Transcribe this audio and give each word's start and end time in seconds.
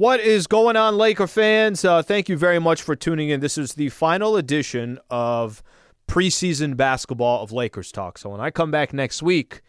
What 0.00 0.20
is 0.20 0.46
going 0.46 0.76
on, 0.76 0.96
Laker 0.96 1.26
fans? 1.26 1.84
Uh, 1.84 2.02
thank 2.02 2.30
you 2.30 2.38
very 2.38 2.58
much 2.58 2.80
for 2.80 2.96
tuning 2.96 3.28
in. 3.28 3.40
This 3.40 3.58
is 3.58 3.74
the 3.74 3.90
final 3.90 4.34
edition 4.34 4.98
of 5.10 5.62
preseason 6.08 6.74
basketball 6.74 7.42
of 7.42 7.52
Lakers 7.52 7.92
Talk. 7.92 8.16
So 8.16 8.30
when 8.30 8.40
I 8.40 8.50
come 8.50 8.70
back 8.70 8.94
next 8.94 9.22
week, 9.22 9.60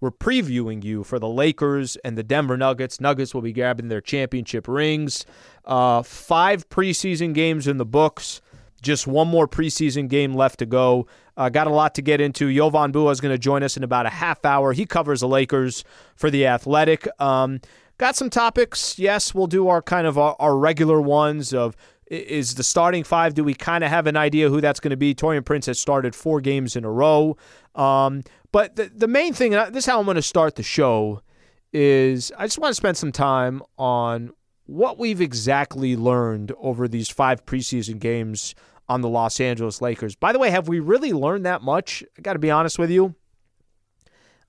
we're 0.00 0.12
previewing 0.12 0.84
you 0.84 1.02
for 1.02 1.18
the 1.18 1.26
Lakers 1.26 1.96
and 2.04 2.16
the 2.16 2.22
Denver 2.22 2.56
Nuggets. 2.56 3.00
Nuggets 3.00 3.34
will 3.34 3.42
be 3.42 3.52
grabbing 3.52 3.88
their 3.88 4.00
championship 4.00 4.68
rings. 4.68 5.26
Uh, 5.64 6.04
five 6.04 6.68
preseason 6.68 7.34
games 7.34 7.66
in 7.66 7.78
the 7.78 7.84
books. 7.84 8.40
Just 8.80 9.08
one 9.08 9.26
more 9.26 9.48
preseason 9.48 10.08
game 10.08 10.34
left 10.34 10.60
to 10.60 10.66
go. 10.66 11.08
Uh, 11.36 11.48
got 11.48 11.66
a 11.66 11.70
lot 11.70 11.96
to 11.96 12.02
get 12.02 12.20
into. 12.20 12.54
Jovan 12.54 12.92
Buha 12.92 13.10
is 13.10 13.20
going 13.20 13.34
to 13.34 13.38
join 13.38 13.64
us 13.64 13.76
in 13.76 13.82
about 13.82 14.06
a 14.06 14.10
half 14.10 14.44
hour. 14.44 14.72
He 14.72 14.86
covers 14.86 15.18
the 15.18 15.26
Lakers 15.26 15.82
for 16.14 16.30
the 16.30 16.46
Athletic. 16.46 17.08
Um, 17.20 17.60
Got 18.00 18.16
some 18.16 18.30
topics. 18.30 18.98
Yes, 18.98 19.34
we'll 19.34 19.46
do 19.46 19.68
our 19.68 19.82
kind 19.82 20.06
of 20.06 20.16
our, 20.16 20.34
our 20.38 20.56
regular 20.56 21.02
ones 21.02 21.52
of 21.52 21.76
is 22.06 22.54
the 22.54 22.62
starting 22.62 23.04
five. 23.04 23.34
Do 23.34 23.44
we 23.44 23.52
kind 23.52 23.84
of 23.84 23.90
have 23.90 24.06
an 24.06 24.16
idea 24.16 24.48
who 24.48 24.62
that's 24.62 24.80
going 24.80 24.92
to 24.92 24.96
be? 24.96 25.14
Taurean 25.14 25.44
Prince 25.44 25.66
has 25.66 25.78
started 25.78 26.14
four 26.14 26.40
games 26.40 26.76
in 26.76 26.86
a 26.86 26.90
row. 26.90 27.36
Um, 27.74 28.22
but 28.52 28.76
the, 28.76 28.84
the 28.84 29.06
main 29.06 29.34
thing, 29.34 29.50
this 29.50 29.84
is 29.84 29.86
how 29.86 29.98
I'm 29.98 30.06
going 30.06 30.14
to 30.14 30.22
start 30.22 30.54
the 30.54 30.62
show, 30.62 31.20
is 31.74 32.32
I 32.38 32.46
just 32.46 32.58
want 32.58 32.70
to 32.70 32.74
spend 32.74 32.96
some 32.96 33.12
time 33.12 33.60
on 33.76 34.30
what 34.64 34.98
we've 34.98 35.20
exactly 35.20 35.94
learned 35.94 36.52
over 36.56 36.88
these 36.88 37.10
five 37.10 37.44
preseason 37.44 37.98
games 37.98 38.54
on 38.88 39.02
the 39.02 39.10
Los 39.10 39.38
Angeles 39.40 39.82
Lakers. 39.82 40.16
By 40.16 40.32
the 40.32 40.38
way, 40.38 40.48
have 40.48 40.68
we 40.68 40.80
really 40.80 41.12
learned 41.12 41.44
that 41.44 41.60
much? 41.60 42.02
I 42.16 42.22
got 42.22 42.32
to 42.32 42.38
be 42.38 42.50
honest 42.50 42.78
with 42.78 42.90
you. 42.90 43.14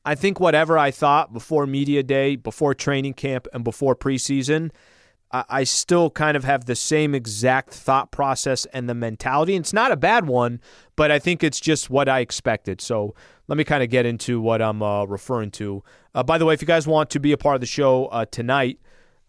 I 0.03 0.15
think 0.15 0.39
whatever 0.39 0.77
I 0.77 0.91
thought 0.91 1.33
before 1.33 1.67
media 1.67 2.01
day, 2.03 2.35
before 2.35 2.73
training 2.73 3.13
camp, 3.13 3.47
and 3.53 3.63
before 3.63 3.95
preseason, 3.95 4.71
I, 5.33 5.63
still 5.63 6.09
kind 6.09 6.35
of 6.35 6.43
have 6.43 6.65
the 6.65 6.75
same 6.75 7.15
exact 7.15 7.73
thought 7.73 8.11
process 8.11 8.65
and 8.73 8.89
the 8.89 8.93
mentality. 8.93 9.55
It's 9.55 9.71
not 9.71 9.91
a 9.91 9.95
bad 9.95 10.27
one, 10.27 10.59
but 10.97 11.09
I 11.09 11.19
think 11.19 11.41
it's 11.41 11.59
just 11.59 11.89
what 11.89 12.09
I 12.09 12.19
expected. 12.19 12.81
So 12.81 13.15
let 13.47 13.57
me 13.57 13.63
kind 13.63 13.81
of 13.81 13.89
get 13.89 14.05
into 14.05 14.41
what 14.41 14.61
I'm 14.61 14.83
uh, 14.83 15.05
referring 15.05 15.51
to. 15.51 15.83
Uh, 16.13 16.23
by 16.23 16.37
the 16.37 16.45
way, 16.45 16.53
if 16.53 16.61
you 16.61 16.67
guys 16.67 16.85
want 16.85 17.09
to 17.11 17.19
be 17.19 17.31
a 17.31 17.37
part 17.37 17.55
of 17.55 17.61
the 17.61 17.67
show 17.67 18.07
uh, 18.07 18.25
tonight, 18.25 18.79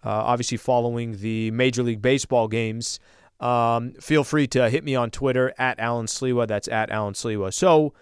uh, 0.05 0.11
obviously 0.11 0.59
following 0.59 1.19
the 1.19 1.53
Major 1.53 1.85
League 1.85 2.03
Baseball 2.03 2.49
games, 2.49 2.99
um, 3.39 3.93
feel 4.01 4.25
free 4.25 4.49
to 4.49 4.71
hit 4.71 4.83
me 4.83 4.97
on 4.97 5.11
Twitter 5.11 5.55
at 5.57 5.79
Alan 5.79 6.07
Sliwa. 6.07 6.49
That's 6.49 6.67
at 6.67 6.91
Alan 6.91 7.15
Sliwa. 7.15 7.55
So 7.55 7.93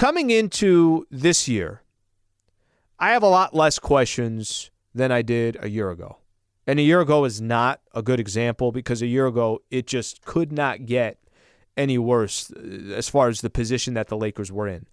coming 0.00 0.30
into 0.30 1.06
this 1.10 1.46
year, 1.46 1.82
I 2.98 3.10
have 3.10 3.22
a 3.22 3.28
lot 3.28 3.54
less 3.54 3.78
questions 3.78 4.70
than 4.94 5.12
I 5.12 5.20
did 5.20 5.58
a 5.60 5.68
year 5.68 5.90
ago. 5.90 6.16
And 6.66 6.78
a 6.78 6.82
year 6.82 7.02
ago 7.02 7.26
is 7.26 7.42
not 7.42 7.82
a 7.94 8.00
good 8.00 8.18
example 8.18 8.72
because 8.72 9.02
a 9.02 9.06
year 9.06 9.26
ago 9.26 9.60
it 9.70 9.86
just 9.86 10.24
could 10.24 10.52
not 10.52 10.86
get 10.86 11.18
any 11.76 11.98
worse 11.98 12.50
uh, 12.50 12.94
as 12.94 13.10
far 13.10 13.28
as 13.28 13.42
the 13.42 13.50
position 13.50 13.92
that 13.92 14.08
the 14.08 14.16
Lakers 14.16 14.50
were 14.50 14.66
in. 14.66 14.86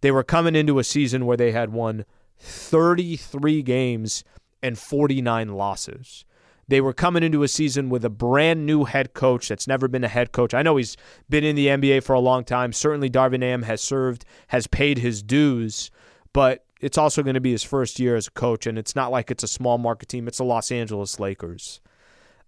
They 0.00 0.10
were 0.10 0.24
coming 0.24 0.56
into 0.56 0.78
a 0.78 0.84
season 0.84 1.26
where 1.26 1.36
they 1.36 1.52
had 1.52 1.70
won 1.70 2.06
33 2.38 3.62
games 3.62 4.24
and 4.62 4.78
49 4.78 5.48
losses. 5.48 6.24
They 6.68 6.80
were 6.80 6.92
coming 6.92 7.22
into 7.22 7.42
a 7.42 7.48
season 7.48 7.90
with 7.90 8.04
a 8.04 8.10
brand 8.10 8.66
new 8.66 8.84
head 8.84 9.14
coach 9.14 9.48
that's 9.48 9.68
never 9.68 9.88
been 9.88 10.04
a 10.04 10.08
head 10.08 10.32
coach. 10.32 10.54
I 10.54 10.62
know 10.62 10.76
he's 10.76 10.96
been 11.28 11.44
in 11.44 11.56
the 11.56 11.66
NBA 11.68 12.02
for 12.02 12.14
a 12.14 12.20
long 12.20 12.44
time. 12.44 12.72
Certainly, 12.72 13.10
Darvin 13.10 13.42
Ham 13.42 13.62
has 13.62 13.80
served, 13.80 14.24
has 14.48 14.66
paid 14.66 14.98
his 14.98 15.22
dues, 15.22 15.90
but 16.32 16.64
it's 16.80 16.98
also 16.98 17.22
going 17.22 17.34
to 17.34 17.40
be 17.40 17.52
his 17.52 17.62
first 17.62 17.98
year 17.98 18.16
as 18.16 18.26
a 18.26 18.32
coach, 18.32 18.66
and 18.66 18.78
it's 18.78 18.96
not 18.96 19.10
like 19.10 19.30
it's 19.30 19.44
a 19.44 19.48
small 19.48 19.78
market 19.78 20.08
team. 20.08 20.28
It's 20.28 20.38
the 20.38 20.44
Los 20.44 20.70
Angeles 20.70 21.18
Lakers. 21.20 21.80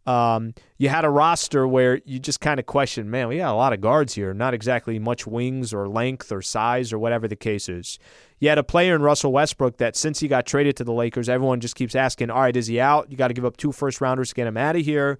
Um, 0.06 0.54
you 0.78 0.88
had 0.88 1.04
a 1.04 1.10
roster 1.10 1.66
where 1.66 2.00
you 2.04 2.20
just 2.20 2.40
kind 2.40 2.60
of 2.60 2.66
question, 2.66 3.10
man, 3.10 3.26
we 3.26 3.38
got 3.38 3.52
a 3.52 3.56
lot 3.56 3.72
of 3.72 3.80
guards 3.80 4.14
here, 4.14 4.32
not 4.32 4.54
exactly 4.54 4.98
much 5.00 5.26
wings 5.26 5.74
or 5.74 5.88
length 5.88 6.30
or 6.30 6.42
size 6.42 6.92
or 6.92 6.98
whatever 6.98 7.26
the 7.26 7.36
case 7.36 7.68
is. 7.68 7.98
You 8.38 8.48
had 8.48 8.58
a 8.58 8.62
player 8.62 8.94
in 8.94 9.02
Russell 9.02 9.32
Westbrook 9.32 9.78
that 9.78 9.96
since 9.96 10.20
he 10.20 10.28
got 10.28 10.46
traded 10.46 10.76
to 10.76 10.84
the 10.84 10.92
Lakers, 10.92 11.28
everyone 11.28 11.58
just 11.58 11.74
keeps 11.74 11.96
asking, 11.96 12.30
all 12.30 12.42
right, 12.42 12.56
is 12.56 12.68
he 12.68 12.78
out? 12.78 13.10
You 13.10 13.16
got 13.16 13.28
to 13.28 13.34
give 13.34 13.44
up 13.44 13.56
two 13.56 13.72
first 13.72 14.00
rounders 14.00 14.28
to 14.28 14.34
get 14.36 14.46
him 14.46 14.56
out 14.56 14.76
of 14.76 14.82
here. 14.82 15.18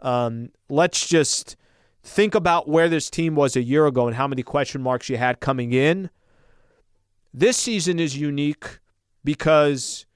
Um, 0.00 0.50
let's 0.68 1.08
just 1.08 1.56
think 2.04 2.36
about 2.36 2.68
where 2.68 2.88
this 2.88 3.10
team 3.10 3.34
was 3.34 3.56
a 3.56 3.62
year 3.62 3.86
ago 3.86 4.06
and 4.06 4.14
how 4.14 4.28
many 4.28 4.44
question 4.44 4.82
marks 4.82 5.08
you 5.08 5.16
had 5.16 5.40
coming 5.40 5.72
in. 5.72 6.10
This 7.34 7.56
season 7.56 7.98
is 7.98 8.16
unique 8.16 8.78
because 9.24 10.06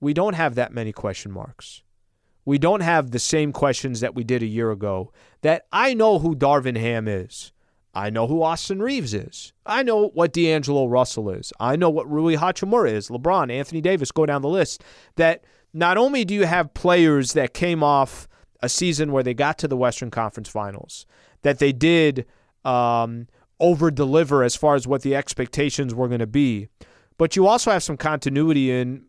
we 0.00 0.12
don't 0.12 0.34
have 0.34 0.54
that 0.56 0.72
many 0.72 0.92
question 0.92 1.32
marks 1.32 1.82
we 2.44 2.58
don't 2.58 2.80
have 2.80 3.10
the 3.10 3.18
same 3.18 3.52
questions 3.52 4.00
that 4.00 4.14
we 4.14 4.24
did 4.24 4.42
a 4.42 4.46
year 4.46 4.70
ago. 4.70 5.12
That 5.42 5.66
I 5.72 5.94
know 5.94 6.18
who 6.18 6.34
Darvin 6.34 6.76
Ham 6.76 7.08
is. 7.08 7.52
I 7.92 8.10
know 8.10 8.26
who 8.26 8.42
Austin 8.42 8.80
Reaves 8.80 9.14
is. 9.14 9.52
I 9.66 9.82
know 9.82 10.08
what 10.08 10.32
D'Angelo 10.32 10.86
Russell 10.86 11.30
is. 11.30 11.52
I 11.58 11.76
know 11.76 11.90
what 11.90 12.08
Rui 12.08 12.36
Hachimura 12.36 12.92
is. 12.92 13.08
LeBron, 13.08 13.50
Anthony 13.50 13.80
Davis, 13.80 14.12
go 14.12 14.26
down 14.26 14.42
the 14.42 14.48
list. 14.48 14.84
That 15.16 15.44
not 15.72 15.96
only 15.96 16.24
do 16.24 16.34
you 16.34 16.46
have 16.46 16.72
players 16.72 17.32
that 17.32 17.52
came 17.52 17.82
off 17.82 18.28
a 18.62 18.68
season 18.68 19.10
where 19.10 19.22
they 19.22 19.34
got 19.34 19.58
to 19.58 19.68
the 19.68 19.76
Western 19.76 20.10
Conference 20.10 20.48
Finals, 20.48 21.04
that 21.42 21.58
they 21.58 21.72
did 21.72 22.26
um, 22.64 23.26
over 23.58 23.90
deliver 23.90 24.42
as 24.44 24.54
far 24.54 24.74
as 24.74 24.86
what 24.86 25.02
the 25.02 25.16
expectations 25.16 25.94
were 25.94 26.08
going 26.08 26.20
to 26.20 26.26
be, 26.26 26.68
but 27.18 27.36
you 27.36 27.46
also 27.46 27.70
have 27.70 27.82
some 27.82 27.96
continuity 27.96 28.70
in. 28.70 29.04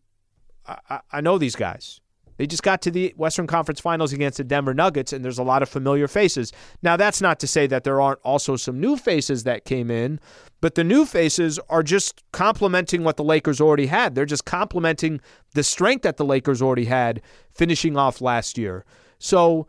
I, 0.67 0.99
I 1.11 1.21
know 1.21 1.37
these 1.37 1.55
guys. 1.55 2.00
They 2.41 2.47
just 2.47 2.63
got 2.63 2.81
to 2.81 2.89
the 2.89 3.13
Western 3.17 3.45
Conference 3.45 3.79
Finals 3.79 4.13
against 4.13 4.39
the 4.39 4.43
Denver 4.43 4.73
Nuggets, 4.73 5.13
and 5.13 5.23
there's 5.23 5.37
a 5.37 5.43
lot 5.43 5.61
of 5.61 5.69
familiar 5.69 6.07
faces. 6.07 6.51
Now, 6.81 6.97
that's 6.97 7.21
not 7.21 7.39
to 7.41 7.45
say 7.45 7.67
that 7.67 7.83
there 7.83 8.01
aren't 8.01 8.17
also 8.23 8.55
some 8.55 8.79
new 8.79 8.97
faces 8.97 9.43
that 9.43 9.63
came 9.63 9.91
in, 9.91 10.19
but 10.59 10.73
the 10.73 10.83
new 10.83 11.05
faces 11.05 11.59
are 11.69 11.83
just 11.83 12.23
complementing 12.31 13.03
what 13.03 13.15
the 13.17 13.23
Lakers 13.23 13.61
already 13.61 13.85
had. 13.85 14.15
They're 14.15 14.25
just 14.25 14.43
complementing 14.43 15.21
the 15.53 15.61
strength 15.61 16.01
that 16.01 16.17
the 16.17 16.25
Lakers 16.25 16.63
already 16.63 16.85
had 16.85 17.21
finishing 17.53 17.95
off 17.95 18.21
last 18.21 18.57
year. 18.57 18.85
So, 19.19 19.67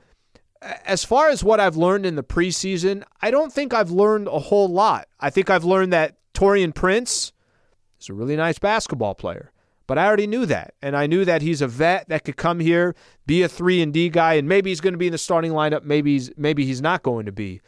as 0.62 1.04
far 1.04 1.28
as 1.28 1.44
what 1.44 1.60
I've 1.60 1.76
learned 1.76 2.06
in 2.06 2.16
the 2.16 2.24
preseason, 2.24 3.02
I 3.20 3.30
don't 3.30 3.52
think 3.52 3.74
I've 3.74 3.90
learned 3.90 4.28
a 4.28 4.38
whole 4.38 4.68
lot. 4.68 5.08
I 5.20 5.28
think 5.28 5.50
I've 5.50 5.64
learned 5.64 5.92
that 5.92 6.16
Taurean 6.32 6.74
Prince 6.74 7.34
is 8.00 8.08
a 8.08 8.14
really 8.14 8.34
nice 8.34 8.58
basketball 8.58 9.14
player. 9.14 9.51
But 9.86 9.98
I 9.98 10.06
already 10.06 10.26
knew 10.26 10.46
that. 10.46 10.74
And 10.80 10.96
I 10.96 11.06
knew 11.06 11.24
that 11.24 11.42
he's 11.42 11.60
a 11.60 11.68
vet 11.68 12.08
that 12.08 12.24
could 12.24 12.36
come 12.36 12.60
here, 12.60 12.94
be 13.26 13.42
a 13.42 13.48
3 13.48 13.82
and 13.82 13.92
D 13.92 14.08
guy 14.08 14.34
and 14.34 14.48
maybe 14.48 14.70
he's 14.70 14.80
going 14.80 14.94
to 14.94 14.98
be 14.98 15.06
in 15.06 15.12
the 15.12 15.18
starting 15.18 15.52
lineup, 15.52 15.84
maybe 15.84 16.12
he's 16.12 16.30
maybe 16.36 16.64
he's 16.64 16.80
not 16.80 17.02
going 17.02 17.26
to 17.26 17.32
be. 17.32 17.60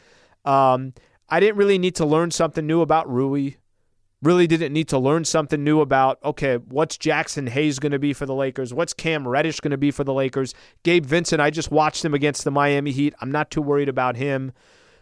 Um, 0.43 0.93
I 1.29 1.39
didn't 1.39 1.57
really 1.57 1.77
need 1.77 1.95
to 1.95 2.05
learn 2.05 2.31
something 2.31 2.65
new 2.65 2.81
about 2.81 3.09
Rui. 3.09 3.51
Really 4.21 4.47
didn't 4.47 4.73
need 4.73 4.87
to 4.89 4.97
learn 4.97 5.25
something 5.25 5.63
new 5.63 5.81
about, 5.81 6.19
okay, 6.23 6.57
what's 6.57 6.97
Jaxson 6.97 7.49
Hayes 7.49 7.79
going 7.79 7.91
to 7.91 7.99
be 7.99 8.13
for 8.13 8.25
the 8.25 8.33
Lakers? 8.33 8.73
What's 8.73 8.93
Cam 8.93 9.27
Reddish 9.27 9.59
going 9.59 9.71
to 9.71 9.77
be 9.77 9.91
for 9.91 10.03
the 10.03 10.13
Lakers? 10.13 10.53
Gabe 10.83 11.05
Vincent, 11.05 11.41
I 11.41 11.49
just 11.49 11.69
watched 11.69 12.03
him 12.03 12.13
against 12.13 12.43
the 12.43 12.51
Miami 12.51 12.91
Heat. 12.91 13.13
I'm 13.21 13.31
not 13.31 13.51
too 13.51 13.61
worried 13.61 13.89
about 13.89 14.15
him. 14.15 14.53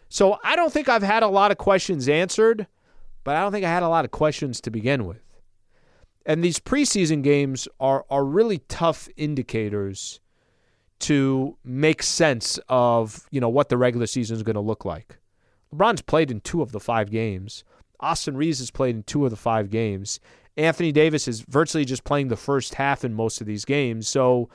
So 0.08 0.38
I 0.44 0.56
don't 0.56 0.72
think 0.72 0.88
I've 0.88 1.02
had 1.02 1.22
a 1.22 1.28
lot 1.28 1.52
of 1.52 1.58
questions 1.58 2.08
answered, 2.08 2.66
but 3.22 3.36
I 3.36 3.40
don't 3.40 3.52
think 3.52 3.64
I 3.64 3.70
had 3.70 3.82
a 3.82 3.88
lot 3.88 4.04
of 4.04 4.10
questions 4.10 4.60
to 4.62 4.70
begin 4.70 5.06
with. 5.06 5.23
And 6.26 6.42
these 6.42 6.58
preseason 6.58 7.22
games 7.22 7.68
are 7.80 8.04
are 8.10 8.24
really 8.24 8.58
tough 8.68 9.08
indicators 9.16 10.20
to 11.00 11.56
make 11.64 12.02
sense 12.02 12.58
of, 12.68 13.26
you 13.30 13.40
know, 13.40 13.48
what 13.48 13.68
the 13.68 13.76
regular 13.76 14.06
season 14.06 14.36
is 14.36 14.42
going 14.42 14.54
to 14.54 14.60
look 14.60 14.84
like. 14.84 15.18
LeBron's 15.74 16.02
played 16.02 16.30
in 16.30 16.40
two 16.40 16.62
of 16.62 16.72
the 16.72 16.80
five 16.80 17.10
games. 17.10 17.64
Austin 18.00 18.36
Reaves 18.36 18.58
has 18.58 18.70
played 18.70 18.94
in 18.94 19.02
two 19.02 19.24
of 19.24 19.30
the 19.30 19.36
five 19.36 19.70
games. 19.70 20.20
Anthony 20.56 20.92
Davis 20.92 21.26
is 21.26 21.40
virtually 21.40 21.84
just 21.84 22.04
playing 22.04 22.28
the 22.28 22.36
first 22.36 22.74
half 22.74 23.04
in 23.04 23.12
most 23.12 23.40
of 23.40 23.46
these 23.46 23.64
games. 23.64 24.08
So 24.08 24.48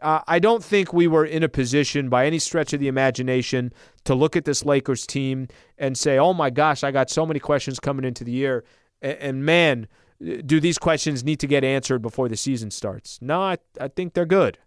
uh, 0.00 0.20
I 0.26 0.38
don't 0.38 0.62
think 0.62 0.92
we 0.92 1.06
were 1.06 1.24
in 1.24 1.42
a 1.42 1.48
position 1.48 2.08
by 2.08 2.26
any 2.26 2.38
stretch 2.38 2.72
of 2.72 2.80
the 2.80 2.88
imagination 2.88 3.72
to 4.04 4.14
look 4.14 4.36
at 4.36 4.44
this 4.44 4.64
Lakers 4.64 5.06
team 5.06 5.48
and 5.76 5.98
say, 5.98 6.18
oh 6.18 6.32
my 6.32 6.50
gosh, 6.50 6.84
I 6.84 6.92
got 6.92 7.10
so 7.10 7.26
many 7.26 7.40
questions 7.40 7.80
coming 7.80 8.04
into 8.04 8.24
the 8.24 8.32
year. 8.32 8.64
and, 9.02 9.18
and 9.18 9.44
man, 9.44 9.88
do 10.20 10.60
these 10.60 10.78
questions 10.78 11.24
need 11.24 11.40
to 11.40 11.46
get 11.46 11.64
answered 11.64 12.02
before 12.02 12.28
the 12.28 12.36
season 12.36 12.70
starts? 12.70 13.18
No, 13.22 13.40
I, 13.40 13.58
I 13.80 13.88
think 13.88 14.14
they're 14.14 14.26
good. 14.26 14.58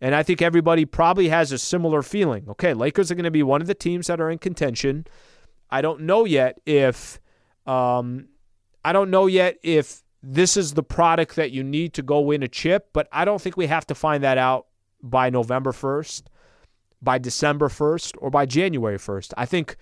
And 0.00 0.14
I 0.14 0.22
think 0.22 0.42
everybody 0.42 0.84
probably 0.84 1.28
has 1.28 1.52
a 1.52 1.58
similar 1.58 2.02
feeling. 2.02 2.46
Okay, 2.48 2.74
Lakers 2.74 3.10
are 3.10 3.14
going 3.14 3.24
to 3.24 3.30
be 3.30 3.42
one 3.42 3.60
of 3.60 3.68
the 3.68 3.74
teams 3.74 4.08
that 4.08 4.20
are 4.20 4.30
in 4.30 4.38
contention. 4.38 5.06
I 5.70 5.80
don't 5.80 6.02
know 6.02 6.24
yet 6.24 6.60
if 6.66 7.20
um, 7.66 8.28
I 8.84 8.92
don't 8.92 9.10
know 9.10 9.26
yet 9.26 9.58
if 9.62 10.02
this 10.22 10.56
is 10.56 10.74
the 10.74 10.82
product 10.82 11.36
that 11.36 11.50
you 11.50 11.62
need 11.62 11.94
to 11.94 12.02
go 12.02 12.20
win 12.20 12.42
a 12.42 12.48
chip, 12.48 12.88
but 12.92 13.08
I 13.12 13.24
don't 13.24 13.40
think 13.40 13.56
we 13.56 13.66
have 13.66 13.86
to 13.88 13.94
find 13.94 14.22
that 14.22 14.38
out 14.38 14.66
by 15.02 15.30
November 15.30 15.72
1st, 15.72 16.22
by 17.00 17.18
December 17.18 17.68
1st, 17.68 18.14
or 18.18 18.30
by 18.30 18.46
January 18.46 18.98
1st. 18.98 19.34
I 19.36 19.46
think 19.46 19.76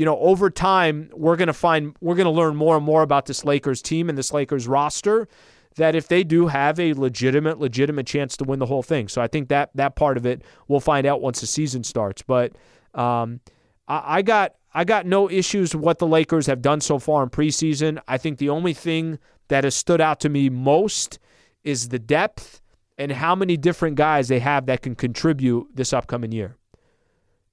you 0.00 0.06
know, 0.06 0.18
over 0.20 0.48
time, 0.48 1.10
we're 1.12 1.36
going 1.36 1.48
to 1.48 1.52
find, 1.52 1.94
we're 2.00 2.14
going 2.14 2.24
to 2.24 2.30
learn 2.30 2.56
more 2.56 2.74
and 2.74 2.82
more 2.82 3.02
about 3.02 3.26
this 3.26 3.44
Lakers 3.44 3.82
team 3.82 4.08
and 4.08 4.16
this 4.16 4.32
Lakers 4.32 4.66
roster 4.66 5.28
that 5.76 5.94
if 5.94 6.08
they 6.08 6.24
do 6.24 6.46
have 6.46 6.80
a 6.80 6.94
legitimate, 6.94 7.60
legitimate 7.60 8.06
chance 8.06 8.34
to 8.38 8.44
win 8.44 8.60
the 8.60 8.64
whole 8.64 8.82
thing. 8.82 9.08
So 9.08 9.20
I 9.20 9.26
think 9.26 9.50
that 9.50 9.68
that 9.74 9.96
part 9.96 10.16
of 10.16 10.24
it 10.24 10.40
we'll 10.68 10.80
find 10.80 11.06
out 11.06 11.20
once 11.20 11.42
the 11.42 11.46
season 11.46 11.84
starts. 11.84 12.22
But 12.22 12.52
um, 12.94 13.40
I, 13.88 14.16
I 14.16 14.22
got 14.22 14.54
I 14.72 14.84
got 14.84 15.04
no 15.04 15.28
issues 15.28 15.74
with 15.74 15.84
what 15.84 15.98
the 15.98 16.06
Lakers 16.06 16.46
have 16.46 16.62
done 16.62 16.80
so 16.80 16.98
far 16.98 17.22
in 17.22 17.28
preseason. 17.28 18.00
I 18.08 18.16
think 18.16 18.38
the 18.38 18.48
only 18.48 18.72
thing 18.72 19.18
that 19.48 19.64
has 19.64 19.74
stood 19.74 20.00
out 20.00 20.18
to 20.20 20.30
me 20.30 20.48
most 20.48 21.18
is 21.62 21.90
the 21.90 21.98
depth 21.98 22.62
and 22.96 23.12
how 23.12 23.34
many 23.34 23.58
different 23.58 23.96
guys 23.96 24.28
they 24.28 24.38
have 24.38 24.64
that 24.64 24.80
can 24.80 24.94
contribute 24.94 25.68
this 25.74 25.92
upcoming 25.92 26.32
year. 26.32 26.56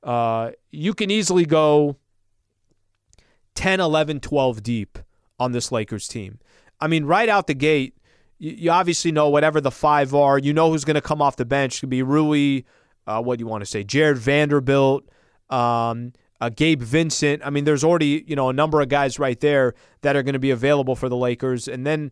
Uh, 0.01 0.51
you 0.71 0.93
can 0.93 1.11
easily 1.11 1.45
go 1.45 1.97
10, 3.57 3.79
11, 3.79 4.19
12 4.19 4.61
deep 4.61 4.99
on 5.39 5.51
this 5.51 5.71
Lakers 5.71 6.07
team. 6.07 6.37
I 6.79 6.85
mean, 6.85 7.05
right 7.05 7.27
out 7.27 7.47
the 7.47 7.55
gate, 7.55 7.97
you, 8.37 8.69
obviously 8.69 9.11
know 9.11 9.29
whatever 9.29 9.59
the 9.59 9.71
five 9.71 10.13
are. 10.13 10.37
You 10.37 10.53
know 10.53 10.69
who's 10.69 10.85
going 10.85 10.95
to 10.95 11.01
come 11.01 11.23
off 11.23 11.37
the 11.37 11.45
bench. 11.45 11.77
It 11.77 11.79
could 11.79 11.89
be 11.89 12.03
Rui, 12.03 12.61
uh, 13.07 13.19
what 13.19 13.39
do 13.39 13.41
you 13.41 13.47
want 13.47 13.63
to 13.63 13.65
say, 13.65 13.83
Jared 13.83 14.19
Vanderbilt, 14.19 15.09
um, 15.49 16.13
uh, 16.39 16.49
Gabe 16.49 16.83
Vincent. 16.83 17.41
I 17.43 17.49
mean, 17.49 17.63
there's 17.63 17.83
already 17.83 18.23
you 18.27 18.35
know 18.35 18.49
a 18.49 18.53
number 18.53 18.79
of 18.79 18.89
guys 18.89 19.17
right 19.17 19.39
there 19.39 19.73
that 20.01 20.15
are 20.15 20.21
going 20.21 20.33
to 20.33 20.39
be 20.39 20.51
available 20.51 20.95
for 20.95 21.09
the 21.09 21.17
Lakers, 21.17 21.67
and 21.67 21.83
then 21.83 22.11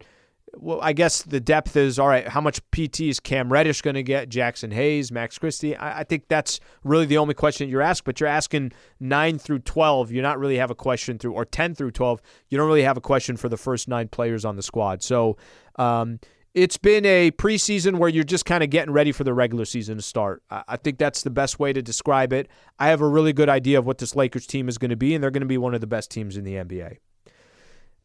well, 0.58 0.80
I 0.82 0.94
guess 0.94 1.24
the 1.24 1.40
depth 1.40 1.76
is 1.76 2.00
all 2.00 2.08
right. 2.08 2.28
How 2.28 2.42
much 2.42 2.60
PT 2.72 3.02
is 3.02 3.20
Cam 3.20 3.52
Reddish 3.52 3.82
going 3.82 3.96
to 3.96 4.04
get? 4.04 4.30
Jaxson 4.30 4.74
Hayes, 4.74 5.12
Max 5.12 5.38
Christie. 5.38 5.76
I, 5.76 6.00
I, 6.00 6.04
think 6.04 6.28
that's 6.28 6.60
really 6.84 7.06
the 7.06 7.18
only 7.18 7.34
question 7.34 7.70
you're 7.70 7.82
asked. 7.82 8.04
But 8.04 8.20
you're 8.20 8.30
asking 8.30 8.72
nine 9.00 9.38
through 9.38 9.60
twelve. 9.60 10.12
You 10.12 10.22
not 10.22 10.40
really 10.40 10.58
have 10.58 10.72
a 10.72 10.76
question 10.76 11.18
through, 11.18 11.34
or 11.34 11.46
ten 11.46 11.76
through 11.76 11.92
twelve. 11.92 12.22
You 12.50 12.58
don't 12.58 12.68
really 12.68 12.84
have 12.84 12.98
a 12.98 13.02
question 13.02 13.38
for 13.38 13.50
the 13.50 13.58
first 13.58 13.88
nine 13.88 14.08
players 14.08 14.46
on 14.46 14.56
the 14.56 14.64
squad. 14.64 15.04
So 15.04 15.38
um, 15.78 16.20
it's 16.54 16.78
been 16.78 17.06
a 17.06 17.32
preseason 17.32 17.98
where 17.98 18.10
you're 18.10 18.24
just 18.24 18.46
kind 18.46 18.64
of 18.64 18.70
getting 18.70 18.94
ready 18.94 19.12
for 19.12 19.24
the 19.24 19.34
regular 19.34 19.66
season 19.66 19.98
to 19.98 20.02
start. 20.02 20.42
I, 20.50 20.64
I 20.70 20.78
think 20.78 20.98
that's 20.98 21.24
the 21.24 21.30
best 21.30 21.60
way 21.60 21.74
to 21.74 21.82
describe 21.82 22.32
it. 22.34 22.48
I 22.80 22.88
have 22.88 23.02
a 23.02 23.08
really 23.08 23.34
good 23.34 23.50
idea 23.50 23.78
of 23.78 23.86
what 23.86 23.98
this 23.98 24.16
Lakers 24.16 24.48
team 24.48 24.70
is 24.70 24.78
going 24.78 24.90
to 24.90 24.96
be, 24.96 25.14
and 25.14 25.24
they're 25.24 25.32
going 25.32 25.42
to 25.42 25.48
be 25.48 25.58
one 25.58 25.76
of 25.76 25.82
the 25.82 25.88
best 25.88 26.12
teams 26.12 26.38
in 26.38 26.44
the 26.44 26.54
NBA. 26.54 26.98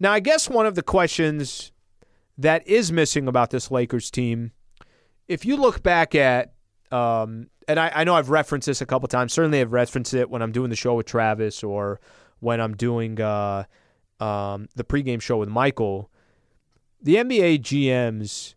Now, 0.01 0.13
I 0.13 0.21
guess 0.21 0.49
one 0.49 0.67
of 0.67 0.75
the 0.75 0.83
questions 0.83 1.73
that 2.41 2.67
is 2.67 2.91
missing 2.91 3.29
about 3.29 3.51
this 3.51 3.71
Lakers 3.71 4.11
team. 4.11 4.53
If 5.29 5.45
you 5.45 5.57
look 5.57 5.83
back 5.83 6.15
at, 6.15 6.55
um, 6.91 7.49
and 7.69 7.79
I, 7.79 7.93
I, 7.95 8.05
know 8.05 8.15
I've 8.15 8.31
referenced 8.31 8.67
this 8.67 8.81
a 8.81 8.87
couple 8.87 9.07
times. 9.07 9.33
Certainly, 9.33 9.61
I've 9.61 9.73
referenced 9.73 10.13
it 10.15 10.29
when 10.29 10.43
I'm 10.43 10.51
doing 10.51 10.71
the 10.71 10.77
show 10.77 10.95
with 10.95 11.07
Travis 11.07 11.63
or 11.63 12.01
when 12.41 12.61
I'm 12.61 12.75
doing 12.75 13.21
uh, 13.21 13.65
um, 14.19 14.69
the 14.75 14.83
pregame 14.83 15.21
show 15.21 15.37
with 15.37 15.49
Michael. 15.49 16.11
The 17.01 17.17
NBA 17.17 17.61
GMs 17.61 18.55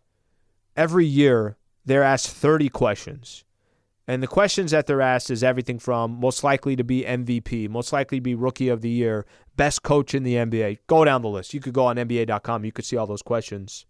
every 0.76 1.06
year 1.06 1.56
they're 1.84 2.02
asked 2.02 2.30
30 2.30 2.68
questions. 2.70 3.44
And 4.06 4.22
the 4.22 4.26
questions 4.26 4.70
that 4.72 4.86
they're 4.86 5.00
asked 5.00 5.30
is 5.30 5.42
everything 5.42 5.78
from 5.78 6.20
most 6.20 6.44
likely 6.44 6.76
to 6.76 6.84
be 6.84 7.02
MVP, 7.02 7.68
most 7.70 7.92
likely 7.92 8.18
to 8.18 8.22
be 8.22 8.34
rookie 8.34 8.68
of 8.68 8.82
the 8.82 8.90
year, 8.90 9.24
best 9.56 9.82
coach 9.82 10.14
in 10.14 10.22
the 10.22 10.34
NBA. 10.34 10.78
Go 10.86 11.04
down 11.04 11.22
the 11.22 11.28
list. 11.28 11.54
You 11.54 11.60
could 11.60 11.72
go 11.74 11.86
on 11.86 11.96
NBA.com, 11.96 12.64
you 12.64 12.72
could 12.72 12.84
see 12.84 12.96
all 12.96 13.06
those 13.06 13.22
questions. 13.22 13.86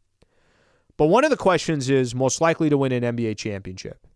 But 0.97 1.07
one 1.07 1.25
of 1.25 1.31
the 1.31 1.37
questions 1.37 1.91
is 1.91 2.15
most 2.15 2.41
likely 2.41 2.71
to 2.71 2.79
win 2.79 2.93
an 2.93 3.17
NBA 3.17 3.37
championship. 3.37 4.07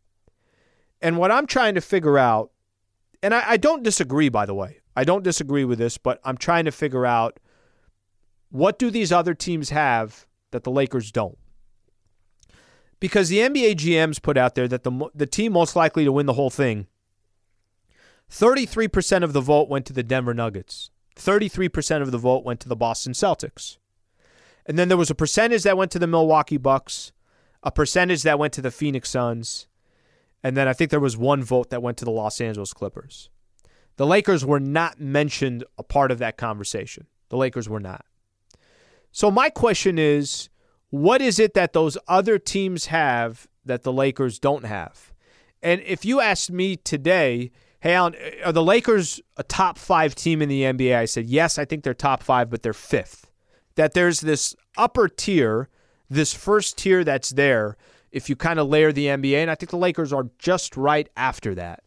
And 1.01 1.17
what 1.17 1.31
I'm 1.31 1.47
trying 1.47 1.75
to 1.75 1.81
figure 1.81 2.19
out, 2.19 2.51
and 3.23 3.35
I, 3.35 3.53
I 3.53 3.57
don't 3.57 3.83
disagree, 3.83 4.29
by 4.29 4.47
the 4.47 4.55
way, 4.55 4.79
I 4.97 5.05
don't 5.05 5.25
disagree 5.25 5.65
with 5.65 5.79
this, 5.79 5.99
but 5.99 6.21
I'm 6.25 6.37
trying 6.37 6.65
to 6.67 6.73
figure 6.73 7.05
out 7.05 7.41
what 8.51 8.79
do 8.79 8.91
these 8.91 9.13
other 9.13 9.35
teams 9.35 9.71
have 9.71 10.27
that 10.51 10.65
the 10.65 10.71
Lakers 10.71 11.11
don't? 11.13 11.39
because 13.01 13.29
the 13.29 13.39
NBA 13.39 13.77
GMs 13.77 14.21
put 14.21 14.37
out 14.37 14.55
there 14.55 14.69
that 14.69 14.85
the 14.85 15.09
the 15.15 15.27
team 15.27 15.53
most 15.53 15.77
likely 15.77 16.05
to 16.05 16.13
win 16.13 16.27
the 16.27 16.35
whole 16.35 16.51
thing. 16.51 16.87
33% 18.31 19.25
of 19.25 19.33
the 19.33 19.41
vote 19.41 19.71
went 19.71 19.87
to 19.87 19.95
the 19.95 20.03
Denver 20.03 20.35
Nuggets. 20.35 20.91
33% 21.19 22.03
of 22.03 22.11
the 22.11 22.19
vote 22.19 22.45
went 22.45 22.61
to 22.61 22.69
the 22.69 22.77
Boston 22.77 23.13
Celtics. 23.13 23.79
And 24.67 24.79
then 24.79 24.89
there 24.89 24.97
was 24.97 25.11
a 25.11 25.15
percentage 25.15 25.63
that 25.63 25.77
went 25.77 25.91
to 25.93 25.99
the 25.99 26.07
Milwaukee 26.07 26.59
Bucks, 26.59 27.13
a 27.63 27.71
percentage 27.71 28.23
that 28.23 28.39
went 28.39 28.53
to 28.55 28.63
the 28.63 28.71
Phoenix 28.71 29.11
Suns, 29.11 29.67
and 30.43 30.57
then 30.57 30.69
I 30.69 30.73
think 30.73 30.91
there 30.91 31.01
was 31.01 31.17
one 31.17 31.43
vote 31.43 31.71
that 31.71 31.83
went 31.83 31.97
to 31.99 32.05
the 32.05 32.11
Los 32.11 32.41
Angeles 32.41 32.73
Clippers. 32.73 33.31
The 33.97 34.07
Lakers 34.07 34.45
were 34.45 34.61
not 34.61 35.01
mentioned 35.01 35.65
a 35.77 35.83
part 35.83 36.11
of 36.11 36.19
that 36.19 36.37
conversation. 36.37 37.07
The 37.31 37.37
Lakers 37.37 37.69
were 37.69 37.81
not. 37.81 38.05
So 39.11 39.31
my 39.31 39.51
question 39.51 39.99
is 39.99 40.49
what 40.91 41.21
is 41.21 41.39
it 41.39 41.55
that 41.55 41.73
those 41.73 41.99
other 42.07 42.39
teams 42.39 42.87
have 42.87 43.47
that 43.65 43.83
the 43.83 43.93
Lakers 43.93 44.39
don't 44.39 44.65
have? 44.65 45.13
And 45.63 45.83
if 45.85 46.05
you 46.05 46.21
asked 46.21 46.53
me 46.53 46.77
today, 46.77 47.51
hey, 47.81 47.95
Alan, 47.95 48.15
are 48.45 48.53
the 48.53 48.63
Lakers 48.63 49.21
a 49.37 49.43
top 49.43 49.79
five 49.79 50.15
team 50.15 50.43
in 50.43 50.49
the 50.49 50.63
NBA? 50.63 50.97
I 50.97 51.05
said, 51.05 51.27
yes, 51.27 51.59
I 51.59 51.65
think 51.65 51.85
they're 51.85 51.95
top 51.95 52.23
five, 52.23 52.51
but 52.51 52.63
they're 52.63 52.73
fifth. 52.73 53.31
That 53.77 53.95
there's 53.95 54.21
this 54.21 54.57
upper 54.77 55.09
tier, 55.09 55.69
this 56.11 56.35
first 56.35 56.77
tier 56.77 57.05
that's 57.05 57.31
there, 57.31 57.77
if 58.11 58.29
you 58.29 58.37
kind 58.37 58.59
of 58.59 58.69
layer 58.69 58.91
the 58.91 59.07
NBA, 59.07 59.37
and 59.37 59.51
I 59.51 59.55
think 59.55 59.71
the 59.71 59.77
Lakers 59.77 60.13
are 60.13 60.29
just 60.39 60.77
right 60.77 61.09
after 61.17 61.55
that. 61.55 61.83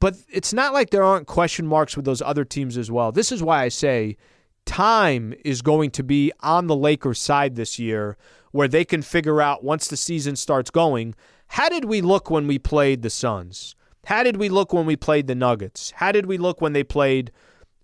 But 0.00 0.16
it's 0.28 0.52
not 0.52 0.72
like 0.72 0.90
there 0.90 1.04
aren't 1.04 1.26
question 1.26 1.66
marks 1.66 1.96
with 1.96 2.04
those 2.04 2.22
other 2.22 2.44
teams 2.44 2.76
as 2.76 2.90
well. 2.90 3.12
This 3.12 3.32
is 3.32 3.42
why 3.42 3.62
I 3.62 3.68
say 3.68 4.16
time 4.64 5.34
is 5.44 5.62
going 5.62 5.90
to 5.92 6.02
be 6.02 6.32
on 6.40 6.66
the 6.66 6.76
Lakers 6.76 7.20
side 7.20 7.56
this 7.56 7.78
year 7.78 8.16
where 8.52 8.68
they 8.68 8.84
can 8.84 9.02
figure 9.02 9.40
out 9.40 9.64
once 9.64 9.88
the 9.88 9.96
season 9.96 10.36
starts 10.36 10.70
going, 10.70 11.14
how 11.48 11.68
did 11.68 11.84
we 11.84 12.00
look 12.00 12.30
when 12.30 12.46
we 12.46 12.58
played 12.58 13.02
the 13.02 13.10
Suns? 13.10 13.74
How 14.06 14.22
did 14.22 14.36
we 14.36 14.48
look 14.48 14.72
when 14.72 14.86
we 14.86 14.96
played 14.96 15.26
the 15.26 15.34
Nuggets? 15.34 15.92
How 15.96 16.12
did 16.12 16.26
we 16.26 16.38
look 16.38 16.60
when 16.60 16.72
they 16.72 16.84
played 16.84 17.30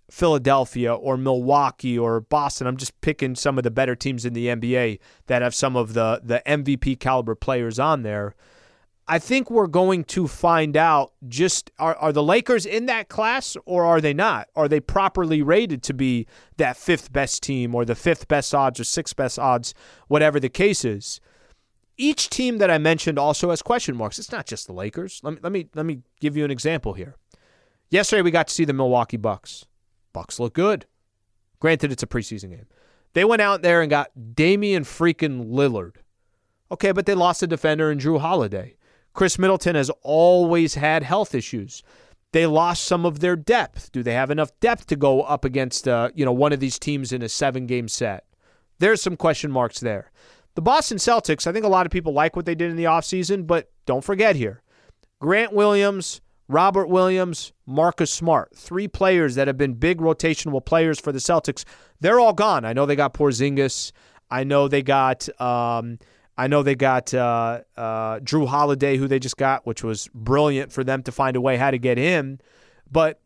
Philadelphia 0.09 0.93
or 0.93 1.17
Milwaukee 1.17 1.97
or 1.97 2.21
Boston? 2.21 2.67
I'm 2.67 2.77
just 2.77 2.99
picking 3.01 3.35
some 3.35 3.57
of 3.57 3.63
the 3.63 3.71
better 3.71 3.95
teams 3.95 4.25
in 4.25 4.33
the 4.33 4.47
NBA 4.47 4.99
that 5.27 5.41
have 5.41 5.53
some 5.53 5.75
of 5.75 5.93
the 5.93 6.21
the 6.23 6.41
MVP 6.45 6.99
caliber 6.99 7.35
players 7.35 7.79
on 7.79 8.03
there. 8.03 8.35
I 9.07 9.19
think 9.19 9.51
we're 9.51 9.67
going 9.67 10.03
to 10.05 10.27
find 10.27 10.75
out 10.75 11.13
just 11.27 11.69
are, 11.77 11.95
are 11.97 12.11
the 12.11 12.23
Lakers 12.23 12.65
in 12.65 12.87
that 12.87 13.07
class 13.07 13.55
or 13.65 13.85
are 13.85 14.01
they 14.01 14.15
not? 14.15 14.49
Are 14.55 14.67
they 14.67 14.79
properly 14.79 15.43
rated 15.43 15.83
to 15.83 15.93
be 15.93 16.25
that 16.57 16.75
fifth 16.75 17.13
best 17.13 17.43
team 17.43 17.75
or 17.75 17.85
the 17.85 17.93
fifth 17.93 18.27
best 18.27 18.55
odds 18.55 18.79
or 18.79 18.83
sixth 18.83 19.15
best 19.15 19.37
odds, 19.37 19.75
whatever 20.07 20.39
the 20.39 20.49
case 20.49 20.83
is? 20.83 21.21
Each 21.97 22.29
team 22.29 22.57
that 22.57 22.69
I 22.69 22.77
mentioned 22.77 23.17
also 23.17 23.49
has 23.51 23.61
question 23.61 23.95
marks. 23.95 24.19
It's 24.19 24.31
not 24.31 24.45
just 24.45 24.67
the 24.67 24.73
Lakers. 24.73 25.21
Let 25.23 25.33
me 25.33 25.39
let 25.41 25.51
me 25.51 25.69
let 25.75 25.85
me 25.85 26.01
give 26.19 26.35
you 26.35 26.43
an 26.43 26.51
example 26.51 26.93
here. 26.93 27.15
Yesterday 27.89 28.21
we 28.21 28.31
got 28.31 28.47
to 28.47 28.53
see 28.53 28.65
the 28.65 28.73
Milwaukee 28.73 29.17
Bucks. 29.17 29.65
Bucks 30.11 30.39
look 30.39 30.53
good. 30.53 30.85
Granted, 31.59 31.91
it's 31.91 32.03
a 32.03 32.07
preseason 32.07 32.49
game. 32.49 32.65
They 33.13 33.23
went 33.23 33.41
out 33.41 33.61
there 33.61 33.81
and 33.81 33.89
got 33.89 34.35
Damian 34.35 34.83
freaking 34.83 35.49
Lillard. 35.49 35.95
Okay, 36.71 36.91
but 36.91 37.05
they 37.05 37.13
lost 37.13 37.43
a 37.43 37.47
defender 37.47 37.91
in 37.91 37.99
Jrue 37.99 38.19
Holiday. 38.19 38.75
Khris 39.13 39.39
Middleton 39.39 39.75
has 39.75 39.89
always 40.01 40.75
had 40.75 41.03
health 41.03 41.33
issues. 41.33 41.81
They 42.33 42.45
lost 42.45 42.83
some 42.83 43.05
of 43.05 43.21
their 43.21 43.37
depth. 43.37 43.93
Do 43.93 44.03
they 44.03 44.13
have 44.13 44.29
enough 44.29 44.51
depth 44.59 44.87
to 44.87 44.97
go 44.97 45.21
up 45.21 45.45
against 45.45 45.87
uh, 45.87 46.09
you 46.13 46.25
know 46.25 46.33
one 46.33 46.51
of 46.51 46.59
these 46.59 46.77
teams 46.77 47.13
in 47.13 47.21
a 47.21 47.29
seven 47.29 47.65
game 47.65 47.87
set? 47.87 48.25
There's 48.79 49.01
some 49.01 49.15
question 49.15 49.51
marks 49.51 49.79
there. 49.79 50.11
The 50.55 50.61
Boston 50.61 50.97
Celtics, 50.97 51.47
I 51.47 51.51
think 51.51 51.65
a 51.65 51.69
lot 51.69 51.85
of 51.85 51.91
people 51.91 52.13
like 52.13 52.35
what 52.35 52.45
they 52.45 52.55
did 52.55 52.71
in 52.71 52.77
the 52.77 52.85
offseason, 52.85 53.45
but 53.45 53.69
don't 53.85 54.03
forget 54.03 54.35
here. 54.35 54.61
Grant 55.19 55.53
Williams, 55.53 56.21
Robert 56.47 56.87
Williams, 56.87 57.51
Marcus 57.65 58.11
Smart, 58.11 58.55
three 58.55 58.87
players 58.87 59.35
that 59.35 59.47
have 59.47 59.57
been 59.57 59.73
big 59.73 59.99
rotational 59.99 60.63
players 60.63 60.99
for 60.99 61.11
the 61.11 61.19
Celtics. 61.19 61.65
They're 61.99 62.19
all 62.19 62.33
gone. 62.33 62.63
I 62.65 62.73
know 62.73 62.85
they 62.85 62.95
got 62.95 63.13
Porzingis. 63.13 63.91
I 64.31 64.43
know 64.43 64.67
they 64.67 64.81
got 64.81 65.27
um, 65.41 65.99
I 66.37 66.47
know 66.47 66.63
they 66.63 66.75
got 66.75 67.13
uh, 67.13 67.61
uh, 67.77 68.19
Jrue 68.19 68.47
Holiday, 68.47 68.97
who 68.97 69.07
they 69.07 69.19
just 69.19 69.37
got, 69.37 69.65
which 69.65 69.83
was 69.83 70.09
brilliant 70.13 70.71
for 70.71 70.83
them 70.83 71.01
to 71.03 71.11
find 71.11 71.35
a 71.35 71.41
way 71.41 71.57
how 71.57 71.71
to 71.71 71.77
get 71.77 71.97
him. 71.97 72.39
But 72.91 73.19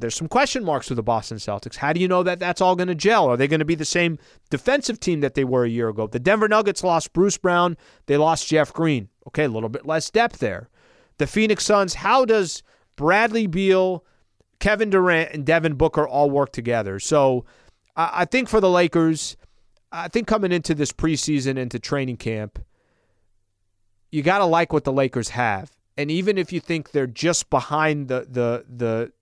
there's 0.00 0.14
some 0.14 0.28
question 0.28 0.64
marks 0.64 0.88
with 0.88 0.96
the 0.96 1.02
Boston 1.02 1.38
Celtics. 1.38 1.76
How 1.76 1.92
do 1.92 2.00
you 2.00 2.08
know 2.08 2.22
that 2.22 2.38
that's 2.38 2.60
all 2.60 2.76
going 2.76 2.88
to 2.88 2.94
gel? 2.94 3.28
Are 3.28 3.36
they 3.36 3.48
going 3.48 3.60
to 3.60 3.64
be 3.64 3.74
the 3.74 3.84
same 3.84 4.18
defensive 4.50 5.00
team 5.00 5.20
that 5.20 5.34
they 5.34 5.44
were 5.44 5.64
a 5.64 5.68
year 5.70 5.88
ago? 5.88 6.06
The 6.06 6.18
Denver 6.18 6.48
Nuggets 6.48 6.82
lost 6.84 7.12
Bruce 7.12 7.38
Brown. 7.38 7.76
They 8.06 8.16
lost 8.16 8.48
Jeff 8.48 8.72
Green. 8.72 9.08
Okay, 9.28 9.44
a 9.44 9.48
little 9.48 9.68
bit 9.68 9.86
less 9.86 10.10
depth 10.10 10.38
there. 10.38 10.68
The 11.18 11.26
Phoenix 11.26 11.64
Suns, 11.64 11.94
how 11.94 12.24
does 12.24 12.62
Bradley 12.96 13.46
Beal, 13.46 14.04
Kevin 14.58 14.90
Durant, 14.90 15.32
and 15.32 15.44
Devin 15.44 15.74
Booker 15.74 16.08
all 16.08 16.30
work 16.30 16.52
together? 16.52 16.98
So 16.98 17.44
I 17.96 18.24
think 18.24 18.48
for 18.48 18.60
the 18.60 18.70
Lakers, 18.70 19.36
I 19.92 20.08
think 20.08 20.26
coming 20.26 20.52
into 20.52 20.74
this 20.74 20.92
preseason, 20.92 21.58
into 21.58 21.78
training 21.78 22.16
camp, 22.16 22.58
you 24.10 24.22
got 24.22 24.38
to 24.38 24.44
like 24.44 24.72
what 24.72 24.84
the 24.84 24.92
Lakers 24.92 25.30
have. 25.30 25.70
And 25.96 26.10
even 26.10 26.38
if 26.38 26.52
you 26.52 26.60
think 26.60 26.92
they're 26.92 27.06
just 27.06 27.50
behind 27.50 28.08
the, 28.08 28.26
the, 28.30 28.64
the 28.68 29.12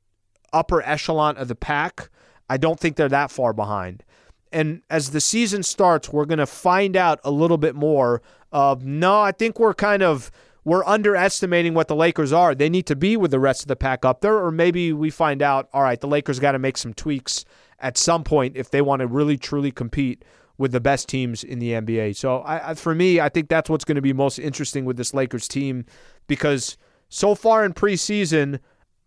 upper 0.53 0.83
echelon 0.83 1.37
of 1.37 1.49
the 1.49 1.55
pack, 1.55 2.11
I 2.49 2.57
don't 2.57 2.79
think 2.79 2.97
they're 2.97 3.09
that 3.09 3.31
far 3.31 3.53
behind. 3.53 4.05
and 4.53 4.83
as 4.89 5.11
the 5.11 5.21
season 5.21 5.63
starts, 5.63 6.09
we're 6.11 6.25
going 6.25 6.39
to 6.39 6.47
find 6.47 6.97
out 6.97 7.21
a 7.25 7.31
little 7.31 7.59
bit 7.59 7.75
more 7.75 8.23
of 8.53 8.85
no, 8.85 9.21
I 9.21 9.33
think 9.33 9.59
we're 9.59 9.75
kind 9.75 10.03
of 10.03 10.31
we're 10.65 10.85
underestimating 10.85 11.73
what 11.75 11.89
the 11.89 11.97
Lakers 11.97 12.33
are. 12.33 12.55
They 12.55 12.69
need 12.69 12.87
to 12.87 12.97
be 12.97 13.17
with 13.17 13.31
the 13.31 13.39
rest 13.41 13.63
of 13.63 13.69
the 13.69 13.77
pack 13.77 14.05
up 14.05 14.21
there, 14.21 14.37
or 14.37 14.51
maybe 14.51 14.93
we 14.93 15.11
find 15.11 15.41
out, 15.41 15.69
all 15.73 15.83
right, 15.83 16.01
the 16.01 16.07
Lakers 16.07 16.39
got 16.39 16.53
to 16.53 16.59
make 16.59 16.77
some 16.77 16.93
tweaks 16.93 17.45
at 17.79 17.97
some 17.97 18.25
point 18.25 18.57
if 18.57 18.71
they 18.71 18.83
want 18.83 19.01
to 19.01 19.07
really 19.07 19.39
truly 19.39 19.71
compete 19.71 20.25
with 20.59 20.73
the 20.73 20.81
best 20.81 21.09
teams 21.09 21.45
in 21.45 21.59
the 21.59 21.71
NBA. 21.71 22.17
So 22.17 22.43
I, 22.45 22.75
for 22.75 22.95
me, 22.95 23.21
I 23.21 23.29
think 23.29 23.49
that's 23.49 23.71
what's 23.71 23.85
going 23.85 23.97
to 23.97 24.03
be 24.03 24.13
most 24.13 24.39
interesting 24.39 24.85
with 24.85 24.97
this 24.97 25.15
Lakers 25.15 25.47
team 25.47 25.87
because 26.27 26.77
so 27.09 27.35
far 27.35 27.65
in 27.65 27.73
preseason, 27.73 28.59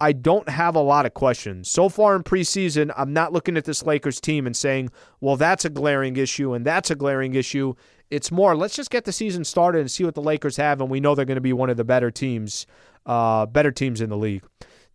I 0.01 0.13
don't 0.13 0.49
have 0.49 0.75
a 0.75 0.81
lot 0.81 1.05
of 1.05 1.13
questions. 1.13 1.69
So 1.69 1.87
far 1.87 2.15
in 2.15 2.23
preseason, 2.23 2.91
I'm 2.97 3.13
not 3.13 3.33
looking 3.33 3.55
at 3.55 3.65
this 3.65 3.83
Lakers 3.83 4.19
team 4.19 4.47
and 4.47 4.57
saying, 4.57 4.89
well, 5.19 5.37
that's 5.37 5.63
a 5.63 5.69
glaring 5.69 6.17
issue 6.17 6.53
and 6.53 6.65
that's 6.65 6.89
a 6.89 6.95
glaring 6.95 7.35
issue. 7.35 7.75
It's 8.09 8.31
more, 8.31 8.55
let's 8.55 8.75
just 8.75 8.89
get 8.89 9.05
the 9.05 9.11
season 9.11 9.43
started 9.43 9.79
and 9.79 9.91
see 9.91 10.03
what 10.03 10.15
the 10.15 10.21
Lakers 10.21 10.57
have, 10.57 10.81
and 10.81 10.89
we 10.89 10.99
know 10.99 11.13
they're 11.13 11.23
going 11.23 11.35
to 11.35 11.41
be 11.41 11.53
one 11.53 11.69
of 11.69 11.77
the 11.77 11.83
better 11.83 12.09
teams, 12.09 12.65
uh, 13.05 13.45
better 13.45 13.71
teams 13.71 14.01
in 14.01 14.09
the 14.09 14.17
league. 14.17 14.43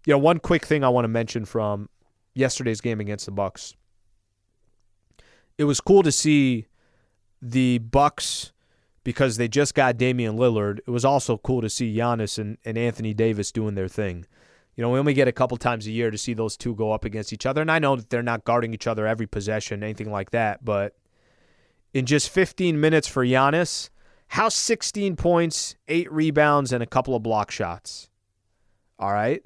You 0.07 0.13
know, 0.13 0.19
one 0.19 0.41
quick 0.41 0.67
thing 0.67 0.83
I 0.83 0.89
want 0.89 1.05
to 1.05 1.09
mention 1.09 1.45
from 1.45 1.89
yesterday's 2.35 2.81
game 2.81 2.99
against 2.99 3.27
the 3.27 3.33
Bucks. 3.33 3.77
It 5.57 5.65
was 5.65 5.81
cool 5.81 6.03
to 6.03 6.13
see 6.13 6.67
the 7.41 7.79
Bucks 7.79 8.53
because 9.05 9.37
they 9.37 9.47
just 9.47 9.77
got 9.77 9.99
Damian 9.99 10.37
Lillard. 10.37 10.81
It 10.81 10.91
was 10.91 11.05
also 11.05 11.39
cool 11.39 11.63
to 11.63 11.71
see 11.71 11.97
Giannis 11.97 12.41
and, 12.41 12.59
and 12.65 12.77
Anthony 12.77 13.15
Davis 13.15 13.53
doing 13.53 13.77
their 13.77 13.89
thing. 13.89 14.27
You 14.77 14.83
know, 14.83 14.91
we 14.91 14.99
only 14.99 15.15
get 15.15 15.27
a 15.27 15.33
couple 15.33 15.57
times 15.57 15.87
a 15.87 15.91
year 15.91 16.11
to 16.11 16.19
see 16.19 16.35
those 16.35 16.57
two 16.57 16.75
go 16.75 16.93
up 16.93 17.05
against 17.07 17.33
each 17.33 17.47
other. 17.47 17.63
And 17.63 17.73
I 17.73 17.79
know 17.79 17.97
that 17.97 18.11
they're 18.11 18.23
not 18.23 18.45
guarding 18.45 18.75
each 18.75 18.87
other 18.87 19.07
every 19.07 19.27
possession, 19.27 19.83
anything 19.83 20.11
like 20.11 20.31
that. 20.31 20.65
But 20.65 20.95
in 21.95 22.05
just 22.05 22.29
15 22.29 22.79
minutes 22.79 23.09
for 23.09 23.25
Giannis, 23.25 23.89
how 24.29 24.51
16 24.51 25.17
points, 25.17 25.77
eight 25.89 26.13
rebounds, 26.13 26.73
and 26.73 26.83
a 26.83 26.87
couple 26.87 27.17
of 27.17 27.23
block 27.23 27.51
shots. 27.51 28.11
All 28.99 29.13
right. 29.13 29.43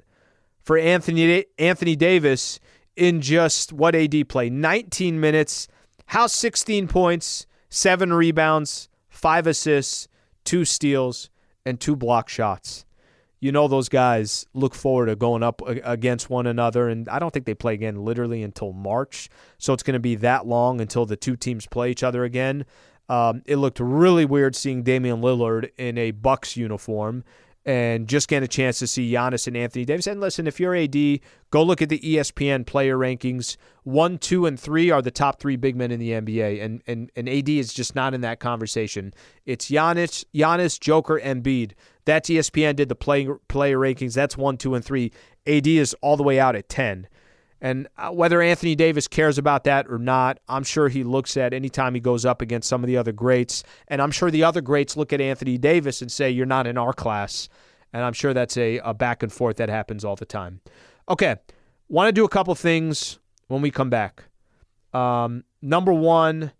For 0.61 0.77
Anthony 0.77 1.45
Anthony 1.57 1.95
Davis, 1.95 2.59
in 2.97 3.21
just 3.21 3.71
what 3.71 3.95
AD 3.95 4.27
play 4.27 4.49
19 4.49 5.17
minutes, 5.17 5.69
how 6.07 6.27
16 6.27 6.89
points, 6.89 7.45
seven 7.69 8.11
rebounds, 8.11 8.89
five 9.07 9.47
assists, 9.47 10.09
two 10.43 10.65
steals, 10.65 11.29
and 11.65 11.79
two 11.79 11.95
block 11.95 12.27
shots 12.27 12.85
you 13.41 13.51
know 13.51 13.67
those 13.67 13.89
guys 13.89 14.45
look 14.53 14.73
forward 14.73 15.07
to 15.07 15.15
going 15.17 15.43
up 15.43 15.61
against 15.65 16.29
one 16.29 16.47
another 16.47 16.87
and 16.87 17.09
i 17.09 17.19
don't 17.19 17.33
think 17.33 17.45
they 17.45 17.53
play 17.53 17.73
again 17.73 18.05
literally 18.05 18.41
until 18.41 18.71
march 18.71 19.29
so 19.57 19.73
it's 19.73 19.83
going 19.83 19.93
to 19.93 19.99
be 19.99 20.15
that 20.15 20.47
long 20.47 20.79
until 20.79 21.05
the 21.05 21.17
two 21.17 21.35
teams 21.35 21.67
play 21.67 21.91
each 21.91 22.03
other 22.03 22.23
again 22.23 22.63
um, 23.09 23.41
it 23.45 23.57
looked 23.57 23.79
really 23.81 24.23
weird 24.23 24.55
seeing 24.55 24.83
damian 24.83 25.21
lillard 25.21 25.69
in 25.77 25.97
a 25.97 26.11
bucks 26.11 26.55
uniform 26.55 27.25
and 27.65 28.07
just 28.07 28.27
getting 28.27 28.43
a 28.43 28.47
chance 28.47 28.79
to 28.79 28.87
see 28.87 29.11
Giannis 29.11 29.45
and 29.45 29.55
Anthony 29.55 29.85
Davis. 29.85 30.07
And 30.07 30.19
listen, 30.19 30.47
if 30.47 30.59
you're 30.59 30.75
AD, 30.75 30.95
go 31.51 31.63
look 31.63 31.81
at 31.81 31.89
the 31.89 31.99
ESPN 31.99 32.65
player 32.65 32.97
rankings. 32.97 33.55
One, 33.83 34.17
two, 34.17 34.47
and 34.47 34.59
three 34.59 34.89
are 34.89 35.01
the 35.01 35.11
top 35.11 35.39
three 35.39 35.57
big 35.57 35.75
men 35.75 35.91
in 35.91 35.99
the 35.99 36.11
NBA, 36.11 36.63
and 36.63 36.81
and, 36.87 37.11
and 37.15 37.29
AD 37.29 37.49
is 37.49 37.73
just 37.73 37.95
not 37.95 38.13
in 38.13 38.21
that 38.21 38.39
conversation. 38.39 39.13
It's 39.45 39.69
Giannis, 39.69 40.25
Giannis, 40.33 40.79
Joker, 40.79 41.19
Embiid. 41.19 41.73
That's 42.05 42.29
ESPN 42.29 42.75
did 42.75 42.89
the 42.89 42.95
play, 42.95 43.27
player 43.47 43.77
rankings. 43.77 44.13
That's 44.13 44.37
one, 44.37 44.57
two, 44.57 44.75
and 44.75 44.83
three. 44.83 45.11
AD 45.45 45.67
is 45.67 45.95
all 46.01 46.17
the 46.17 46.23
way 46.23 46.39
out 46.39 46.55
at 46.55 46.69
10. 46.69 47.07
And 47.63 47.87
uh, 47.95 48.09
whether 48.09 48.41
Anthony 48.41 48.75
Davis 48.75 49.07
cares 49.07 49.37
about 49.37 49.65
that 49.65 49.87
or 49.87 49.99
not, 49.99 50.39
I'm 50.49 50.63
sure 50.63 50.89
he 50.89 51.03
looks 51.03 51.37
at 51.37 51.53
anytime 51.53 51.93
he 51.93 51.99
goes 51.99 52.25
up 52.25 52.41
against 52.41 52.67
some 52.67 52.83
of 52.83 52.87
the 52.87 52.97
other 52.97 53.11
greats. 53.11 53.63
And 53.87 54.01
I'm 54.01 54.09
sure 54.09 54.31
the 54.31 54.43
other 54.43 54.61
greats 54.61 54.97
look 54.97 55.13
at 55.13 55.21
Anthony 55.21 55.59
Davis 55.59 56.01
and 56.01 56.11
say, 56.11 56.31
You're 56.31 56.47
not 56.47 56.65
in 56.65 56.77
our 56.77 56.91
class. 56.91 57.49
And 57.93 58.03
I'm 58.03 58.13
sure 58.13 58.33
that's 58.33 58.57
a, 58.57 58.79
a 58.79 58.93
back 58.93 59.21
and 59.21 59.31
forth 59.31 59.57
that 59.57 59.69
happens 59.69 60.03
all 60.03 60.15
the 60.15 60.25
time. 60.25 60.61
Okay. 61.07 61.35
Want 61.87 62.07
to 62.07 62.13
do 62.13 62.25
a 62.25 62.29
couple 62.29 62.55
things 62.55 63.19
when 63.47 63.61
we 63.61 63.69
come 63.69 63.89
back. 63.89 64.23
Um, 64.93 65.43
number 65.61 65.93
one, 65.93 66.51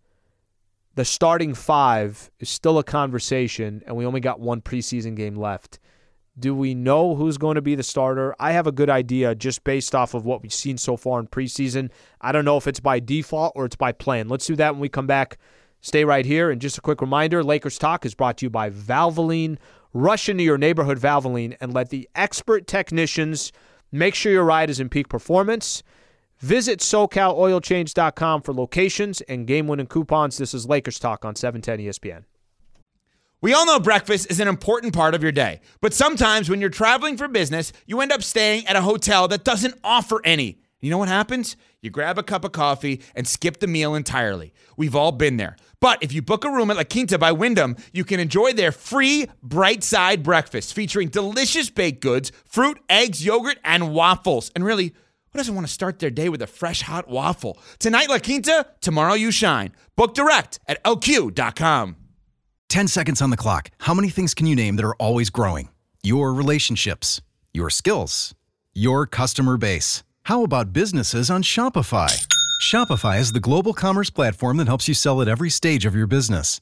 the 0.95 1.05
starting 1.05 1.53
five 1.53 2.29
is 2.39 2.49
still 2.49 2.77
a 2.77 2.83
conversation, 2.83 3.81
and 3.85 3.95
we 3.95 4.05
only 4.05 4.19
got 4.19 4.39
one 4.39 4.61
preseason 4.61 5.15
game 5.15 5.35
left. 5.35 5.79
Do 6.37 6.55
we 6.55 6.73
know 6.73 7.15
who's 7.15 7.37
going 7.37 7.55
to 7.55 7.61
be 7.61 7.75
the 7.75 7.83
starter? 7.83 8.35
I 8.39 8.53
have 8.53 8.67
a 8.67 8.71
good 8.71 8.89
idea 8.89 9.35
just 9.35 9.63
based 9.63 9.93
off 9.93 10.13
of 10.13 10.25
what 10.25 10.41
we've 10.41 10.53
seen 10.53 10.77
so 10.77 10.97
far 10.97 11.19
in 11.19 11.27
preseason. 11.27 11.89
I 12.19 12.31
don't 12.31 12.45
know 12.45 12.57
if 12.57 12.67
it's 12.67 12.79
by 12.79 12.99
default 12.99 13.53
or 13.55 13.65
it's 13.65 13.75
by 13.75 13.91
plan. 13.91 14.29
Let's 14.29 14.45
do 14.45 14.55
that 14.55 14.73
when 14.73 14.81
we 14.81 14.89
come 14.89 15.07
back. 15.07 15.37
Stay 15.81 16.05
right 16.05 16.25
here. 16.25 16.49
And 16.49 16.61
just 16.61 16.77
a 16.77 16.81
quick 16.81 17.01
reminder 17.01 17.43
Lakers 17.43 17.77
Talk 17.77 18.05
is 18.05 18.15
brought 18.15 18.37
to 18.37 18.45
you 18.45 18.49
by 18.49 18.69
Valvoline. 18.69 19.57
Rush 19.93 20.29
into 20.29 20.43
your 20.43 20.57
neighborhood 20.57 20.99
Valvoline 20.99 21.57
and 21.59 21.73
let 21.73 21.89
the 21.89 22.07
expert 22.15 22.65
technicians 22.65 23.51
make 23.91 24.15
sure 24.15 24.31
your 24.31 24.45
ride 24.45 24.69
is 24.69 24.79
in 24.79 24.87
peak 24.87 25.09
performance. 25.09 25.83
Visit 26.41 26.79
SoCalOilChange.com 26.79 28.41
for 28.41 28.53
locations 28.53 29.21
and 29.21 29.45
game 29.45 29.67
winning 29.67 29.85
coupons. 29.85 30.39
This 30.39 30.55
is 30.55 30.67
Lakers 30.67 30.97
Talk 30.97 31.23
on 31.23 31.35
710 31.35 31.85
ESPN. 31.85 32.23
We 33.41 33.53
all 33.53 33.67
know 33.67 33.79
breakfast 33.79 34.29
is 34.31 34.39
an 34.39 34.47
important 34.47 34.93
part 34.93 35.13
of 35.13 35.21
your 35.21 35.31
day, 35.31 35.61
but 35.81 35.93
sometimes 35.93 36.49
when 36.49 36.59
you're 36.59 36.71
traveling 36.71 37.15
for 37.15 37.27
business, 37.27 37.71
you 37.85 38.01
end 38.01 38.11
up 38.11 38.23
staying 38.23 38.65
at 38.65 38.75
a 38.75 38.81
hotel 38.81 39.27
that 39.27 39.43
doesn't 39.43 39.75
offer 39.83 40.19
any. 40.23 40.59
You 40.79 40.89
know 40.89 40.97
what 40.97 41.09
happens? 41.09 41.57
You 41.79 41.91
grab 41.91 42.17
a 42.17 42.23
cup 42.23 42.43
of 42.43 42.53
coffee 42.53 43.01
and 43.15 43.27
skip 43.27 43.59
the 43.59 43.67
meal 43.67 43.93
entirely. 43.93 44.51
We've 44.77 44.95
all 44.95 45.11
been 45.11 45.37
there. 45.37 45.57
But 45.79 46.01
if 46.01 46.11
you 46.11 46.23
book 46.23 46.43
a 46.43 46.49
room 46.49 46.71
at 46.71 46.77
La 46.77 46.83
Quinta 46.83 47.19
by 47.19 47.31
Wyndham, 47.31 47.75
you 47.93 48.03
can 48.03 48.19
enjoy 48.19 48.53
their 48.53 48.71
free 48.71 49.27
bright 49.43 49.83
side 49.83 50.23
breakfast 50.23 50.73
featuring 50.73 51.09
delicious 51.09 51.69
baked 51.69 52.01
goods, 52.01 52.31
fruit, 52.45 52.79
eggs, 52.89 53.23
yogurt, 53.23 53.59
and 53.63 53.93
waffles. 53.93 54.51
And 54.55 54.65
really, 54.65 54.95
who 55.31 55.39
doesn't 55.39 55.55
want 55.55 55.65
to 55.65 55.71
start 55.73 55.99
their 55.99 56.09
day 56.09 56.27
with 56.29 56.41
a 56.41 56.47
fresh 56.47 56.81
hot 56.81 57.07
waffle? 57.07 57.57
Tonight, 57.79 58.09
La 58.09 58.19
Quinta, 58.19 58.65
tomorrow, 58.81 59.13
you 59.13 59.31
shine. 59.31 59.71
Book 59.95 60.13
direct 60.13 60.59
at 60.67 60.83
lq.com. 60.83 61.95
10 62.69 62.87
seconds 62.87 63.21
on 63.21 63.29
the 63.29 63.37
clock. 63.37 63.69
How 63.79 63.93
many 63.93 64.09
things 64.09 64.33
can 64.33 64.45
you 64.45 64.55
name 64.55 64.75
that 64.75 64.85
are 64.85 64.95
always 64.95 65.29
growing? 65.29 65.69
Your 66.03 66.33
relationships, 66.33 67.21
your 67.53 67.69
skills, 67.69 68.33
your 68.73 69.05
customer 69.05 69.57
base. 69.57 70.03
How 70.23 70.43
about 70.43 70.73
businesses 70.73 71.29
on 71.29 71.43
Shopify? 71.43 72.25
Shopify 72.61 73.19
is 73.19 73.33
the 73.33 73.39
global 73.39 73.73
commerce 73.73 74.09
platform 74.09 74.57
that 74.57 74.67
helps 74.67 74.87
you 74.87 74.93
sell 74.93 75.21
at 75.21 75.27
every 75.27 75.49
stage 75.49 75.85
of 75.85 75.95
your 75.95 76.07
business. 76.07 76.61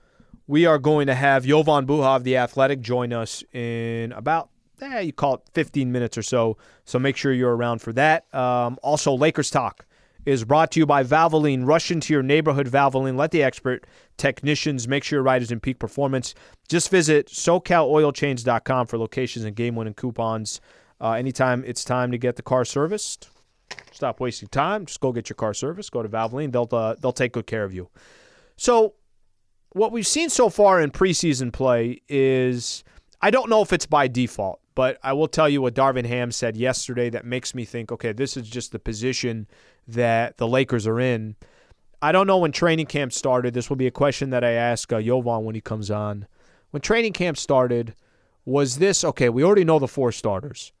we 0.51 0.65
are 0.65 0.77
going 0.77 1.07
to 1.07 1.15
have 1.15 1.45
Jovan 1.45 1.87
Buha 1.87 2.17
of 2.17 2.25
The 2.25 2.35
Athletic 2.35 2.81
join 2.81 3.13
us 3.13 3.41
in 3.53 4.11
about, 4.11 4.49
eh, 4.81 4.99
you 4.99 5.13
call 5.13 5.35
it 5.35 5.43
15 5.53 5.89
minutes 5.93 6.17
or 6.17 6.23
so. 6.23 6.57
So 6.83 6.99
make 6.99 7.15
sure 7.15 7.31
you're 7.31 7.55
around 7.55 7.81
for 7.81 7.93
that. 7.93 8.25
Um, 8.35 8.77
also, 8.83 9.13
Lakers 9.13 9.49
Talk 9.49 9.85
is 10.25 10.43
brought 10.43 10.71
to 10.71 10.81
you 10.81 10.85
by 10.85 11.05
Valvoline. 11.05 11.65
Rush 11.65 11.89
into 11.89 12.11
your 12.11 12.21
neighborhood 12.21 12.67
Valvoline. 12.67 13.15
Let 13.15 13.31
the 13.31 13.43
expert 13.43 13.87
technicians 14.17 14.89
make 14.89 15.05
sure 15.05 15.19
your 15.19 15.23
ride 15.23 15.41
is 15.41 15.53
in 15.53 15.61
peak 15.61 15.79
performance. 15.79 16.35
Just 16.67 16.89
visit 16.89 17.27
SoCalOilChange.com 17.27 18.87
for 18.87 18.97
locations 18.97 19.45
and 19.45 19.55
game 19.55 19.75
winning 19.75 19.93
coupons. 19.93 20.59
Uh, 20.99 21.13
anytime 21.13 21.63
it's 21.65 21.85
time 21.85 22.11
to 22.11 22.17
get 22.17 22.35
the 22.35 22.43
car 22.43 22.65
serviced, 22.65 23.29
stop 23.93 24.19
wasting 24.19 24.49
time. 24.49 24.85
Just 24.85 24.99
go 24.99 25.13
get 25.13 25.29
your 25.29 25.35
car 25.35 25.53
serviced. 25.53 25.93
Go 25.93 26.03
to 26.03 26.09
Valvoline. 26.09 26.51
They'll 26.51 26.67
uh, 26.77 26.95
they'll 26.99 27.13
take 27.13 27.31
good 27.31 27.47
care 27.47 27.63
of 27.63 27.73
you. 27.73 27.87
So 28.57 28.95
what 29.73 29.91
we've 29.91 30.07
seen 30.07 30.29
so 30.29 30.49
far 30.49 30.81
in 30.81 30.91
preseason 30.91 31.51
play 31.51 32.01
is 32.07 32.83
I 33.21 33.31
don't 33.31 33.49
know 33.49 33.61
if 33.61 33.71
it's 33.71 33.85
by 33.85 34.07
default, 34.07 34.59
but 34.75 34.97
I 35.03 35.13
will 35.13 35.27
tell 35.27 35.47
you 35.47 35.61
what 35.61 35.75
Darvin 35.75 36.05
Ham 36.05 36.31
said 36.31 36.57
yesterday 36.57 37.09
that 37.11 37.25
makes 37.25 37.55
me 37.55 37.65
think, 37.65 37.91
okay, 37.91 38.11
this 38.11 38.35
is 38.35 38.49
just 38.49 38.71
the 38.71 38.79
position 38.79 39.47
that 39.87 40.37
the 40.37 40.47
Lakers 40.47 40.87
are 40.87 40.99
in. 40.99 41.35
I 42.01 42.11
don't 42.11 42.27
know 42.27 42.39
when 42.39 42.51
training 42.51 42.87
camp 42.87 43.13
started. 43.13 43.53
This 43.53 43.69
will 43.69 43.77
be 43.77 43.87
a 43.87 43.91
question 43.91 44.31
that 44.31 44.43
I 44.43 44.51
ask 44.51 44.91
uh, 44.91 45.01
Jovan 45.01 45.45
when 45.45 45.55
he 45.55 45.61
comes 45.61 45.91
on. 45.91 46.25
When 46.71 46.81
training 46.81 47.13
camp 47.13 47.37
started, 47.37 47.95
was 48.43 48.79
this 48.79 49.03
okay? 49.03 49.29
We 49.29 49.43
already 49.43 49.65
know 49.65 49.77
the 49.77 49.87
four 49.87 50.11
starters. 50.11 50.71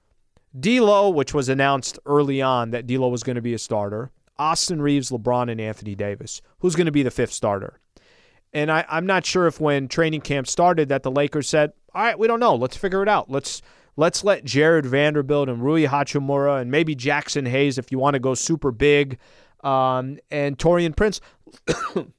D'Lo, 0.59 1.09
which 1.09 1.33
was 1.33 1.47
announced 1.47 1.99
early 2.05 2.41
on 2.41 2.71
that 2.71 2.87
D'Lo 2.87 3.07
was 3.07 3.23
going 3.23 3.35
to 3.35 3.41
be 3.41 3.53
a 3.53 3.59
starter. 3.59 4.11
Austin 4.39 4.81
Reaves, 4.81 5.11
LeBron, 5.11 5.51
and 5.51 5.61
Anthony 5.61 5.95
Davis. 5.95 6.41
Who's 6.59 6.75
going 6.75 6.87
to 6.87 6.91
be 6.91 7.03
the 7.03 7.11
fifth 7.11 7.33
starter? 7.33 7.80
And 8.53 8.71
I, 8.71 8.85
I'm 8.89 9.05
not 9.05 9.25
sure 9.25 9.47
if 9.47 9.61
when 9.61 9.87
training 9.87 10.21
camp 10.21 10.47
started 10.47 10.89
that 10.89 11.03
the 11.03 11.11
Lakers 11.11 11.47
said, 11.47 11.73
"All 11.93 12.03
right, 12.03 12.17
we 12.17 12.27
don't 12.27 12.39
know. 12.39 12.55
Let's 12.55 12.75
figure 12.75 13.01
it 13.01 13.07
out. 13.07 13.29
Let's 13.29 13.61
let's 13.95 14.23
let 14.23 14.43
Jared 14.43 14.85
Vanderbilt 14.85 15.47
and 15.47 15.63
Rui 15.63 15.85
Hachimura 15.85 16.61
and 16.61 16.69
maybe 16.69 16.95
Jaxson 16.95 17.47
Hayes 17.47 17.77
if 17.77 17.91
you 17.91 17.99
want 17.99 18.15
to 18.15 18.19
go 18.19 18.33
super 18.33 18.71
big, 18.71 19.19
um, 19.63 20.19
and 20.29 20.57
Taurean 20.57 20.95
Prince." 20.95 21.21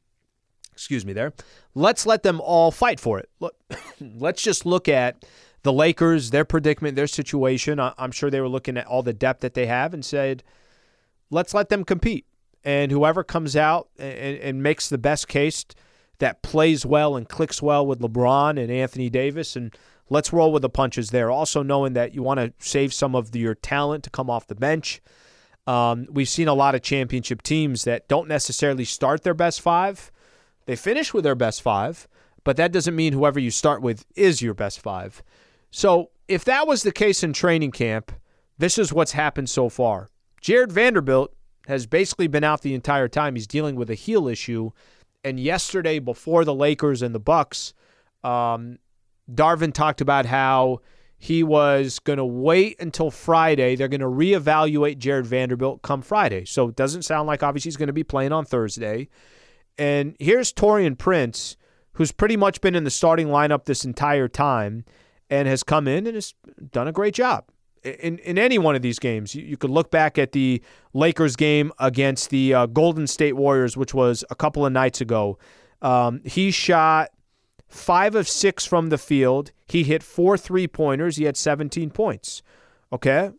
excuse 0.72 1.06
me 1.06 1.12
there. 1.12 1.32
Let's 1.74 2.06
let 2.06 2.22
them 2.22 2.40
all 2.40 2.70
fight 2.70 2.98
for 2.98 3.18
it. 3.18 3.28
Look, 3.40 3.54
let's 4.00 4.42
just 4.42 4.66
look 4.66 4.88
at 4.88 5.24
the 5.62 5.72
Lakers, 5.72 6.30
their 6.30 6.44
predicament, 6.44 6.96
their 6.96 7.06
situation. 7.06 7.78
I'm 7.78 8.10
sure 8.10 8.30
they 8.30 8.40
were 8.40 8.48
looking 8.48 8.76
at 8.76 8.86
all 8.86 9.02
the 9.02 9.12
depth 9.12 9.40
that 9.40 9.54
they 9.54 9.66
have 9.66 9.94
and 9.94 10.04
said, 10.04 10.42
let's 11.30 11.54
let 11.54 11.68
them 11.68 11.84
compete. 11.84 12.26
And 12.64 12.90
whoever 12.90 13.22
comes 13.22 13.56
out 13.56 13.88
and, 13.98 14.38
and 14.38 14.62
makes 14.62 14.88
the 14.88 14.98
best 14.98 15.28
case 15.28 15.64
that 16.22 16.42
plays 16.42 16.86
well 16.86 17.16
and 17.16 17.28
clicks 17.28 17.60
well 17.60 17.86
with 17.86 18.00
LeBron 18.00 18.58
and 18.58 18.70
Anthony 18.72 19.10
Davis, 19.10 19.54
and 19.56 19.76
let's 20.08 20.32
roll 20.32 20.52
with 20.52 20.62
the 20.62 20.70
punches 20.70 21.10
there. 21.10 21.30
Also, 21.30 21.62
knowing 21.62 21.92
that 21.92 22.14
you 22.14 22.22
want 22.22 22.40
to 22.40 22.52
save 22.58 22.94
some 22.94 23.14
of 23.14 23.36
your 23.36 23.54
talent 23.54 24.04
to 24.04 24.10
come 24.10 24.30
off 24.30 24.46
the 24.46 24.54
bench. 24.54 25.02
Um, 25.66 26.06
we've 26.10 26.28
seen 26.28 26.48
a 26.48 26.54
lot 26.54 26.74
of 26.74 26.82
championship 26.82 27.42
teams 27.42 27.84
that 27.84 28.08
don't 28.08 28.26
necessarily 28.26 28.84
start 28.84 29.22
their 29.22 29.34
best 29.34 29.60
five 29.60 30.10
they 30.66 30.76
finish 30.76 31.12
with 31.12 31.24
their 31.24 31.34
best 31.34 31.62
five, 31.62 32.08
but 32.44 32.56
that 32.56 32.72
doesn't 32.72 32.96
mean 32.96 33.12
whoever 33.12 33.40
you 33.40 33.50
start 33.50 33.82
with 33.82 34.04
is 34.14 34.42
your 34.42 34.54
best 34.54 34.80
five. 34.80 35.22
So 35.70 36.10
if 36.28 36.44
that 36.44 36.66
was 36.66 36.82
the 36.82 36.92
case 36.92 37.22
in 37.22 37.32
training 37.32 37.72
camp, 37.72 38.12
this 38.58 38.78
is 38.78 38.92
what's 38.92 39.12
happened 39.12 39.50
so 39.50 39.68
far. 39.68 40.08
Jared 40.40 40.72
Vanderbilt 40.72 41.34
has 41.66 41.86
basically 41.86 42.26
been 42.26 42.44
out 42.44 42.62
the 42.62 42.74
entire 42.74 43.08
time. 43.08 43.34
He's 43.34 43.46
dealing 43.46 43.76
with 43.76 43.90
a 43.90 43.94
heel 43.94 44.28
issue. 44.28 44.70
And 45.24 45.38
yesterday, 45.38 45.98
before 45.98 46.44
the 46.44 46.54
Lakers 46.54 47.02
and 47.02 47.14
the 47.14 47.20
Bucks, 47.20 47.74
um, 48.24 48.78
Darvin 49.30 49.72
talked 49.72 50.00
about 50.00 50.26
how 50.26 50.80
he 51.16 51.44
was 51.44 52.00
going 52.00 52.16
to 52.16 52.24
wait 52.24 52.80
until 52.80 53.10
Friday. 53.10 53.76
They're 53.76 53.86
going 53.86 54.00
to 54.00 54.06
reevaluate 54.06 54.98
Jared 54.98 55.26
Vanderbilt 55.26 55.82
come 55.82 56.02
Friday. 56.02 56.44
So 56.44 56.68
it 56.68 56.76
doesn't 56.76 57.02
sound 57.02 57.28
like 57.28 57.44
obviously 57.44 57.68
he's 57.68 57.76
going 57.76 57.86
to 57.86 57.92
be 57.92 58.02
playing 58.02 58.32
on 58.32 58.44
Thursday. 58.44 59.08
And 59.78 60.16
here's 60.18 60.52
Taurean 60.52 60.98
Prince, 60.98 61.56
who's 61.92 62.10
pretty 62.10 62.36
much 62.36 62.60
been 62.60 62.74
in 62.74 62.82
the 62.82 62.90
starting 62.90 63.28
lineup 63.28 63.66
this 63.66 63.84
entire 63.84 64.26
time 64.26 64.84
and 65.30 65.46
has 65.46 65.62
come 65.62 65.86
in 65.86 66.06
and 66.08 66.16
has 66.16 66.34
done 66.72 66.88
a 66.88 66.92
great 66.92 67.14
job. 67.14 67.44
In, 67.84 68.18
in 68.18 68.38
any 68.38 68.58
one 68.58 68.76
of 68.76 68.82
these 68.82 68.98
games, 68.98 69.34
you, 69.34 69.42
you 69.42 69.56
could 69.56 69.70
look 69.70 69.90
back 69.90 70.18
at 70.18 70.32
the 70.32 70.62
Lakers 70.92 71.34
game 71.36 71.72
against 71.78 72.30
the 72.30 72.54
uh, 72.54 72.66
Golden 72.66 73.06
State 73.06 73.34
Warriors, 73.34 73.76
which 73.76 73.92
was 73.92 74.24
a 74.30 74.34
couple 74.34 74.64
of 74.64 74.72
nights 74.72 75.00
ago. 75.00 75.38
Um, 75.80 76.20
he 76.24 76.50
shot 76.50 77.10
five 77.68 78.14
of 78.14 78.28
six 78.28 78.64
from 78.64 78.90
the 78.90 78.98
field. 78.98 79.50
He 79.66 79.82
hit 79.82 80.02
four 80.02 80.38
three 80.38 80.68
pointers. 80.68 81.16
He 81.16 81.24
had 81.24 81.36
17 81.36 81.90
points. 81.90 82.42
Okay. 82.92 83.30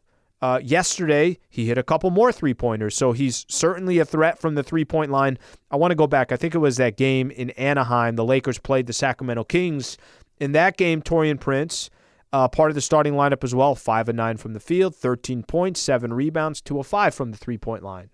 Uh, 0.42 0.60
yesterday, 0.62 1.38
he 1.50 1.68
hit 1.68 1.78
a 1.78 1.84
couple 1.84 2.10
more 2.10 2.30
three 2.30 2.54
pointers, 2.54 2.98
so 2.98 3.14
he's 3.14 3.46
certainly 3.48 4.00
a 4.00 4.04
threat 4.04 4.38
from 4.38 4.56
the 4.56 4.64
three 4.64 4.84
point 4.84 5.10
line. 5.10 5.40
I 5.72 5.78
want 5.78 5.92
to 5.92 5.96
go 5.96 6.06
back. 6.06 6.34
I 6.34 6.36
think 6.36 6.54
it 6.54 6.58
was 6.58 6.76
that 6.76 6.98
game 6.98 7.32
in 7.32 7.52
Anaheim. 7.52 8.18
The 8.18 8.26
Lakers 8.26 8.60
played 8.60 8.88
the 8.88 8.92
Sacramento 8.92 9.46
Kings. 9.46 9.98
In 10.42 10.52
that 10.52 10.76
game, 10.76 11.02
Taurean 11.02 11.40
Prince, 11.40 11.90
uh, 12.34 12.48
part 12.48 12.72
of 12.72 12.76
the 12.76 12.82
starting 12.82 13.14
lineup 13.14 13.44
as 13.44 13.56
well, 13.56 13.76
five 13.76 14.10
and 14.10 14.18
nine 14.18 14.38
from 14.38 14.54
the 14.54 14.60
field, 14.60 14.96
13 14.96 15.44
points, 15.44 15.80
seven 15.80 16.12
rebounds, 16.12 16.60
two 16.60 16.80
of 16.80 16.88
five 16.88 17.14
from 17.14 17.32
the 17.32 17.38
three 17.38 17.58
point 17.58 17.84
line. 17.84 18.10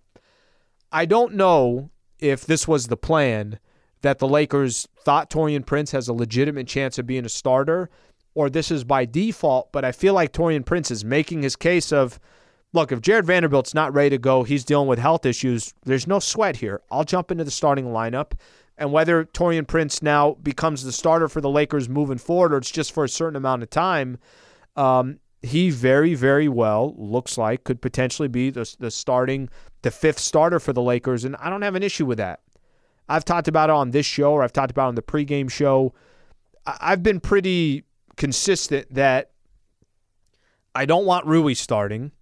I 0.92 1.06
don't 1.06 1.34
know 1.34 1.90
if 2.20 2.46
this 2.46 2.68
was 2.68 2.88
the 2.88 2.98
plan 2.98 3.60
that 4.02 4.20
the 4.20 4.28
Lakers 4.28 4.88
thought 5.02 5.30
Taurean 5.30 5.66
Prince 5.66 5.92
has 5.92 6.08
a 6.08 6.14
legitimate 6.14 6.68
chance 6.68 7.00
of 7.00 7.08
being 7.08 7.26
a 7.26 7.30
starter 7.30 7.90
or 8.36 8.50
this 8.50 8.72
is 8.72 8.84
by 8.84 9.06
default, 9.06 9.72
but 9.72 9.84
I 9.84 9.92
feel 9.92 10.14
like 10.14 10.32
Taurean 10.32 10.66
Prince 10.66 10.92
is 10.92 11.04
making 11.04 11.42
his 11.42 11.56
case 11.56 11.92
of 11.92 12.20
look, 12.72 12.92
if 12.92 13.02
Jared 13.02 13.26
Vanderbilt's 13.26 13.74
not 13.74 13.94
ready 13.94 14.12
to 14.12 14.18
go, 14.18 14.44
he's 14.44 14.64
dealing 14.64 14.88
with 14.88 15.00
health 15.00 15.26
issues, 15.26 15.74
there's 15.86 16.08
no 16.08 16.20
sweat 16.20 16.58
here. 16.58 16.82
I'll 16.92 17.04
jump 17.04 17.32
into 17.32 17.44
the 17.44 17.52
starting 17.52 17.86
lineup. 17.86 18.34
And 18.80 18.94
whether 18.94 19.26
Taurean 19.26 19.68
Prince 19.68 20.02
now 20.02 20.36
becomes 20.42 20.84
the 20.84 20.94
starter 20.94 21.28
for 21.28 21.42
the 21.42 21.50
Lakers 21.50 21.90
moving 21.90 22.18
forward 22.18 22.54
or 22.54 22.58
it's 22.58 22.72
just 22.72 22.94
for 22.94 23.04
a 23.04 23.10
certain 23.10 23.36
amount 23.36 23.62
of 23.62 23.70
time, 23.70 24.18
um, 24.78 25.20
he 25.42 25.70
very, 25.70 26.16
very 26.16 26.48
well 26.48 26.96
looks 26.98 27.38
like 27.38 27.66
could 27.66 27.82
potentially 27.82 28.30
be 28.30 28.50
the, 28.50 28.74
the 28.80 28.90
starting, 28.90 29.50
the 29.82 29.92
fifth 29.92 30.20
starter 30.20 30.62
for 30.62 30.72
the 30.72 30.82
Lakers. 30.82 31.26
And 31.26 31.36
I 31.36 31.50
don't 31.50 31.62
have 31.62 31.76
an 31.76 31.84
issue 31.84 32.06
with 32.06 32.18
that. 32.20 32.40
I've 33.10 33.26
talked 33.26 33.50
about 33.50 33.70
it 33.70 33.74
on 33.74 33.92
this 33.92 34.06
show 34.06 34.32
or 34.32 34.44
I've 34.44 34.54
talked 34.54 34.72
about 34.72 34.86
it 34.86 34.90
on 34.90 34.96
the 34.96 35.02
pregame 35.02 35.52
show. 35.52 35.94
I've 36.66 37.04
been 37.04 37.20
pretty 37.20 37.84
consistent 38.16 38.94
that 38.94 39.32
I 40.74 40.86
don't 40.86 41.06
want 41.06 41.26
Rui 41.26 41.54
starting 41.54 42.14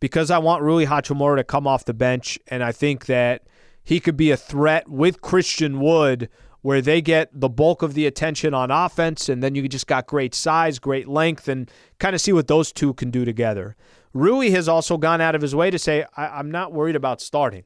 because 0.00 0.30
I 0.30 0.38
want 0.38 0.62
Rui 0.62 0.86
Hachimura 0.86 1.36
to 1.36 1.44
come 1.44 1.66
off 1.66 1.84
the 1.84 1.94
bench, 1.94 2.38
and 2.48 2.64
I 2.64 2.72
think 2.72 3.06
that 3.06 3.46
he 3.82 4.00
could 4.00 4.16
be 4.16 4.30
a 4.30 4.36
threat 4.36 4.88
with 4.88 5.20
Christian 5.20 5.80
Wood 5.80 6.28
where 6.62 6.82
they 6.82 7.00
get 7.00 7.28
the 7.32 7.48
bulk 7.48 7.82
of 7.82 7.94
the 7.94 8.06
attention 8.06 8.52
on 8.52 8.70
offense, 8.70 9.28
and 9.28 9.42
then 9.42 9.54
you 9.54 9.66
just 9.66 9.86
got 9.86 10.06
great 10.06 10.34
size, 10.34 10.78
great 10.78 11.08
length, 11.08 11.48
and 11.48 11.70
kind 11.98 12.14
of 12.14 12.20
see 12.20 12.32
what 12.32 12.48
those 12.48 12.70
two 12.70 12.92
can 12.94 13.10
do 13.10 13.24
together. 13.24 13.76
Rui 14.12 14.50
has 14.50 14.68
also 14.68 14.98
gone 14.98 15.20
out 15.20 15.34
of 15.34 15.40
his 15.40 15.54
way 15.54 15.70
to 15.70 15.78
say, 15.78 16.04
I- 16.16 16.38
am 16.38 16.50
not 16.50 16.72
worried 16.72 16.96
about 16.96 17.20
starting. 17.20 17.64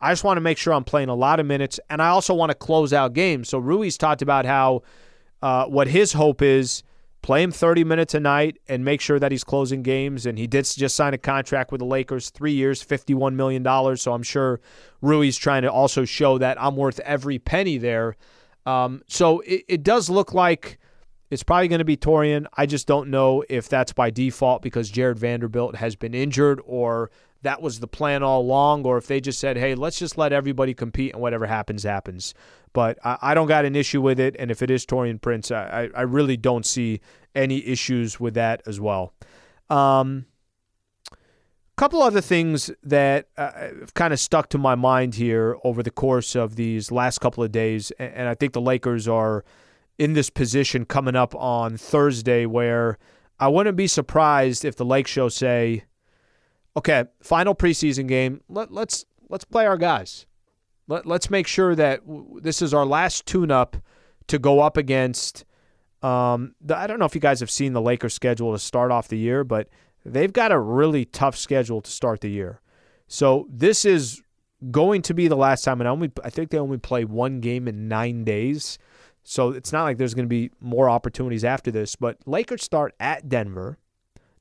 I 0.00 0.12
just 0.12 0.24
want 0.24 0.36
to 0.36 0.42
make 0.42 0.58
sure 0.58 0.72
I'm 0.72 0.84
playing 0.84 1.08
a 1.08 1.14
lot 1.14 1.40
of 1.40 1.46
minutes, 1.46 1.80
and 1.90 2.00
I 2.00 2.08
also 2.08 2.32
want 2.32 2.50
to 2.50 2.54
close 2.54 2.92
out 2.92 3.12
games. 3.12 3.48
So 3.48 3.58
Rui's 3.58 3.98
talked 3.98 4.22
about 4.22 4.46
how 4.46 4.82
uh, 5.42 5.66
what 5.66 5.88
his 5.88 6.12
hope 6.12 6.40
is 6.40 6.82
play 7.22 7.42
him 7.42 7.50
30 7.50 7.84
minutes 7.84 8.14
a 8.14 8.20
night 8.20 8.58
and 8.68 8.84
make 8.84 9.00
sure 9.00 9.18
that 9.18 9.30
he's 9.30 9.44
closing 9.44 9.82
games. 9.82 10.26
And 10.26 10.38
he 10.38 10.46
did 10.46 10.64
just 10.64 10.96
sign 10.96 11.14
a 11.14 11.18
contract 11.18 11.72
with 11.72 11.80
the 11.80 11.84
Lakers, 11.84 12.30
three 12.30 12.52
years, 12.52 12.84
$51 12.84 13.34
million. 13.34 13.96
So 13.96 14.12
I'm 14.12 14.22
sure 14.22 14.60
Rui's 15.02 15.36
trying 15.36 15.62
to 15.62 15.72
also 15.72 16.04
show 16.04 16.38
that 16.38 16.60
I'm 16.60 16.76
worth 16.76 17.00
every 17.00 17.38
penny 17.38 17.78
there. 17.78 18.16
Um, 18.66 19.02
so 19.06 19.40
it, 19.40 19.64
it 19.68 19.82
does 19.82 20.08
look 20.08 20.32
like 20.34 20.78
it's 21.30 21.42
probably 21.42 21.68
going 21.68 21.78
to 21.78 21.84
be 21.84 21.96
Taurean. 21.96 22.46
I 22.56 22.66
just 22.66 22.86
don't 22.86 23.08
know 23.08 23.44
if 23.48 23.68
that's 23.68 23.92
by 23.92 24.10
default 24.10 24.62
because 24.62 24.90
Jared 24.90 25.18
Vanderbilt 25.18 25.76
has 25.76 25.96
been 25.96 26.14
injured 26.14 26.60
or 26.64 27.10
that 27.42 27.62
was 27.62 27.80
the 27.80 27.86
plan 27.86 28.22
all 28.22 28.42
along, 28.42 28.84
or 28.84 28.98
if 28.98 29.06
they 29.06 29.20
just 29.20 29.38
said, 29.38 29.56
hey, 29.56 29.74
let's 29.74 29.98
just 29.98 30.18
let 30.18 30.32
everybody 30.32 30.74
compete 30.74 31.12
and 31.12 31.22
whatever 31.22 31.46
happens, 31.46 31.82
happens. 31.82 32.34
But 32.72 32.98
I, 33.04 33.18
I 33.22 33.34
don't 33.34 33.48
got 33.48 33.64
an 33.64 33.74
issue 33.74 34.00
with 34.00 34.20
it. 34.20 34.36
And 34.38 34.50
if 34.50 34.62
it 34.62 34.70
is 34.70 34.84
Taurean 34.84 35.20
Prince, 35.20 35.50
I, 35.50 35.88
I 35.94 36.02
really 36.02 36.36
don't 36.36 36.66
see 36.66 37.00
any 37.34 37.66
issues 37.66 38.20
with 38.20 38.34
that 38.34 38.62
as 38.66 38.80
well. 38.80 39.14
Um, 39.68 40.26
couple 41.80 42.02
other 42.02 42.20
things 42.20 42.70
that 42.82 43.28
uh, 43.38 43.70
kind 43.94 44.12
of 44.12 44.20
stuck 44.20 44.50
to 44.50 44.58
my 44.58 44.74
mind 44.74 45.14
here 45.14 45.56
over 45.64 45.82
the 45.82 45.90
course 45.90 46.36
of 46.36 46.56
these 46.56 46.92
last 46.92 47.20
couple 47.20 47.42
of 47.42 47.50
days, 47.50 47.90
and 47.92 48.28
I 48.28 48.34
think 48.34 48.52
the 48.52 48.60
Lakers 48.60 49.08
are 49.08 49.46
in 49.98 50.12
this 50.12 50.28
position 50.28 50.84
coming 50.84 51.16
up 51.16 51.34
on 51.34 51.78
Thursday 51.78 52.44
where 52.44 52.98
I 53.38 53.48
wouldn't 53.48 53.78
be 53.78 53.86
surprised 53.86 54.62
if 54.62 54.76
the 54.76 54.84
Lake 54.84 55.06
Show 55.06 55.30
say, 55.30 55.84
okay, 56.76 57.04
final 57.22 57.54
preseason 57.54 58.06
game. 58.06 58.40
Let, 58.48 58.72
let's 58.72 59.04
let's 59.28 59.44
play 59.44 59.66
our 59.66 59.76
guys. 59.78 60.26
Let, 60.88 61.06
let's 61.06 61.30
make 61.30 61.46
sure 61.46 61.74
that 61.74 62.06
w- 62.06 62.40
this 62.40 62.62
is 62.62 62.74
our 62.74 62.84
last 62.84 63.26
tune-up 63.26 63.76
to 64.26 64.38
go 64.38 64.60
up 64.60 64.76
against. 64.76 65.44
Um, 66.02 66.54
the, 66.60 66.76
I 66.76 66.86
don't 66.86 66.98
know 66.98 67.04
if 67.04 67.14
you 67.14 67.20
guys 67.20 67.40
have 67.40 67.50
seen 67.50 67.74
the 67.74 67.80
Lakers 67.80 68.14
schedule 68.14 68.52
to 68.52 68.58
start 68.58 68.90
off 68.90 69.08
the 69.08 69.18
year, 69.18 69.44
but 69.44 69.68
they've 70.04 70.32
got 70.32 70.50
a 70.50 70.58
really 70.58 71.04
tough 71.04 71.36
schedule 71.36 71.80
to 71.80 71.90
start 71.90 72.22
the 72.22 72.30
year. 72.30 72.60
So 73.06 73.46
this 73.50 73.84
is 73.84 74.22
going 74.70 75.02
to 75.02 75.14
be 75.14 75.28
the 75.28 75.36
last 75.36 75.64
time, 75.64 75.80
and 75.80 75.88
I 75.88 75.90
only 75.90 76.10
I 76.24 76.30
think 76.30 76.50
they 76.50 76.58
only 76.58 76.78
play 76.78 77.04
one 77.04 77.40
game 77.40 77.68
in 77.68 77.88
nine 77.88 78.24
days. 78.24 78.78
So 79.22 79.50
it's 79.50 79.72
not 79.72 79.84
like 79.84 79.98
there's 79.98 80.14
going 80.14 80.26
to 80.26 80.28
be 80.28 80.50
more 80.60 80.88
opportunities 80.88 81.44
after 81.44 81.70
this. 81.70 81.96
But 81.96 82.16
Lakers 82.26 82.64
start 82.64 82.94
at 82.98 83.28
Denver, 83.28 83.78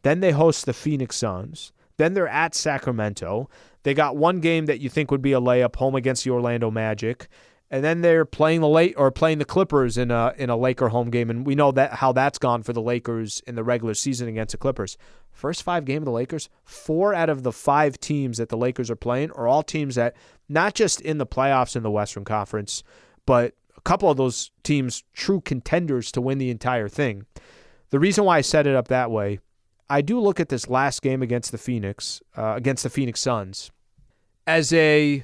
then 0.03 0.21
they 0.21 0.31
host 0.31 0.65
the 0.65 0.73
Phoenix 0.73 1.17
Suns, 1.17 1.73
then 1.99 2.13
they're 2.13 2.29
at 2.29 2.55
Sacramento. 2.55 3.49
They 3.83 3.93
got 3.93 4.15
one 4.15 4.39
game 4.39 4.65
that 4.67 4.79
you 4.79 4.89
think 4.89 5.11
would 5.11 5.21
be 5.21 5.33
a 5.33 5.41
layup 5.41 5.75
home 5.75 5.95
against 5.95 6.23
the 6.23 6.31
Orlando 6.31 6.71
Magic. 6.71 7.27
And 7.69 7.83
then 7.83 8.01
they're 8.01 8.25
playing 8.25 8.61
the 8.61 8.67
late 8.67 8.95
or 8.97 9.11
playing 9.11 9.37
the 9.37 9.45
Clippers 9.45 9.97
in 9.97 10.09
a 10.09 10.33
in 10.37 10.49
a 10.49 10.57
Laker 10.57 10.89
home 10.89 11.11
game, 11.11 11.29
and 11.29 11.45
we 11.45 11.53
know 11.53 11.71
that 11.73 11.93
how 11.93 12.11
that's 12.11 12.39
gone 12.39 12.63
for 12.63 12.73
the 12.73 12.81
Lakers 12.81 13.43
in 13.45 13.53
the 13.53 13.63
regular 13.63 13.93
season 13.93 14.27
against 14.27 14.53
the 14.53 14.57
Clippers. 14.57 14.97
First 15.29 15.61
five 15.61 15.85
game 15.85 15.99
of 15.99 16.05
the 16.05 16.11
Lakers, 16.11 16.49
four 16.65 17.13
out 17.13 17.29
of 17.29 17.43
the 17.43 17.51
five 17.51 17.99
teams 17.99 18.39
that 18.39 18.49
the 18.49 18.57
Lakers 18.57 18.89
are 18.89 18.95
playing 18.95 19.29
are 19.31 19.47
all 19.47 19.61
teams 19.61 19.93
that 19.95 20.15
not 20.47 20.73
just 20.73 20.99
in 21.01 21.19
the 21.19 21.27
playoffs 21.27 21.75
in 21.75 21.83
the 21.83 21.91
Western 21.91 22.25
Conference, 22.25 22.81
but 23.27 23.53
a 23.77 23.81
couple 23.81 24.09
of 24.09 24.17
those 24.17 24.49
teams 24.63 25.03
true 25.13 25.39
contenders 25.39 26.11
to 26.13 26.21
win 26.21 26.39
the 26.39 26.49
entire 26.49 26.89
thing. 26.89 27.27
The 27.91 27.99
reason 27.99 28.23
why 28.23 28.37
I 28.37 28.41
set 28.41 28.65
it 28.65 28.75
up 28.75 28.87
that 28.87 29.11
way 29.11 29.39
I 29.89 30.01
do 30.01 30.19
look 30.19 30.39
at 30.39 30.49
this 30.49 30.69
last 30.69 31.01
game 31.01 31.21
against 31.21 31.51
the 31.51 31.57
Phoenix, 31.57 32.21
uh, 32.37 32.53
against 32.55 32.83
the 32.83 32.89
Phoenix 32.89 33.19
Suns, 33.19 33.71
as 34.45 34.71
a 34.73 35.23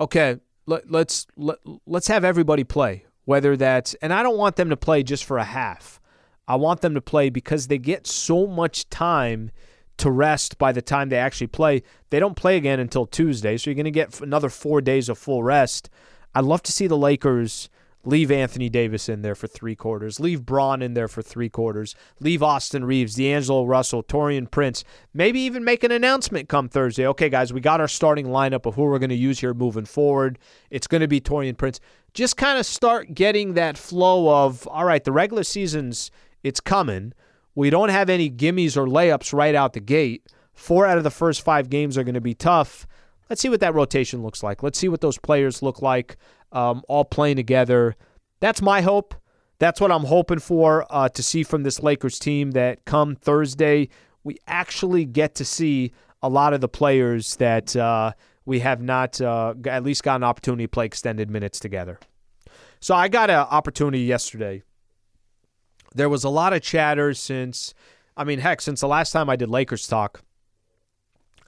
okay. 0.00 0.38
Let, 0.68 0.90
let's 0.90 1.26
let, 1.36 1.58
let's 1.86 2.08
have 2.08 2.24
everybody 2.24 2.64
play. 2.64 3.04
Whether 3.24 3.56
that's, 3.56 3.94
and 3.94 4.12
I 4.12 4.22
don't 4.22 4.36
want 4.36 4.54
them 4.54 4.70
to 4.70 4.76
play 4.76 5.02
just 5.02 5.24
for 5.24 5.38
a 5.38 5.44
half. 5.44 6.00
I 6.48 6.54
want 6.56 6.80
them 6.80 6.94
to 6.94 7.00
play 7.00 7.28
because 7.28 7.66
they 7.66 7.78
get 7.78 8.06
so 8.06 8.46
much 8.46 8.88
time 8.88 9.50
to 9.96 10.10
rest 10.10 10.58
by 10.58 10.72
the 10.72 10.82
time 10.82 11.08
they 11.08 11.16
actually 11.16 11.48
play. 11.48 11.82
They 12.10 12.20
don't 12.20 12.36
play 12.36 12.56
again 12.56 12.78
until 12.78 13.06
Tuesday, 13.06 13.56
so 13.56 13.70
you're 13.70 13.74
going 13.74 13.84
to 13.84 13.90
get 13.90 14.20
another 14.20 14.48
four 14.48 14.80
days 14.80 15.08
of 15.08 15.18
full 15.18 15.42
rest. 15.42 15.90
I'd 16.34 16.44
love 16.44 16.62
to 16.64 16.72
see 16.72 16.86
the 16.86 16.96
Lakers 16.96 17.68
leave 18.06 18.30
Anthony 18.30 18.68
Davis 18.68 19.08
in 19.08 19.22
there 19.22 19.34
for 19.34 19.48
three 19.48 19.74
quarters, 19.74 20.20
leave 20.20 20.46
Bron 20.46 20.80
in 20.80 20.94
there 20.94 21.08
for 21.08 21.20
three 21.20 21.48
quarters, 21.48 21.94
leave 22.20 22.42
Austin 22.42 22.84
Reaves, 22.84 23.16
D'Angelo 23.16 23.64
Russell, 23.64 24.02
Taurean 24.02 24.50
Prince, 24.50 24.84
maybe 25.12 25.40
even 25.40 25.64
make 25.64 25.84
an 25.84 25.90
announcement 25.90 26.48
come 26.48 26.68
Thursday. 26.68 27.06
Okay, 27.06 27.28
guys, 27.28 27.52
we 27.52 27.60
got 27.60 27.80
our 27.80 27.88
starting 27.88 28.26
lineup 28.26 28.64
of 28.64 28.76
who 28.76 28.82
we're 28.82 29.00
going 29.00 29.10
to 29.10 29.16
use 29.16 29.40
here 29.40 29.52
moving 29.52 29.84
forward. 29.84 30.38
It's 30.70 30.86
going 30.86 31.00
to 31.00 31.08
be 31.08 31.20
Taurean 31.20 31.58
Prince. 31.58 31.80
Just 32.14 32.36
kind 32.36 32.58
of 32.58 32.64
start 32.64 33.12
getting 33.12 33.54
that 33.54 33.76
flow 33.76 34.44
of, 34.44 34.66
all 34.68 34.84
right, 34.84 35.02
the 35.02 35.12
regular 35.12 35.42
season's 35.42 36.10
it's 36.42 36.60
coming. 36.60 37.12
We 37.56 37.70
don't 37.70 37.88
have 37.88 38.08
any 38.08 38.30
gimmies 38.30 38.76
or 38.76 38.86
layups 38.86 39.32
right 39.32 39.54
out 39.54 39.72
the 39.72 39.80
gate. 39.80 40.24
Four 40.54 40.86
out 40.86 40.96
of 40.96 41.04
the 41.04 41.10
first 41.10 41.42
five 41.42 41.68
games 41.68 41.98
are 41.98 42.04
going 42.04 42.14
to 42.14 42.20
be 42.20 42.34
tough. 42.34 42.86
Let's 43.28 43.42
see 43.42 43.48
what 43.48 43.60
that 43.60 43.74
rotation 43.74 44.22
looks 44.22 44.42
like. 44.42 44.62
Let's 44.62 44.78
see 44.78 44.88
what 44.88 45.00
those 45.00 45.18
players 45.18 45.62
look 45.62 45.82
like 45.82 46.16
um, 46.52 46.82
all 46.88 47.04
playing 47.04 47.36
together. 47.36 47.96
That's 48.40 48.62
my 48.62 48.80
hope. 48.80 49.14
That's 49.58 49.80
what 49.80 49.90
I'm 49.90 50.04
hoping 50.04 50.38
for 50.38 50.86
uh, 50.90 51.08
to 51.08 51.22
see 51.22 51.42
from 51.42 51.62
this 51.62 51.82
Lakers 51.82 52.18
team 52.18 52.52
that 52.52 52.84
come 52.84 53.16
Thursday, 53.16 53.88
we 54.22 54.36
actually 54.46 55.04
get 55.04 55.34
to 55.36 55.44
see 55.44 55.92
a 56.22 56.28
lot 56.28 56.52
of 56.52 56.60
the 56.60 56.68
players 56.68 57.36
that 57.36 57.74
uh, 57.74 58.12
we 58.44 58.60
have 58.60 58.82
not 58.82 59.20
uh, 59.20 59.54
at 59.66 59.82
least 59.82 60.02
got 60.02 60.16
an 60.16 60.24
opportunity 60.24 60.64
to 60.64 60.68
play 60.68 60.84
extended 60.84 61.30
minutes 61.30 61.58
together. 61.58 61.98
So 62.80 62.94
I 62.94 63.08
got 63.08 63.30
an 63.30 63.36
opportunity 63.36 64.00
yesterday 64.00 64.62
there 65.96 66.08
was 66.10 66.24
a 66.24 66.28
lot 66.28 66.52
of 66.52 66.60
chatter 66.62 67.14
since, 67.14 67.74
I 68.16 68.24
mean, 68.24 68.38
heck, 68.38 68.60
since 68.60 68.80
the 68.80 68.88
last 68.88 69.12
time 69.12 69.30
I 69.30 69.36
did 69.36 69.48
Lakers 69.48 69.86
talk. 69.86 70.22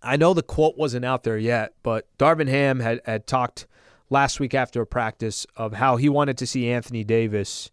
I 0.02 0.16
know 0.16 0.34
the 0.34 0.42
quote 0.42 0.76
wasn't 0.76 1.04
out 1.04 1.24
there 1.24 1.38
yet, 1.38 1.74
but 1.82 2.06
Darvin 2.18 2.48
Ham 2.48 2.80
had, 2.80 3.00
had 3.04 3.26
talked 3.26 3.66
last 4.10 4.40
week 4.40 4.54
after 4.54 4.80
a 4.80 4.86
practice 4.86 5.46
of 5.56 5.74
how 5.74 5.96
he 5.96 6.08
wanted 6.08 6.38
to 6.38 6.46
see 6.46 6.70
Anthony 6.70 7.04
Davis 7.04 7.70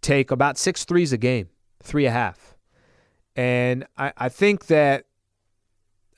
take 0.00 0.30
about 0.30 0.58
six 0.58 0.84
threes 0.84 1.12
a 1.12 1.18
game, 1.18 1.48
three 1.82 2.06
and 2.06 2.14
a 2.14 2.18
half. 2.18 2.54
And 3.34 3.86
I, 3.96 4.12
I 4.16 4.28
think 4.28 4.66
that 4.66 5.04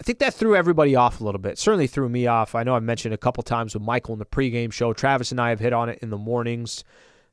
I 0.00 0.04
think 0.04 0.20
that 0.20 0.32
threw 0.32 0.54
everybody 0.54 0.94
off 0.94 1.20
a 1.20 1.24
little 1.24 1.40
bit. 1.40 1.58
Certainly 1.58 1.88
threw 1.88 2.08
me 2.08 2.28
off. 2.28 2.54
I 2.54 2.62
know 2.62 2.76
I've 2.76 2.84
mentioned 2.84 3.14
a 3.14 3.18
couple 3.18 3.42
times 3.42 3.74
with 3.74 3.82
Michael 3.82 4.12
in 4.12 4.20
the 4.20 4.24
pregame 4.24 4.72
show. 4.72 4.92
Travis 4.92 5.32
and 5.32 5.40
I 5.40 5.48
have 5.50 5.58
hit 5.58 5.72
on 5.72 5.88
it 5.88 5.98
in 6.00 6.10
the 6.10 6.16
mornings. 6.16 6.84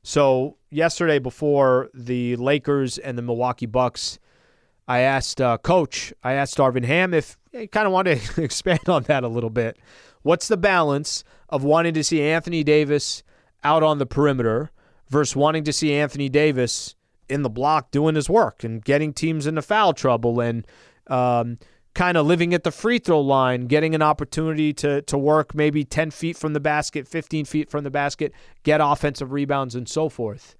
So 0.02 0.56
yesterday, 0.70 1.20
before 1.20 1.90
the 1.94 2.34
Lakers 2.36 2.98
and 2.98 3.16
the 3.16 3.22
Milwaukee 3.22 3.66
Bucks, 3.66 4.18
I 4.88 5.00
asked 5.00 5.40
uh, 5.40 5.58
Coach, 5.58 6.12
I 6.22 6.34
asked 6.34 6.58
Darvin 6.58 6.84
Ham 6.84 7.12
if 7.12 7.36
he 7.52 7.66
kind 7.66 7.86
of 7.86 7.92
wanted 7.92 8.20
to 8.20 8.42
expand 8.44 8.88
on 8.88 9.02
that 9.04 9.24
a 9.24 9.28
little 9.28 9.50
bit. 9.50 9.78
What's 10.22 10.48
the 10.48 10.56
balance 10.56 11.24
of 11.48 11.64
wanting 11.64 11.94
to 11.94 12.04
see 12.04 12.22
Anthony 12.22 12.64
Davis 12.64 13.22
out 13.64 13.82
on 13.82 13.98
the 13.98 14.06
perimeter 14.06 14.70
versus 15.08 15.36
wanting 15.36 15.64
to 15.64 15.72
see 15.72 15.92
Anthony 15.92 16.28
Davis 16.28 16.94
in 17.28 17.42
the 17.42 17.50
block 17.50 17.90
doing 17.90 18.14
his 18.14 18.30
work 18.30 18.62
and 18.62 18.84
getting 18.84 19.12
teams 19.12 19.46
into 19.46 19.62
foul 19.62 19.92
trouble 19.92 20.40
and 20.40 20.66
um, 21.08 21.58
kind 21.94 22.16
of 22.16 22.26
living 22.26 22.54
at 22.54 22.62
the 22.62 22.70
free 22.70 22.98
throw 22.98 23.20
line, 23.20 23.66
getting 23.66 23.94
an 23.94 24.02
opportunity 24.02 24.72
to 24.72 25.02
to 25.02 25.18
work 25.18 25.54
maybe 25.54 25.84
10 25.84 26.10
feet 26.10 26.36
from 26.36 26.52
the 26.52 26.60
basket, 26.60 27.08
15 27.08 27.44
feet 27.44 27.70
from 27.70 27.84
the 27.84 27.90
basket, 27.90 28.32
get 28.62 28.80
offensive 28.82 29.32
rebounds 29.32 29.74
and 29.74 29.88
so 29.88 30.08
forth. 30.08 30.56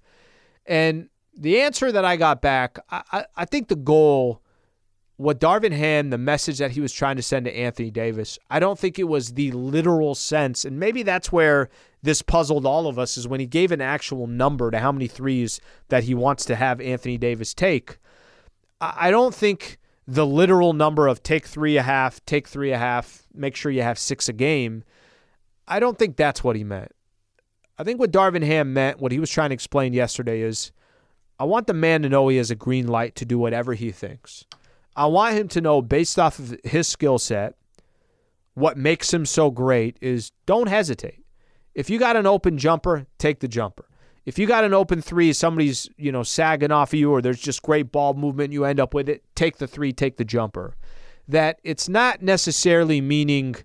And 0.65 1.09
the 1.37 1.61
answer 1.61 1.91
that 1.91 2.03
I 2.03 2.17
got 2.17 2.41
back, 2.41 2.79
I, 2.89 3.25
I 3.35 3.45
think 3.45 3.67
the 3.67 3.75
goal, 3.75 4.41
what 5.17 5.39
Darvin 5.39 5.71
Ham, 5.71 6.09
the 6.09 6.17
message 6.17 6.57
that 6.57 6.71
he 6.71 6.81
was 6.81 6.91
trying 6.91 7.15
to 7.15 7.21
send 7.21 7.45
to 7.45 7.55
Anthony 7.55 7.91
Davis, 7.91 8.39
I 8.49 8.59
don't 8.59 8.79
think 8.79 8.97
it 8.97 9.05
was 9.05 9.33
the 9.33 9.51
literal 9.51 10.15
sense. 10.15 10.65
And 10.65 10.79
maybe 10.79 11.03
that's 11.03 11.31
where 11.31 11.69
this 12.01 12.21
puzzled 12.21 12.65
all 12.65 12.87
of 12.87 12.97
us 12.99 13.17
is 13.17 13.27
when 13.27 13.39
he 13.39 13.45
gave 13.45 13.71
an 13.71 13.81
actual 13.81 14.27
number 14.27 14.71
to 14.71 14.79
how 14.79 14.91
many 14.91 15.07
threes 15.07 15.61
that 15.89 16.03
he 16.03 16.13
wants 16.13 16.45
to 16.45 16.55
have 16.55 16.81
Anthony 16.81 17.17
Davis 17.17 17.53
take. 17.53 17.99
I 18.79 19.09
don't 19.09 19.33
think 19.33 19.79
the 20.07 20.25
literal 20.25 20.73
number 20.73 21.07
of 21.07 21.21
take 21.21 21.45
three 21.45 21.77
a 21.77 21.83
half, 21.83 22.23
take 22.25 22.47
three 22.47 22.71
a 22.71 22.77
half, 22.77 23.27
make 23.33 23.55
sure 23.55 23.71
you 23.71 23.81
have 23.81 23.99
six 23.99 24.29
a 24.29 24.33
game. 24.33 24.83
I 25.67 25.79
don't 25.79 25.97
think 25.97 26.15
that's 26.15 26.43
what 26.43 26.55
he 26.55 26.63
meant. 26.63 26.91
I 27.77 27.83
think 27.83 27.99
what 27.99 28.11
Darvin 28.11 28.43
Ham 28.43 28.73
meant, 28.73 28.99
what 28.99 29.11
he 29.11 29.19
was 29.19 29.29
trying 29.29 29.49
to 29.49 29.53
explain 29.55 29.93
yesterday 29.93 30.41
is 30.41 30.71
I 31.39 31.43
want 31.43 31.67
the 31.67 31.73
man 31.73 32.01
to 32.01 32.09
know 32.09 32.27
he 32.27 32.37
has 32.37 32.51
a 32.51 32.55
green 32.55 32.87
light 32.87 33.15
to 33.15 33.25
do 33.25 33.37
whatever 33.37 33.73
he 33.73 33.91
thinks. 33.91 34.45
I 34.95 35.05
want 35.05 35.35
him 35.35 35.47
to 35.49 35.61
know, 35.61 35.81
based 35.81 36.17
off 36.17 36.39
of 36.39 36.57
his 36.63 36.87
skill 36.87 37.19
set, 37.19 37.55
what 38.55 38.77
makes 38.77 39.13
him 39.13 39.25
so 39.25 39.51
great 39.51 39.97
is 40.01 40.31
don't 40.47 40.67
hesitate. 40.67 41.23
If 41.75 41.89
you 41.91 41.99
got 41.99 42.15
an 42.15 42.25
open 42.25 42.57
jumper, 42.57 43.05
take 43.19 43.39
the 43.39 43.47
jumper 43.47 43.87
if 44.27 44.37
you 44.37 44.45
got 44.45 44.65
an 44.65 44.73
open 44.73 45.01
three, 45.01 45.31
somebody's, 45.31 45.89
you 45.95 46.11
know, 46.11 46.21
sagging 46.21 46.69
off 46.69 46.91
of 46.91 46.99
you 46.99 47.13
or 47.13 47.21
there's 47.21 47.39
just 47.39 47.61
great 47.61 47.93
ball 47.93 48.13
movement, 48.13 48.51
you 48.51 48.65
end 48.65 48.77
up 48.77 48.93
with 48.93 49.07
it, 49.07 49.23
take 49.35 49.55
the 49.55 49.67
three, 49.67 49.93
take 49.93 50.17
the 50.17 50.25
jumper. 50.25 50.75
That 51.29 51.61
it's 51.63 51.87
not 51.87 52.21
necessarily 52.21 52.99
meaning 52.99 53.55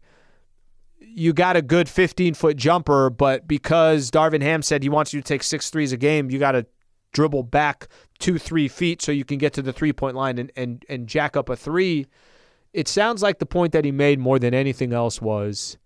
you 1.01 1.33
got 1.33 1.57
a 1.57 1.63
good 1.63 1.89
15 1.89 2.35
foot 2.35 2.57
jumper, 2.57 3.11
but 3.11 3.49
because 3.49 4.09
Darvin 4.09 4.41
Ham 4.41 4.63
said 4.63 4.85
he 4.85 4.89
wants 4.89 5.13
you 5.13 5.21
to 5.21 5.27
take 5.27 5.43
six 5.43 5.69
threes 5.69 5.91
a 5.91 5.97
game, 5.97 6.31
you 6.31 6.39
got 6.39 6.53
to 6.53 6.65
dribble 7.13 7.45
back 7.45 7.89
two, 8.19 8.39
three 8.39 8.69
feet 8.69 9.03
so 9.03 9.13
you 9.13 9.25
can 9.25 9.39
get 9.39 9.53
to 9.55 9.63
the 9.63 9.73
three 9.73 9.93
point 9.93 10.17
line 10.17 10.39
and, 10.39 10.53
and, 10.57 10.85
and 10.89 11.07
jack 11.07 11.37
up 11.37 11.49
a 11.49 11.57
three. 11.57 12.07
It 12.73 12.89
sounds 12.89 13.23
like 13.23 13.39
the 13.39 13.47
point 13.47 13.73
that 13.73 13.85
he 13.85 13.93
made 13.93 14.19
more 14.19 14.39
than 14.39 14.55
anything 14.55 14.93
else 14.93 15.21
was 15.21 15.77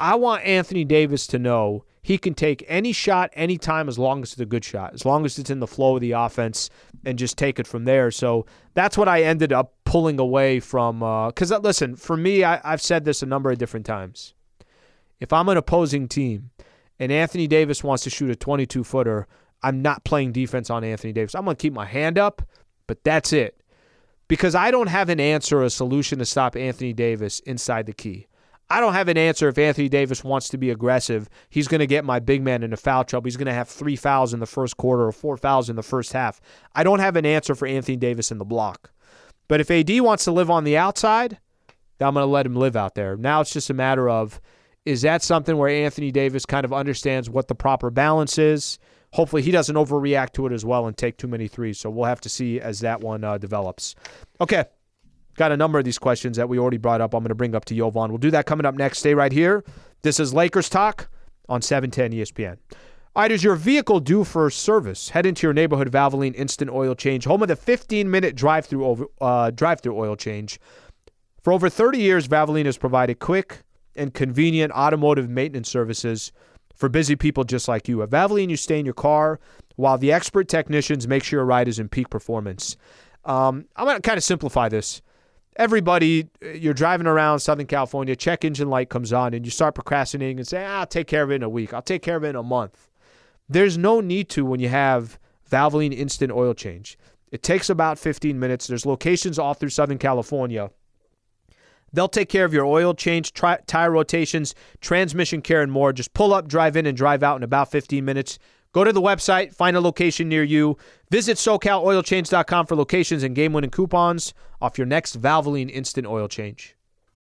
I 0.00 0.14
want 0.14 0.44
Anthony 0.44 0.84
Davis 0.84 1.26
to 1.28 1.38
know 1.38 1.84
he 2.02 2.18
can 2.18 2.34
take 2.34 2.64
any 2.68 2.92
shot 2.92 3.30
anytime 3.34 3.88
as 3.88 3.98
long 3.98 4.22
as 4.22 4.32
it's 4.32 4.40
a 4.40 4.46
good 4.46 4.64
shot, 4.64 4.94
as 4.94 5.04
long 5.04 5.24
as 5.24 5.38
it's 5.38 5.50
in 5.50 5.60
the 5.60 5.66
flow 5.66 5.96
of 5.96 6.00
the 6.00 6.12
offense 6.12 6.70
and 7.04 7.18
just 7.18 7.36
take 7.36 7.58
it 7.58 7.66
from 7.66 7.84
there. 7.84 8.10
So 8.10 8.46
that's 8.74 8.96
what 8.96 9.08
I 9.08 9.22
ended 9.22 9.52
up 9.52 9.74
pulling 9.84 10.18
away 10.20 10.60
from. 10.60 11.00
Because, 11.00 11.50
uh, 11.50 11.58
listen, 11.58 11.96
for 11.96 12.16
me, 12.16 12.44
I, 12.44 12.60
I've 12.64 12.80
said 12.80 13.04
this 13.04 13.22
a 13.22 13.26
number 13.26 13.50
of 13.50 13.58
different 13.58 13.86
times. 13.86 14.34
If 15.20 15.32
I'm 15.32 15.48
an 15.48 15.56
opposing 15.56 16.06
team 16.06 16.50
and 16.98 17.10
Anthony 17.10 17.46
Davis 17.48 17.82
wants 17.82 18.04
to 18.04 18.10
shoot 18.10 18.30
a 18.30 18.36
22 18.36 18.84
footer, 18.84 19.26
I'm 19.62 19.82
not 19.82 20.04
playing 20.04 20.32
defense 20.32 20.70
on 20.70 20.84
Anthony 20.84 21.12
Davis. 21.12 21.34
I'm 21.34 21.44
going 21.44 21.56
to 21.56 21.62
keep 21.62 21.72
my 21.72 21.86
hand 21.86 22.18
up, 22.18 22.42
but 22.86 23.02
that's 23.04 23.32
it. 23.32 23.60
Because 24.28 24.54
I 24.54 24.70
don't 24.70 24.88
have 24.88 25.08
an 25.08 25.20
answer 25.20 25.60
or 25.60 25.64
a 25.64 25.70
solution 25.70 26.18
to 26.18 26.26
stop 26.26 26.54
Anthony 26.54 26.92
Davis 26.92 27.40
inside 27.40 27.86
the 27.86 27.92
key. 27.92 28.26
I 28.70 28.80
don't 28.80 28.92
have 28.92 29.08
an 29.08 29.16
answer 29.16 29.48
if 29.48 29.56
Anthony 29.56 29.88
Davis 29.88 30.22
wants 30.22 30.50
to 30.50 30.58
be 30.58 30.70
aggressive. 30.70 31.28
He's 31.48 31.68
going 31.68 31.80
to 31.80 31.86
get 31.86 32.04
my 32.04 32.18
big 32.18 32.42
man 32.42 32.62
into 32.62 32.76
foul 32.76 33.04
trouble. 33.04 33.26
He's 33.26 33.38
going 33.38 33.46
to 33.46 33.54
have 33.54 33.68
three 33.68 33.96
fouls 33.96 34.34
in 34.34 34.40
the 34.40 34.46
first 34.46 34.76
quarter 34.76 35.06
or 35.06 35.12
four 35.12 35.38
fouls 35.38 35.70
in 35.70 35.76
the 35.76 35.82
first 35.82 36.12
half. 36.12 36.40
I 36.74 36.84
don't 36.84 36.98
have 36.98 37.16
an 37.16 37.24
answer 37.24 37.54
for 37.54 37.66
Anthony 37.66 37.96
Davis 37.96 38.30
in 38.30 38.36
the 38.36 38.44
block. 38.44 38.90
But 39.48 39.62
if 39.62 39.70
AD 39.70 40.00
wants 40.02 40.24
to 40.24 40.32
live 40.32 40.50
on 40.50 40.64
the 40.64 40.76
outside, 40.76 41.38
I'm 41.98 42.14
going 42.14 42.24
to 42.24 42.30
let 42.30 42.44
him 42.44 42.56
live 42.56 42.76
out 42.76 42.94
there. 42.94 43.16
Now 43.16 43.40
it's 43.40 43.52
just 43.52 43.70
a 43.70 43.74
matter 43.74 44.08
of 44.08 44.38
is 44.84 45.02
that 45.02 45.22
something 45.22 45.56
where 45.56 45.68
Anthony 45.68 46.10
Davis 46.10 46.46
kind 46.46 46.64
of 46.64 46.72
understands 46.72 47.28
what 47.28 47.48
the 47.48 47.54
proper 47.54 47.90
balance 47.90 48.38
is? 48.38 48.78
Hopefully, 49.12 49.42
he 49.42 49.50
doesn't 49.50 49.74
overreact 49.74 50.32
to 50.32 50.46
it 50.46 50.52
as 50.52 50.64
well 50.64 50.86
and 50.86 50.96
take 50.96 51.16
too 51.16 51.28
many 51.28 51.48
threes. 51.48 51.78
So 51.78 51.90
we'll 51.90 52.04
have 52.06 52.20
to 52.22 52.28
see 52.28 52.60
as 52.60 52.80
that 52.80 53.00
one 53.00 53.24
uh, 53.24 53.38
develops. 53.38 53.94
Okay, 54.40 54.64
Got 55.38 55.52
a 55.52 55.56
number 55.56 55.78
of 55.78 55.84
these 55.84 56.00
questions 56.00 56.36
that 56.36 56.48
we 56.48 56.58
already 56.58 56.78
brought 56.78 57.00
up. 57.00 57.14
I'm 57.14 57.20
going 57.20 57.28
to 57.28 57.34
bring 57.36 57.54
up 57.54 57.64
to 57.66 57.74
Jovan. 57.74 58.10
We'll 58.10 58.18
do 58.18 58.32
that 58.32 58.44
coming 58.44 58.66
up 58.66 58.74
next. 58.74 58.98
Stay 58.98 59.14
right 59.14 59.30
here. 59.30 59.62
This 60.02 60.18
is 60.18 60.34
Lakers 60.34 60.68
Talk 60.68 61.08
on 61.48 61.62
710 61.62 62.18
ESPN. 62.18 62.56
All 63.14 63.22
right, 63.22 63.30
is 63.30 63.44
your 63.44 63.54
vehicle 63.54 64.00
due 64.00 64.24
for 64.24 64.50
service? 64.50 65.10
Head 65.10 65.26
into 65.26 65.46
your 65.46 65.54
neighborhood 65.54 65.92
Valvoline 65.92 66.34
Instant 66.34 66.72
Oil 66.72 66.96
Change, 66.96 67.24
home 67.24 67.40
of 67.42 67.46
the 67.46 67.54
15-minute 67.54 68.34
drive-through 68.34 69.08
uh, 69.20 69.52
drive-through 69.52 69.96
oil 69.96 70.16
change. 70.16 70.58
For 71.40 71.52
over 71.52 71.68
30 71.68 71.98
years, 71.98 72.26
Valvoline 72.26 72.66
has 72.66 72.76
provided 72.76 73.20
quick 73.20 73.62
and 73.94 74.12
convenient 74.12 74.72
automotive 74.72 75.30
maintenance 75.30 75.68
services 75.70 76.32
for 76.78 76.88
busy 76.88 77.16
people 77.16 77.44
just 77.44 77.68
like 77.68 77.88
you. 77.88 78.02
At 78.02 78.10
Valvoline, 78.10 78.48
you 78.48 78.56
stay 78.56 78.78
in 78.78 78.86
your 78.86 78.94
car 78.94 79.38
while 79.76 79.98
the 79.98 80.12
expert 80.12 80.48
technicians 80.48 81.06
make 81.06 81.22
sure 81.22 81.40
your 81.40 81.44
ride 81.44 81.68
is 81.68 81.78
in 81.78 81.88
peak 81.88 82.08
performance. 82.08 82.76
Um, 83.26 83.66
I'm 83.76 83.84
going 83.84 83.96
to 83.96 84.02
kind 84.02 84.16
of 84.16 84.24
simplify 84.24 84.68
this 84.70 85.02
everybody, 85.58 86.28
you're 86.54 86.72
driving 86.72 87.06
around 87.06 87.40
Southern 87.40 87.66
California, 87.66 88.14
check 88.14 88.44
engine 88.44 88.70
light 88.70 88.88
comes 88.88 89.12
on, 89.12 89.34
and 89.34 89.44
you 89.44 89.50
start 89.50 89.74
procrastinating 89.74 90.38
and 90.38 90.46
say, 90.46 90.64
ah, 90.64 90.80
I'll 90.80 90.86
take 90.86 91.08
care 91.08 91.24
of 91.24 91.30
it 91.30 91.36
in 91.36 91.42
a 91.42 91.48
week. 91.48 91.74
I'll 91.74 91.82
take 91.82 92.02
care 92.02 92.16
of 92.16 92.24
it 92.24 92.28
in 92.28 92.36
a 92.36 92.42
month. 92.42 92.88
There's 93.48 93.76
no 93.76 94.00
need 94.00 94.28
to 94.30 94.44
when 94.44 94.60
you 94.60 94.68
have 94.68 95.18
Valvoline 95.50 95.96
Instant 95.96 96.32
Oil 96.32 96.54
Change. 96.54 96.96
It 97.32 97.42
takes 97.42 97.68
about 97.68 97.98
15 97.98 98.38
minutes. 98.38 98.66
There's 98.66 98.86
locations 98.86 99.38
all 99.38 99.54
through 99.54 99.70
Southern 99.70 99.98
California 99.98 100.70
They'll 101.92 102.08
take 102.08 102.28
care 102.28 102.44
of 102.44 102.52
your 102.52 102.64
oil 102.64 102.94
change, 102.94 103.32
tri- 103.32 103.60
tire 103.66 103.90
rotations, 103.90 104.54
transmission 104.80 105.42
care, 105.42 105.62
and 105.62 105.72
more. 105.72 105.92
Just 105.92 106.14
pull 106.14 106.32
up, 106.32 106.48
drive 106.48 106.76
in, 106.76 106.86
and 106.86 106.96
drive 106.96 107.22
out 107.22 107.36
in 107.36 107.42
about 107.42 107.70
15 107.70 108.04
minutes. 108.04 108.38
Go 108.72 108.84
to 108.84 108.92
the 108.92 109.00
website, 109.00 109.54
find 109.54 109.76
a 109.76 109.80
location 109.80 110.28
near 110.28 110.42
you. 110.42 110.76
Visit 111.10 111.38
SoCalOilChange.com 111.38 112.66
for 112.66 112.76
locations 112.76 113.22
and 113.22 113.34
game 113.34 113.52
winning 113.52 113.70
coupons 113.70 114.34
off 114.60 114.76
your 114.76 114.86
next 114.86 115.20
Valvoline 115.20 115.70
instant 115.70 116.06
oil 116.06 116.28
change. 116.28 116.76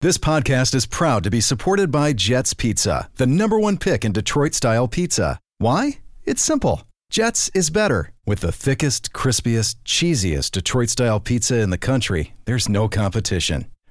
This 0.01 0.19
podcast 0.19 0.75
is 0.75 0.87
proud 0.87 1.25
to 1.25 1.31
be 1.31 1.41
supported 1.41 1.91
by 1.91 2.13
Jets 2.13 2.55
Pizza, 2.55 3.11
the 3.17 3.27
number 3.27 3.59
one 3.59 3.79
pick 3.79 4.05
in 4.05 4.13
Detroit 4.13 4.55
style 4.55 4.87
pizza. 4.87 5.41
Why? 5.59 5.99
It's 6.25 6.43
simple. 6.43 6.83
Jets 7.11 7.51
is 7.55 7.71
better. 7.71 8.13
With 8.27 8.41
the 8.41 8.53
thickest, 8.53 9.13
crispiest, 9.13 9.77
cheesiest 9.85 10.53
Detroit 10.53 10.91
style 10.91 11.19
pizza 11.19 11.59
in 11.59 11.71
the 11.71 11.79
country, 11.79 12.35
there's 12.45 12.69
no 12.69 12.89
competition. 12.89 13.67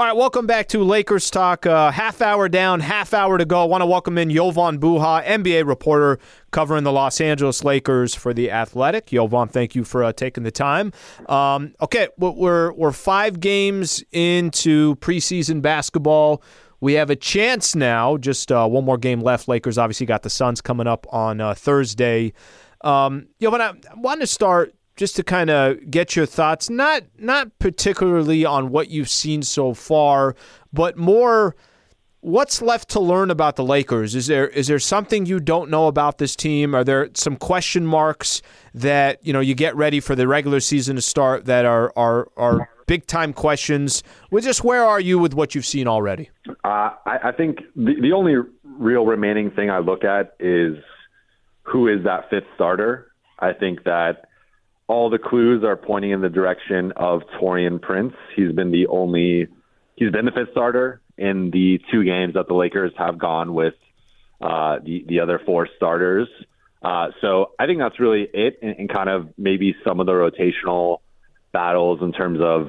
All 0.00 0.06
right, 0.06 0.16
welcome 0.16 0.46
back 0.46 0.66
to 0.68 0.82
Lakers 0.82 1.28
Talk. 1.28 1.66
Uh, 1.66 1.90
half 1.90 2.22
hour 2.22 2.48
down, 2.48 2.80
half 2.80 3.12
hour 3.12 3.36
to 3.36 3.44
go. 3.44 3.60
I 3.60 3.64
want 3.66 3.82
to 3.82 3.86
welcome 3.86 4.16
in 4.16 4.30
Jovan 4.30 4.80
Buha, 4.80 5.22
NBA 5.26 5.66
reporter 5.66 6.18
covering 6.52 6.84
the 6.84 6.90
Los 6.90 7.20
Angeles 7.20 7.64
Lakers 7.64 8.14
for 8.14 8.32
the 8.32 8.50
Athletic. 8.50 9.08
Jovan, 9.08 9.48
thank 9.48 9.74
you 9.74 9.84
for 9.84 10.02
uh, 10.02 10.14
taking 10.14 10.42
the 10.42 10.50
time. 10.50 10.94
Um, 11.28 11.74
okay, 11.82 12.08
we're 12.16 12.72
we're 12.72 12.92
five 12.92 13.40
games 13.40 14.02
into 14.10 14.96
preseason 14.96 15.60
basketball. 15.60 16.42
We 16.80 16.94
have 16.94 17.10
a 17.10 17.16
chance 17.16 17.76
now. 17.76 18.16
Just 18.16 18.50
uh, 18.50 18.66
one 18.66 18.86
more 18.86 18.96
game 18.96 19.20
left. 19.20 19.48
Lakers 19.48 19.76
obviously 19.76 20.06
got 20.06 20.22
the 20.22 20.30
Suns 20.30 20.62
coming 20.62 20.86
up 20.86 21.06
on 21.12 21.42
uh, 21.42 21.52
Thursday. 21.52 22.32
Um, 22.80 23.26
Jovan, 23.38 23.60
I 23.60 23.74
want 23.96 24.22
to 24.22 24.26
start 24.26 24.74
just 25.00 25.16
to 25.16 25.24
kind 25.24 25.48
of 25.48 25.90
get 25.90 26.14
your 26.14 26.26
thoughts, 26.26 26.68
not 26.68 27.04
not 27.16 27.58
particularly 27.58 28.44
on 28.44 28.68
what 28.68 28.90
you've 28.90 29.08
seen 29.08 29.40
so 29.40 29.72
far, 29.72 30.36
but 30.74 30.98
more 30.98 31.56
what's 32.20 32.60
left 32.60 32.90
to 32.90 33.00
learn 33.00 33.30
about 33.30 33.56
the 33.56 33.64
Lakers. 33.64 34.14
Is 34.14 34.26
there 34.26 34.48
is 34.48 34.66
there 34.66 34.78
something 34.78 35.24
you 35.24 35.40
don't 35.40 35.70
know 35.70 35.86
about 35.86 36.18
this 36.18 36.36
team? 36.36 36.74
Are 36.74 36.84
there 36.84 37.08
some 37.14 37.36
question 37.36 37.86
marks 37.86 38.42
that 38.74 39.26
you 39.26 39.32
know 39.32 39.40
you 39.40 39.54
get 39.54 39.74
ready 39.74 40.00
for 40.00 40.14
the 40.14 40.28
regular 40.28 40.60
season 40.60 40.96
to 40.96 41.02
start 41.02 41.46
that 41.46 41.64
are 41.64 41.94
are 41.96 42.28
are 42.36 42.68
big 42.86 43.06
time 43.06 43.32
questions? 43.32 44.02
Well, 44.30 44.42
just 44.42 44.64
where 44.64 44.84
are 44.84 45.00
you 45.00 45.18
with 45.18 45.32
what 45.32 45.54
you've 45.54 45.64
seen 45.64 45.88
already? 45.88 46.28
Uh, 46.62 46.90
I, 47.06 47.18
I 47.24 47.32
think 47.32 47.60
the 47.74 47.94
the 48.02 48.12
only 48.12 48.34
real 48.64 49.06
remaining 49.06 49.50
thing 49.50 49.70
I 49.70 49.78
look 49.78 50.04
at 50.04 50.36
is 50.38 50.76
who 51.62 51.88
is 51.88 52.04
that 52.04 52.28
fifth 52.28 52.48
starter. 52.54 53.06
I 53.38 53.54
think 53.54 53.84
that 53.84 54.26
all 54.90 55.08
the 55.08 55.18
clues 55.18 55.62
are 55.62 55.76
pointing 55.76 56.10
in 56.10 56.20
the 56.20 56.28
direction 56.28 56.92
of 56.96 57.22
Taurean 57.40 57.80
Prince. 57.80 58.12
He's 58.34 58.50
been 58.50 58.72
the 58.72 58.88
only, 58.88 59.46
he's 59.94 60.10
been 60.10 60.24
the 60.24 60.32
fifth 60.32 60.50
starter 60.50 61.00
in 61.16 61.52
the 61.52 61.80
two 61.92 62.02
games 62.02 62.34
that 62.34 62.48
the 62.48 62.54
Lakers 62.54 62.90
have 62.98 63.16
gone 63.16 63.54
with 63.54 63.74
uh, 64.40 64.80
the 64.84 65.04
the 65.06 65.20
other 65.20 65.40
four 65.46 65.68
starters. 65.76 66.26
Uh, 66.82 67.08
so 67.20 67.52
I 67.56 67.66
think 67.66 67.78
that's 67.78 68.00
really 68.00 68.26
it, 68.34 68.58
and, 68.62 68.74
and 68.80 68.92
kind 68.92 69.08
of 69.08 69.28
maybe 69.38 69.76
some 69.84 70.00
of 70.00 70.06
the 70.06 70.12
rotational 70.12 70.98
battles 71.52 72.00
in 72.02 72.12
terms 72.12 72.40
of 72.42 72.68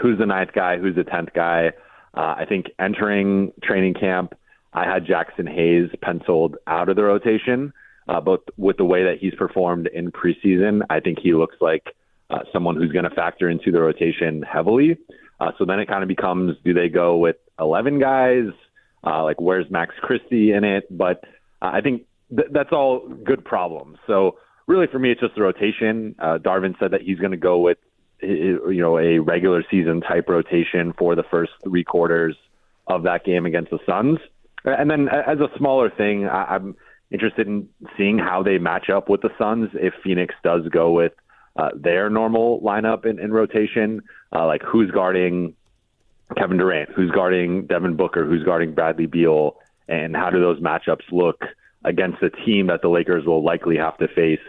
who's 0.00 0.20
the 0.20 0.26
ninth 0.26 0.50
guy, 0.54 0.78
who's 0.78 0.94
the 0.94 1.02
tenth 1.02 1.30
guy. 1.34 1.72
Uh, 2.14 2.34
I 2.38 2.44
think 2.48 2.66
entering 2.78 3.52
training 3.60 3.94
camp, 3.94 4.34
I 4.72 4.84
had 4.84 5.04
Jaxson 5.04 5.52
Hayes 5.52 5.90
penciled 6.00 6.58
out 6.64 6.90
of 6.90 6.94
the 6.94 7.02
rotation. 7.02 7.72
Uh, 8.08 8.20
but 8.20 8.40
with 8.56 8.76
the 8.76 8.84
way 8.84 9.04
that 9.04 9.18
he's 9.20 9.34
performed 9.34 9.88
in 9.88 10.12
preseason, 10.12 10.82
I 10.90 11.00
think 11.00 11.18
he 11.20 11.34
looks 11.34 11.56
like 11.60 11.94
uh, 12.30 12.40
someone 12.52 12.76
who's 12.76 12.92
going 12.92 13.04
to 13.04 13.14
factor 13.14 13.48
into 13.48 13.72
the 13.72 13.80
rotation 13.80 14.42
heavily. 14.42 14.96
Uh, 15.40 15.52
so 15.58 15.64
then 15.64 15.80
it 15.80 15.88
kind 15.88 16.02
of 16.02 16.08
becomes 16.08 16.56
do 16.64 16.72
they 16.72 16.88
go 16.88 17.16
with 17.16 17.36
11 17.58 17.98
guys? 17.98 18.48
Uh, 19.04 19.22
like, 19.22 19.40
where's 19.40 19.70
Max 19.70 19.94
Christie 20.00 20.52
in 20.52 20.64
it? 20.64 20.84
But 20.90 21.24
uh, 21.62 21.70
I 21.72 21.80
think 21.80 22.02
th- 22.34 22.48
that's 22.52 22.72
all 22.72 23.08
good 23.08 23.44
problems. 23.44 23.98
So 24.06 24.38
really, 24.66 24.86
for 24.90 24.98
me, 24.98 25.12
it's 25.12 25.20
just 25.20 25.34
the 25.34 25.42
rotation. 25.42 26.14
Uh, 26.18 26.38
Darvin 26.38 26.78
said 26.78 26.92
that 26.92 27.02
he's 27.02 27.18
going 27.18 27.32
to 27.32 27.36
go 27.36 27.58
with 27.58 27.78
you 28.22 28.80
know 28.80 28.98
a 28.98 29.18
regular 29.18 29.62
season 29.70 30.00
type 30.00 30.28
rotation 30.28 30.94
for 30.98 31.14
the 31.14 31.22
first 31.30 31.52
three 31.62 31.84
quarters 31.84 32.34
of 32.86 33.02
that 33.02 33.24
game 33.24 33.44
against 33.46 33.70
the 33.70 33.78
Suns. 33.84 34.18
And 34.64 34.90
then 34.90 35.08
as 35.08 35.38
a 35.38 35.48
smaller 35.58 35.90
thing, 35.90 36.26
I, 36.26 36.56
I'm 36.56 36.76
interested 37.10 37.46
in 37.46 37.68
seeing 37.96 38.18
how 38.18 38.42
they 38.42 38.58
match 38.58 38.90
up 38.90 39.08
with 39.08 39.22
the 39.22 39.30
Suns 39.38 39.70
if 39.74 39.94
Phoenix 40.02 40.34
does 40.42 40.66
go 40.68 40.90
with 40.92 41.12
uh, 41.56 41.70
their 41.74 42.10
normal 42.10 42.60
lineup 42.60 43.06
in, 43.06 43.18
in 43.18 43.32
rotation. 43.32 44.02
Uh, 44.34 44.46
like 44.46 44.62
who's 44.62 44.90
guarding 44.90 45.54
Kevin 46.36 46.58
Durant, 46.58 46.90
who's 46.90 47.10
guarding 47.10 47.66
Devin 47.66 47.96
Booker, 47.96 48.26
who's 48.26 48.42
guarding 48.42 48.74
Bradley 48.74 49.06
Beal, 49.06 49.56
and 49.88 50.16
how 50.16 50.30
do 50.30 50.40
those 50.40 50.60
matchups 50.60 51.10
look 51.12 51.44
against 51.84 52.22
a 52.22 52.30
team 52.30 52.66
that 52.66 52.82
the 52.82 52.88
Lakers 52.88 53.24
will 53.24 53.44
likely 53.44 53.76
have 53.76 53.96
to 53.98 54.08
face 54.08 54.40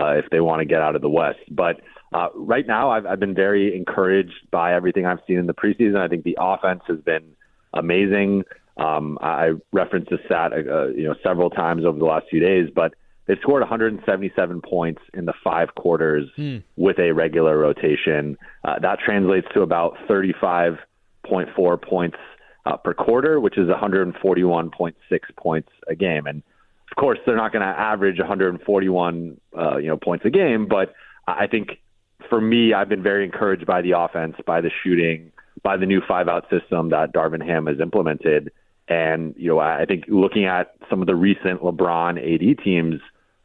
uh, 0.00 0.12
if 0.12 0.30
they 0.30 0.40
want 0.40 0.60
to 0.60 0.64
get 0.64 0.80
out 0.80 0.96
of 0.96 1.02
the 1.02 1.10
West. 1.10 1.40
But 1.50 1.80
uh, 2.12 2.28
right 2.34 2.66
now, 2.66 2.90
I've, 2.90 3.04
I've 3.04 3.20
been 3.20 3.34
very 3.34 3.76
encouraged 3.76 4.50
by 4.50 4.74
everything 4.74 5.04
I've 5.04 5.20
seen 5.26 5.38
in 5.38 5.46
the 5.46 5.54
preseason. 5.54 5.96
I 5.96 6.08
think 6.08 6.24
the 6.24 6.38
offense 6.40 6.82
has 6.88 6.98
been 7.00 7.36
amazing. 7.74 8.44
Um, 8.78 9.18
I 9.20 9.52
referenced 9.72 10.10
this 10.10 10.20
stat, 10.26 10.52
uh, 10.52 10.88
you 10.88 11.04
know, 11.04 11.14
several 11.22 11.50
times 11.50 11.84
over 11.84 11.98
the 11.98 12.04
last 12.04 12.26
few 12.30 12.40
days, 12.40 12.70
but 12.74 12.94
they 13.26 13.36
scored 13.42 13.60
177 13.60 14.62
points 14.62 15.02
in 15.12 15.26
the 15.26 15.34
five 15.44 15.74
quarters 15.74 16.28
hmm. 16.36 16.58
with 16.76 16.98
a 16.98 17.12
regular 17.12 17.58
rotation. 17.58 18.38
Uh, 18.64 18.78
that 18.80 19.00
translates 19.04 19.46
to 19.54 19.60
about 19.60 19.96
35.4 20.08 21.82
points 21.82 22.16
uh, 22.64 22.76
per 22.76 22.94
quarter, 22.94 23.40
which 23.40 23.58
is 23.58 23.68
141.6 23.68 24.94
points 25.36 25.68
a 25.88 25.94
game. 25.94 26.26
And 26.26 26.42
of 26.90 26.96
course, 26.96 27.18
they're 27.26 27.36
not 27.36 27.52
going 27.52 27.62
to 27.62 27.68
average 27.68 28.18
141, 28.18 29.40
uh, 29.56 29.76
you 29.76 29.88
know, 29.88 29.96
points 29.96 30.24
a 30.24 30.30
game. 30.30 30.66
But 30.66 30.94
I 31.26 31.46
think 31.46 31.80
for 32.30 32.40
me, 32.40 32.72
I've 32.72 32.88
been 32.88 33.02
very 33.02 33.24
encouraged 33.24 33.66
by 33.66 33.82
the 33.82 33.92
offense, 33.92 34.36
by 34.46 34.60
the 34.60 34.70
shooting, 34.82 35.32
by 35.62 35.76
the 35.76 35.86
new 35.86 36.00
five-out 36.06 36.48
system 36.50 36.90
that 36.90 37.12
Darvin 37.12 37.44
Ham 37.44 37.66
has 37.66 37.80
implemented. 37.80 38.52
And, 38.88 39.34
you 39.36 39.48
know, 39.48 39.58
I 39.58 39.84
think 39.86 40.04
looking 40.08 40.46
at 40.46 40.74
some 40.88 41.00
of 41.00 41.06
the 41.06 41.14
recent 41.14 41.60
LeBron 41.60 42.16
AD 42.18 42.64
teams, 42.64 43.00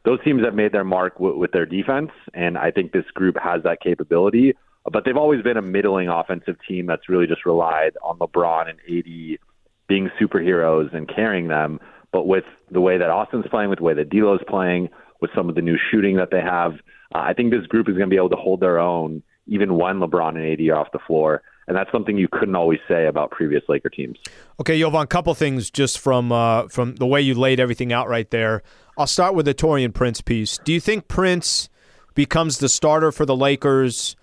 those 0.06 0.24
teams 0.24 0.44
have 0.44 0.56
made 0.56 0.72
their 0.72 0.84
mark 0.84 1.16
w- 1.16 1.38
with 1.38 1.52
their 1.52 1.66
defense. 1.66 2.12
And 2.34 2.58
I 2.58 2.72
think 2.72 2.92
this 2.92 3.06
group 3.14 3.36
has 3.42 3.64
that 3.64 3.82
capability. 3.82 4.54
But 4.92 5.06
they've 5.06 5.18
always 5.18 5.42
been 5.42 5.58
a 5.58 5.62
middling 5.62 6.10
offensive 6.10 6.56
team 6.68 6.86
that's 6.86 7.08
really 7.08 7.28
just 7.28 7.46
relied 7.46 7.94
on 8.04 8.20
LeBron 8.20 8.70
and 8.70 8.80
AD 8.80 9.40
being 9.88 10.10
superheroes 10.20 10.94
and 10.94 11.08
carrying 11.08 11.48
them. 11.48 11.80
But 12.12 12.28
with 12.28 12.46
the 12.72 12.82
way 12.82 12.98
that 12.98 13.10
Austin's 13.10 13.48
playing, 13.50 13.70
with 13.70 13.80
the 13.80 13.86
way 13.86 13.94
that 13.94 14.10
D'Lo's 14.10 14.44
playing, 14.48 14.90
with 15.24 15.32
some 15.34 15.48
of 15.48 15.56
the 15.56 15.62
new 15.62 15.78
shooting 15.90 16.18
that 16.18 16.32
they 16.32 16.42
have. 16.42 16.74
Uh, 17.16 17.20
I 17.20 17.34
think 17.34 17.52
this 17.52 17.66
group 17.68 17.88
is 17.88 17.96
going 17.96 18.10
to 18.10 18.14
be 18.14 18.18
able 18.18 18.30
to 18.30 18.36
hold 18.36 18.60
their 18.60 18.78
own 18.78 19.24
even 19.48 19.76
when 19.76 20.00
LeBron 20.00 20.36
and 20.36 20.46
AD 20.46 20.68
are 20.68 20.80
off 20.80 20.92
the 20.92 21.00
floor. 21.00 21.42
And 21.68 21.78
that's 21.78 21.92
something 21.92 22.18
you 22.18 22.28
couldn't 22.30 22.56
always 22.56 22.80
say 22.88 23.08
about 23.08 23.32
previous 23.32 23.64
Laker 23.70 23.90
teams. 23.90 24.18
Okay, 24.60 24.78
Jovan, 24.80 25.02
a 25.02 25.08
couple 25.08 25.34
things 25.34 25.72
just 25.72 26.00
from 26.00 26.32
uh, 26.32 26.68
from 26.68 26.96
the 26.96 27.08
way 27.08 27.22
you 27.22 27.34
laid 27.34 27.60
everything 27.60 27.94
out 27.94 28.10
right 28.10 28.30
there. 28.32 28.64
I'll 28.98 29.08
start 29.08 29.34
with 29.34 29.46
the 29.46 29.54
Taurean 29.54 29.94
Prince 29.94 30.22
piece. 30.22 30.60
Do 30.60 30.74
you 30.74 30.80
think 30.80 31.08
Prince 31.08 31.70
becomes 32.16 32.60
the 32.60 32.70
starter 32.70 33.12
for 33.12 33.26
the 33.26 33.36
Lakers 33.36 34.16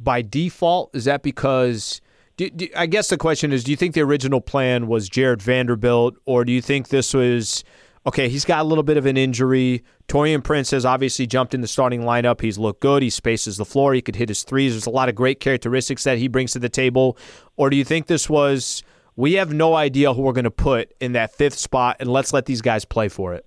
by 0.00 0.22
default? 0.22 0.94
Is 0.94 1.04
that 1.04 1.22
because 1.22 2.00
do, 2.36 2.50
do, 2.50 2.68
I 2.76 2.86
guess 2.86 3.08
the 3.08 3.16
question 3.16 3.52
is, 3.52 3.64
do 3.64 3.70
you 3.70 3.76
think 3.76 3.94
the 3.94 4.02
original 4.02 4.40
plan 4.40 4.88
was 4.88 5.08
Jared 5.08 5.40
Vanderbilt, 5.40 6.16
or 6.26 6.44
do 6.44 6.52
you 6.52 6.60
think 6.60 6.88
this 6.88 7.14
was 7.14 7.64
okay? 8.06 8.28
He's 8.28 8.44
got 8.44 8.60
a 8.60 8.64
little 8.64 8.84
bit 8.84 8.96
of 8.96 9.06
an 9.06 9.16
injury. 9.16 9.84
Taurean 10.08 10.42
Prince 10.42 10.70
has 10.70 10.84
obviously 10.84 11.26
jumped 11.26 11.54
in 11.54 11.60
the 11.60 11.66
starting 11.66 12.02
lineup. 12.02 12.40
He's 12.40 12.58
looked 12.58 12.80
good. 12.80 13.02
He 13.02 13.10
spaces 13.10 13.56
the 13.56 13.64
floor. 13.64 13.94
He 13.94 14.02
could 14.02 14.16
hit 14.16 14.28
his 14.28 14.42
threes. 14.42 14.72
There's 14.72 14.86
a 14.86 14.90
lot 14.90 15.08
of 15.08 15.14
great 15.14 15.40
characteristics 15.40 16.04
that 16.04 16.18
he 16.18 16.28
brings 16.28 16.52
to 16.52 16.58
the 16.58 16.68
table. 16.68 17.18
Or 17.56 17.70
do 17.70 17.76
you 17.76 17.84
think 17.84 18.06
this 18.06 18.30
was 18.30 18.82
we 19.16 19.34
have 19.34 19.52
no 19.52 19.74
idea 19.74 20.14
who 20.14 20.22
we're 20.22 20.32
going 20.32 20.44
to 20.44 20.50
put 20.50 20.94
in 21.00 21.12
that 21.12 21.34
fifth 21.34 21.58
spot, 21.58 21.96
and 22.00 22.10
let's 22.10 22.32
let 22.32 22.46
these 22.46 22.62
guys 22.62 22.84
play 22.84 23.08
for 23.08 23.34
it? 23.34 23.44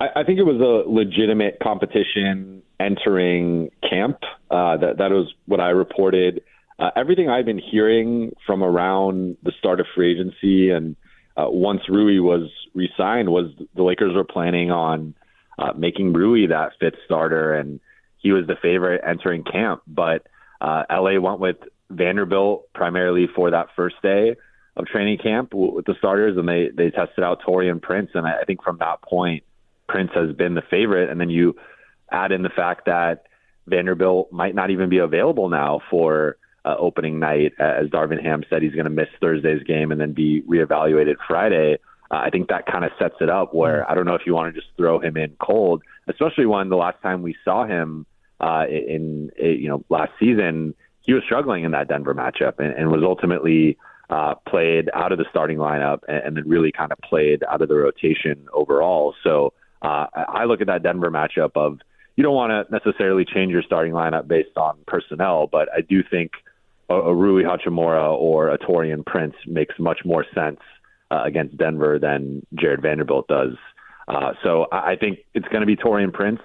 I, 0.00 0.08
I 0.16 0.24
think 0.24 0.38
it 0.38 0.44
was 0.44 0.60
a 0.60 0.88
legitimate 0.88 1.58
competition 1.62 2.62
entering 2.78 3.70
camp. 3.88 4.18
Uh, 4.50 4.76
that 4.76 4.98
that 4.98 5.10
was 5.10 5.32
what 5.46 5.60
I 5.60 5.70
reported 5.70 6.42
uh, 6.78 6.90
everything 6.94 7.28
I've 7.28 7.44
been 7.44 7.58
hearing 7.58 8.32
from 8.46 8.62
around 8.62 9.36
the 9.42 9.52
start 9.58 9.80
of 9.80 9.86
free 9.94 10.12
agency 10.12 10.70
and 10.70 10.96
uh, 11.36 11.46
once 11.48 11.82
Rui 11.88 12.18
was 12.20 12.50
re-signed 12.78 13.28
was 13.28 13.50
the 13.74 13.82
Lakers 13.82 14.14
were 14.14 14.24
planning 14.24 14.70
on 14.70 15.14
uh, 15.58 15.72
making 15.76 16.12
Rui 16.12 16.46
that 16.46 16.72
fifth 16.80 16.98
starter, 17.04 17.54
and 17.54 17.80
he 18.18 18.32
was 18.32 18.46
the 18.46 18.56
favorite 18.60 19.02
entering 19.06 19.44
camp. 19.44 19.82
But 19.86 20.26
uh, 20.60 20.84
LA 20.90 21.20
went 21.20 21.40
with 21.40 21.56
Vanderbilt 21.90 22.72
primarily 22.74 23.26
for 23.34 23.50
that 23.50 23.68
first 23.76 23.96
day 24.02 24.36
of 24.76 24.86
training 24.86 25.18
camp 25.18 25.52
with 25.52 25.84
the 25.84 25.94
starters, 25.98 26.36
and 26.36 26.48
they 26.48 26.70
they 26.74 26.90
tested 26.90 27.24
out 27.24 27.42
Taurean 27.42 27.82
Prince, 27.82 28.10
and 28.14 28.26
I, 28.26 28.40
I 28.40 28.44
think 28.44 28.62
from 28.62 28.78
that 28.78 29.02
point, 29.02 29.42
Prince 29.88 30.10
has 30.14 30.34
been 30.36 30.54
the 30.54 30.62
favorite. 30.62 31.10
And 31.10 31.20
then 31.20 31.30
you 31.30 31.56
add 32.10 32.30
in 32.30 32.42
the 32.42 32.50
fact 32.50 32.86
that 32.86 33.24
Vanderbilt 33.66 34.32
might 34.32 34.54
not 34.54 34.70
even 34.70 34.88
be 34.88 34.98
available 34.98 35.48
now 35.48 35.80
for 35.90 36.36
uh, 36.64 36.76
opening 36.78 37.18
night. 37.18 37.52
As 37.58 37.88
Darvin 37.88 38.22
Ham 38.22 38.44
said, 38.48 38.62
he's 38.62 38.74
going 38.74 38.84
to 38.84 38.90
miss 38.90 39.08
Thursday's 39.20 39.62
game 39.64 39.90
and 39.90 40.00
then 40.00 40.12
be 40.12 40.42
reevaluated 40.42 41.16
Friday. 41.26 41.78
Uh, 42.10 42.16
I 42.16 42.30
think 42.30 42.48
that 42.48 42.66
kind 42.66 42.84
of 42.84 42.90
sets 42.98 43.16
it 43.20 43.28
up 43.28 43.54
where 43.54 43.88
I 43.90 43.94
don't 43.94 44.06
know 44.06 44.14
if 44.14 44.22
you 44.24 44.34
want 44.34 44.54
to 44.54 44.60
just 44.60 44.72
throw 44.76 44.98
him 44.98 45.16
in 45.16 45.36
cold, 45.40 45.82
especially 46.08 46.46
when 46.46 46.68
the 46.68 46.76
last 46.76 47.00
time 47.02 47.22
we 47.22 47.36
saw 47.44 47.66
him 47.66 48.06
uh, 48.40 48.64
in, 48.68 49.30
in 49.38 49.60
you 49.60 49.68
know 49.68 49.84
last 49.88 50.12
season 50.18 50.74
he 51.02 51.14
was 51.14 51.22
struggling 51.24 51.64
in 51.64 51.70
that 51.70 51.88
Denver 51.88 52.14
matchup 52.14 52.58
and, 52.58 52.74
and 52.74 52.90
was 52.90 53.02
ultimately 53.02 53.78
uh, 54.10 54.34
played 54.46 54.90
out 54.94 55.10
of 55.10 55.18
the 55.18 55.24
starting 55.30 55.56
lineup 55.56 56.00
and, 56.06 56.18
and 56.18 56.36
then 56.36 56.48
really 56.48 56.70
kind 56.70 56.92
of 56.92 56.98
played 56.98 57.42
out 57.50 57.62
of 57.62 57.68
the 57.68 57.74
rotation 57.74 58.46
overall. 58.52 59.14
So 59.24 59.54
uh, 59.80 60.06
I 60.14 60.44
look 60.44 60.60
at 60.60 60.66
that 60.66 60.82
Denver 60.82 61.10
matchup 61.10 61.52
of 61.54 61.78
you 62.16 62.24
don't 62.24 62.34
want 62.34 62.50
to 62.50 62.70
necessarily 62.70 63.24
change 63.24 63.52
your 63.52 63.62
starting 63.62 63.92
lineup 63.92 64.28
based 64.28 64.56
on 64.56 64.76
personnel, 64.86 65.46
but 65.46 65.68
I 65.74 65.80
do 65.80 66.02
think 66.02 66.32
a, 66.88 66.94
a 66.94 67.14
Rui 67.14 67.44
Hachimura 67.44 68.12
or 68.12 68.50
a 68.50 68.58
Taurean 68.58 69.06
Prince 69.06 69.34
makes 69.46 69.74
much 69.78 70.00
more 70.04 70.26
sense 70.34 70.60
uh, 71.10 71.22
against 71.24 71.56
Denver 71.56 71.98
than 71.98 72.46
Jarred 72.54 72.82
Vanderbilt 72.82 73.28
does. 73.28 73.56
Uh, 74.06 74.32
so 74.42 74.66
I, 74.72 74.92
I 74.92 74.96
think 74.96 75.20
it's 75.34 75.48
going 75.48 75.60
to 75.60 75.66
be 75.66 75.76
Taurean 75.76 76.12
Prince. 76.12 76.40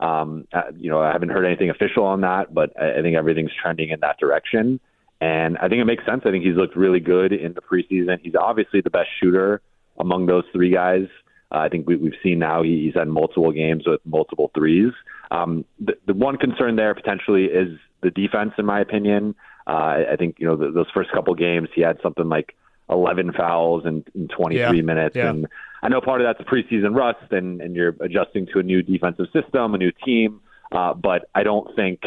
Um, 0.00 0.48
uh, 0.52 0.72
you 0.76 0.90
know, 0.90 1.00
I 1.00 1.12
haven't 1.12 1.28
heard 1.28 1.44
anything 1.44 1.70
official 1.70 2.04
on 2.04 2.22
that, 2.22 2.52
but 2.52 2.72
I, 2.80 2.98
I 2.98 3.02
think 3.02 3.16
everything's 3.16 3.52
trending 3.60 3.90
in 3.90 4.00
that 4.00 4.18
direction. 4.18 4.80
And 5.20 5.56
I 5.58 5.68
think 5.68 5.80
it 5.80 5.84
makes 5.84 6.04
sense. 6.04 6.22
I 6.24 6.30
think 6.30 6.44
he's 6.44 6.56
looked 6.56 6.74
really 6.74 6.98
good 6.98 7.32
in 7.32 7.54
the 7.54 7.60
preseason. 7.60 8.18
He's 8.20 8.34
obviously 8.34 8.80
the 8.80 8.90
best 8.90 9.08
shooter 9.20 9.60
among 9.98 10.26
those 10.26 10.44
three 10.52 10.72
guys. 10.72 11.06
Uh, 11.52 11.58
I 11.58 11.68
think 11.68 11.86
we, 11.86 11.96
we've 11.96 12.16
seen 12.22 12.38
now 12.38 12.62
he's 12.62 12.94
had 12.94 13.06
multiple 13.06 13.52
games 13.52 13.84
with 13.86 14.00
multiple 14.04 14.50
threes. 14.54 14.92
Um, 15.30 15.64
the, 15.78 15.92
the 16.06 16.14
one 16.14 16.38
concern 16.38 16.76
there 16.76 16.94
potentially 16.94 17.44
is 17.44 17.78
the 18.02 18.10
defense, 18.10 18.52
in 18.58 18.66
my 18.66 18.80
opinion. 18.80 19.36
Uh, 19.66 20.02
I 20.10 20.16
think 20.18 20.36
you 20.40 20.46
know 20.46 20.56
the, 20.56 20.72
those 20.72 20.90
first 20.92 21.12
couple 21.12 21.34
games 21.34 21.68
he 21.72 21.82
had 21.82 21.98
something 22.02 22.28
like 22.28 22.56
11 22.92 23.32
fouls 23.32 23.84
in, 23.86 24.04
in 24.14 24.28
23 24.28 24.58
yeah, 24.58 24.82
minutes, 24.82 25.16
yeah. 25.16 25.30
and 25.30 25.46
I 25.82 25.88
know 25.88 26.00
part 26.00 26.20
of 26.20 26.26
that's 26.26 26.40
a 26.40 26.50
preseason 26.50 26.94
rust, 26.94 27.32
and 27.32 27.60
and 27.60 27.74
you're 27.74 27.96
adjusting 28.00 28.46
to 28.52 28.60
a 28.60 28.62
new 28.62 28.82
defensive 28.82 29.26
system, 29.32 29.74
a 29.74 29.78
new 29.78 29.92
team. 30.04 30.40
Uh, 30.70 30.94
but 30.94 31.28
I 31.34 31.42
don't 31.42 31.74
think 31.74 32.00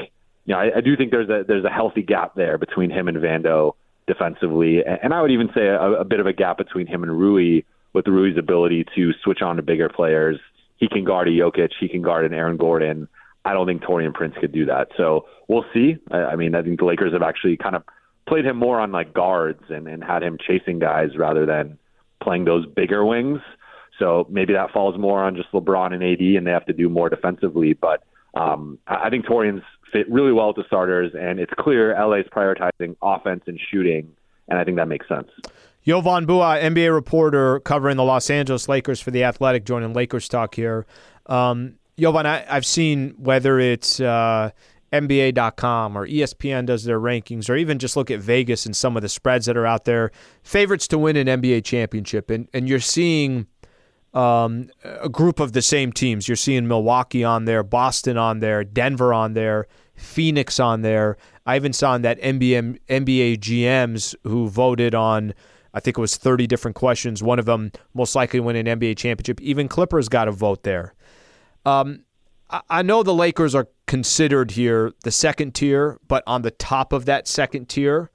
you 0.45 0.54
know 0.54 0.60
I, 0.60 0.78
I 0.78 0.82
do 0.82 0.95
think 0.95 1.12
there's 1.12 1.30
a 1.30 1.43
there's 1.45 1.65
a 1.65 1.69
healthy 1.69 2.02
gap 2.02 2.36
there 2.36 2.58
between 2.58 2.89
him 2.89 3.08
and 3.08 3.17
Vando 3.17 3.74
defensively, 4.08 4.84
and, 4.84 5.00
and 5.04 5.13
I 5.13 5.21
would 5.21 5.32
even 5.32 5.50
say 5.54 5.67
a, 5.67 5.82
a 5.82 6.06
bit 6.06 6.19
of 6.19 6.28
a 6.28 6.34
gap 6.34 6.58
between 6.58 6.88
him 6.88 7.04
and 7.04 7.12
Rui 7.12 7.63
with 7.93 8.08
Rui's 8.08 8.38
ability 8.38 8.86
to 8.95 9.13
switch 9.24 9.41
on 9.41 9.58
to 9.58 9.62
bigger 9.62 9.89
players. 9.89 10.39
He 10.78 10.88
can 10.88 11.04
guard 11.04 11.28
a 11.28 11.32
Jokic, 11.32 11.71
he 11.80 11.88
can 11.88 12.02
guard 12.02 12.26
an 12.26 12.34
Aaron 12.34 12.58
Gordon. 12.58 13.08
I 13.45 13.54
don't 13.54 13.67
think 13.67 13.84
Taurean 13.84 14.13
Prince 14.13 14.36
could 14.39 14.52
do 14.52 14.65
that. 14.65 14.89
So 14.98 15.28
we'll 15.48 15.65
see. 15.74 15.98
I, 16.12 16.17
I 16.17 16.36
mean, 16.36 16.56
I 16.56 16.63
think 16.63 16.80
the 16.80 16.86
Lakers 16.86 17.13
have 17.13 17.21
actually 17.21 17.58
kind 17.58 17.76
of 17.76 17.84
played 18.28 18.46
him 18.46 18.58
more 18.58 18.80
on 18.80 18.92
like 18.92 19.14
guards 19.14 19.64
and, 19.70 19.88
and 19.88 20.04
had 20.04 20.24
him 20.24 20.38
chasing 20.46 20.80
guys 20.80 21.16
rather 21.18 21.46
than 21.46 21.78
playing 22.22 22.46
those 22.46 22.66
bigger 22.66 23.06
wings. 23.06 23.40
So 24.00 24.28
maybe 24.30 24.54
that 24.54 24.72
falls 24.72 24.98
more 24.98 25.24
on 25.24 25.36
just 25.36 25.52
LeBron 25.52 25.94
and 25.94 26.04
AD, 26.04 26.20
and 26.20 26.46
they 26.46 26.52
have 26.52 26.66
to 26.66 26.74
do 26.74 26.90
more 26.90 27.10
defensively. 27.10 27.74
But 27.74 28.04
um, 28.34 28.78
I 28.88 29.10
think 29.10 29.26
Taurean's 29.26 29.64
fit 29.92 30.10
really 30.12 30.34
well 30.34 30.52
the 30.54 30.64
starters, 30.68 31.14
and 31.18 31.40
it's 31.40 31.54
clear 31.58 31.96
LA's 31.98 32.26
prioritizing 32.26 32.96
offense 33.02 33.44
and 33.48 33.60
shooting, 33.72 34.12
and 34.50 34.60
I 34.60 34.64
think 34.66 34.78
that 34.78 34.88
makes 34.88 35.08
sense. 35.08 35.30
Jovan 35.86 36.26
Buha, 36.26 36.62
NBA 36.62 36.94
reporter 36.94 37.60
covering 37.60 37.96
the 37.96 38.04
Los 38.04 38.30
Angeles 38.30 38.68
Lakers 38.68 39.00
for 39.00 39.12
The 39.12 39.24
Athletic, 39.24 39.66
joining 39.66 39.94
Lakers 39.94 40.28
Talk 40.28 40.56
here. 40.56 40.86
Um, 41.28 41.76
Jovan, 41.98 42.26
I, 42.26 42.40
have 42.42 42.66
seen 42.66 43.14
whether 43.18 43.60
it's 43.60 44.00
uh, 44.00 44.50
NBA.com 45.04 45.98
or 45.98 46.08
ESPN 46.08 46.66
does 46.66 46.84
their 46.84 47.00
rankings, 47.00 47.50
or 47.50 47.56
even 47.56 47.80
just 47.80 47.96
look 47.96 48.12
at 48.12 48.20
Vegas 48.20 48.66
and 48.66 48.76
some 48.76 48.96
of 48.96 49.02
the 49.02 49.10
spreads 49.10 49.46
that 49.46 49.58
are 49.58 49.66
out 49.66 49.86
there. 49.86 50.12
Favorites 50.44 50.88
to 50.90 50.98
win 50.98 51.16
an 51.18 51.28
NBA 51.28 51.64
championship, 51.64 52.30
and 52.30 52.48
and 52.54 52.68
you're 52.68 52.80
seeing 52.80 53.48
um, 54.14 54.70
a 54.84 55.10
group 55.10 55.40
of 55.40 55.52
the 55.52 55.62
same 55.62 55.92
teams. 55.92 56.28
You're 56.28 56.38
seeing 56.38 56.68
Milwaukee 56.68 57.24
on 57.24 57.46
there, 57.46 57.64
Boston 57.64 58.18
on 58.18 58.40
there, 58.40 58.64
Denver 58.64 59.14
on 59.14 59.34
there, 59.34 59.68
Phoenix 59.96 60.60
on 60.60 60.82
there. 60.82 61.18
I 61.46 61.58
even 61.58 61.74
saw 61.74 61.96
in 61.96 62.02
that 62.04 62.20
NBA 62.22 62.80
NBA 62.88 63.40
GMs 63.40 64.16
who 64.24 64.48
voted 64.48 64.96
on. 64.96 65.34
I 65.74 65.82
think 65.82 65.98
it 65.98 66.02
was 66.02 66.16
30 66.16 66.48
different 66.48 66.76
questions. 66.76 67.22
One 67.22 67.38
of 67.38 67.46
them 67.46 67.74
most 67.94 68.16
likely 68.16 68.40
win 68.40 68.56
an 68.56 68.80
NBA 68.80 68.96
championship. 68.98 69.42
Even 69.42 69.68
Clippers 69.68 70.08
got 70.08 70.30
a 70.30 70.32
vote 70.32 70.64
there. 70.64 70.94
Um, 71.66 72.06
I 72.70 72.82
know 72.82 73.04
the 73.04 73.14
Lakers 73.14 73.54
are 73.56 73.68
considered 73.88 74.52
here 74.52 74.91
the 75.04 75.12
second 75.12 75.54
tier, 75.54 76.00
but 76.08 76.24
on 76.26 76.41
the 76.41 76.52
top 76.52 76.93
of 76.93 77.06
that 77.06 77.28
second 77.28 77.69
tier, 77.69 78.10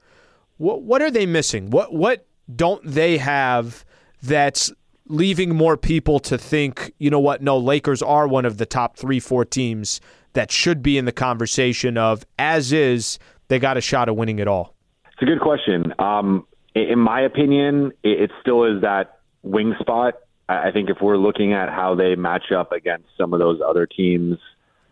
what 0.57 0.81
what 0.81 1.01
are 1.01 1.11
they 1.11 1.25
missing? 1.25 1.69
What 1.69 1.93
what 1.93 2.25
don't 2.53 2.81
they 2.85 3.17
have 3.17 3.85
that's 4.21 4.71
leaving 5.07 5.55
more 5.55 5.77
people 5.77 6.19
to 6.19 6.37
think, 6.37 6.93
you 6.97 7.09
know 7.09 7.19
what, 7.19 7.41
no, 7.41 7.57
Lakers 7.57 8.01
are 8.01 8.27
one 8.27 8.45
of 8.45 8.57
the 8.57 8.65
top 8.65 8.97
three, 8.97 9.19
four 9.19 9.43
teams 9.43 9.99
that 10.33 10.51
should 10.51 10.81
be 10.81 10.97
in 10.97 11.05
the 11.05 11.11
conversation 11.11 11.97
of 11.97 12.25
as 12.39 12.71
is, 12.71 13.19
they 13.47 13.59
got 13.59 13.75
a 13.77 13.81
shot 13.81 14.07
of 14.07 14.15
winning 14.15 14.39
it 14.39 14.47
all? 14.47 14.73
It's 15.13 15.21
a 15.21 15.25
good 15.25 15.41
question. 15.41 15.93
Um, 15.99 16.47
in 16.73 16.99
my 16.99 17.21
opinion, 17.21 17.91
it 18.03 18.31
still 18.41 18.63
is 18.63 18.81
that 18.81 19.19
wing 19.43 19.75
spot 19.79 20.15
I 20.51 20.71
think 20.71 20.89
if 20.89 20.97
we're 21.01 21.17
looking 21.17 21.53
at 21.53 21.69
how 21.69 21.95
they 21.95 22.15
match 22.15 22.51
up 22.51 22.71
against 22.71 23.07
some 23.17 23.33
of 23.33 23.39
those 23.39 23.61
other 23.65 23.85
teams, 23.85 24.37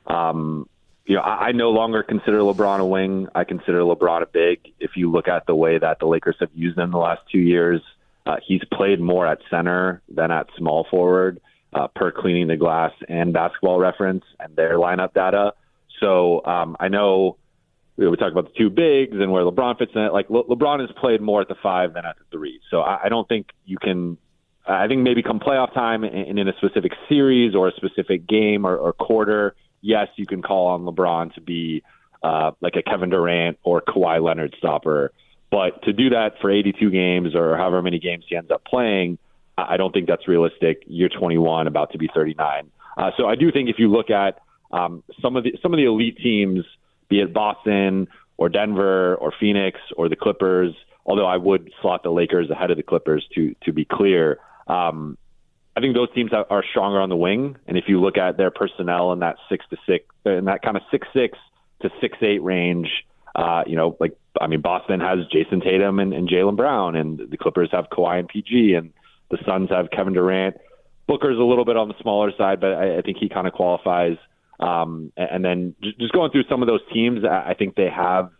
um, 0.07 0.68
you 1.09 1.15
know, 1.15 1.21
I, 1.21 1.47
I 1.47 1.51
no 1.53 1.71
longer 1.71 2.03
consider 2.03 2.37
LeBron 2.37 2.79
a 2.79 2.85
wing. 2.85 3.27
I 3.33 3.43
consider 3.43 3.79
LeBron 3.79 4.21
a 4.21 4.27
big. 4.27 4.71
If 4.79 4.91
you 4.95 5.11
look 5.11 5.27
at 5.27 5.47
the 5.47 5.55
way 5.55 5.79
that 5.79 5.97
the 5.99 6.05
Lakers 6.05 6.35
have 6.39 6.51
used 6.53 6.77
him 6.77 6.91
the 6.91 6.99
last 6.99 7.21
two 7.31 7.39
years, 7.39 7.81
uh, 8.27 8.35
he's 8.45 8.61
played 8.71 8.99
more 9.01 9.25
at 9.25 9.39
center 9.49 10.03
than 10.07 10.29
at 10.29 10.47
small 10.55 10.85
forward 10.91 11.41
uh, 11.73 11.87
per 11.87 12.11
cleaning 12.11 12.47
the 12.47 12.57
glass 12.57 12.91
and 13.07 13.33
basketball 13.33 13.79
reference 13.79 14.23
and 14.39 14.55
their 14.55 14.77
lineup 14.77 15.15
data. 15.15 15.53
So 15.99 16.45
um, 16.45 16.77
I 16.79 16.89
know 16.89 17.37
we 17.97 18.05
talk 18.15 18.31
about 18.31 18.53
the 18.53 18.57
two 18.57 18.69
bigs 18.69 19.17
and 19.19 19.31
where 19.31 19.43
LeBron 19.43 19.79
fits 19.79 19.91
in 19.95 20.01
it. 20.01 20.13
Like 20.13 20.29
Le- 20.29 20.45
LeBron 20.45 20.79
has 20.79 20.91
played 21.01 21.21
more 21.21 21.41
at 21.41 21.47
the 21.47 21.55
five 21.63 21.95
than 21.95 22.05
at 22.05 22.17
the 22.19 22.37
three. 22.37 22.61
So 22.69 22.81
I, 22.81 23.05
I 23.05 23.09
don't 23.09 23.27
think 23.27 23.47
you 23.65 23.77
can 23.81 24.19
I 24.67 24.87
think 24.87 25.01
maybe 25.01 25.23
come 25.23 25.39
playoff 25.39 25.73
time 25.73 26.03
and 26.03 26.37
in 26.37 26.47
a 26.47 26.53
specific 26.57 26.91
series 27.07 27.55
or 27.55 27.69
a 27.69 27.71
specific 27.71 28.27
game 28.27 28.63
or, 28.67 28.77
or 28.77 28.93
quarter, 28.93 29.55
yes, 29.81 30.07
you 30.15 30.25
can 30.25 30.41
call 30.41 30.67
on 30.67 30.81
LeBron 30.81 31.33
to 31.35 31.41
be 31.41 31.83
uh, 32.23 32.51
like 32.61 32.75
a 32.75 32.83
Kevin 32.83 33.09
Durant 33.09 33.57
or 33.63 33.81
Kawhi 33.81 34.21
Leonard 34.23 34.55
stopper. 34.57 35.11
But 35.51 35.81
to 35.83 35.93
do 35.93 36.09
that 36.11 36.33
for 36.41 36.51
82 36.51 36.91
games 36.91 37.35
or 37.35 37.57
however 37.57 37.81
many 37.81 37.99
games 37.99 38.25
he 38.27 38.35
ends 38.35 38.51
up 38.51 38.63
playing, 38.65 39.17
I 39.57 39.77
don't 39.77 39.91
think 39.93 40.07
that's 40.07 40.27
realistic. 40.27 40.83
You're 40.85 41.09
21, 41.09 41.67
about 41.67 41.91
to 41.91 41.97
be 41.97 42.09
39. 42.13 42.71
Uh, 42.97 43.11
so 43.17 43.27
I 43.27 43.35
do 43.35 43.51
think 43.51 43.69
if 43.69 43.77
you 43.79 43.89
look 43.89 44.09
at 44.09 44.39
um, 44.71 45.03
some 45.21 45.35
of 45.35 45.43
the 45.43 45.57
some 45.61 45.73
of 45.73 45.77
the 45.77 45.85
elite 45.85 46.17
teams, 46.17 46.65
be 47.09 47.21
it 47.21 47.33
Boston 47.33 48.07
or 48.37 48.49
Denver 48.49 49.15
or 49.15 49.33
Phoenix 49.39 49.79
or 49.97 50.09
the 50.09 50.15
Clippers, 50.15 50.73
although 51.05 51.25
I 51.25 51.37
would 51.37 51.71
slot 51.81 52.03
the 52.03 52.11
Lakers 52.11 52.49
ahead 52.49 52.71
of 52.71 52.77
the 52.77 52.83
Clippers 52.83 53.25
to 53.35 53.55
to 53.63 53.73
be 53.73 53.85
clear. 53.85 54.39
Um, 54.67 55.17
I 55.79 55.81
think 55.81 55.95
those 55.95 56.11
teams 56.13 56.31
are 56.33 56.63
stronger 56.71 56.99
on 56.99 57.07
the 57.07 57.15
wing, 57.15 57.55
and 57.65 57.77
if 57.77 57.85
you 57.87 58.01
look 58.01 58.17
at 58.17 58.35
their 58.35 58.51
personnel 58.51 59.13
in 59.13 59.19
that 59.19 59.37
six 59.47 59.65
to 59.69 59.77
six, 59.87 60.03
in 60.25 60.43
that 60.43 60.61
kind 60.61 60.75
of 60.75 60.83
six 60.91 61.07
six 61.13 61.37
to 61.81 61.89
six 62.01 62.17
eight 62.21 62.43
range, 62.43 62.89
uh, 63.33 63.63
you 63.65 63.77
know, 63.77 63.95
like 63.97 64.17
I 64.41 64.47
mean, 64.47 64.59
Boston 64.59 64.99
has 64.99 65.19
Jayson 65.31 65.61
Tatum 65.61 65.99
and, 65.99 66.13
and 66.13 66.27
Jaylen 66.27 66.57
Brown, 66.57 66.97
and 66.97 67.17
the 67.29 67.37
Clippers 67.37 67.69
have 67.71 67.85
Kawhi 67.89 68.19
and 68.19 68.27
PG, 68.27 68.73
and 68.73 68.91
the 69.31 69.37
Suns 69.45 69.69
have 69.69 69.89
Kevin 69.89 70.11
Durant. 70.11 70.57
Booker's 71.07 71.37
a 71.37 71.43
little 71.43 71.63
bit 71.63 71.77
on 71.77 71.87
the 71.87 71.95
smaller 72.01 72.33
side, 72.37 72.59
but 72.59 72.73
I, 72.73 72.97
I 72.97 73.01
think 73.01 73.15
he 73.17 73.29
kind 73.29 73.47
of 73.47 73.53
qualifies. 73.53 74.17
Um, 74.59 75.13
and 75.15 75.45
then 75.45 75.75
just 75.81 76.11
going 76.11 76.31
through 76.31 76.43
some 76.49 76.61
of 76.61 76.67
those 76.67 76.81
teams, 76.91 77.23
I 77.23 77.55
think 77.57 77.75
they 77.75 77.89
have 77.89 78.31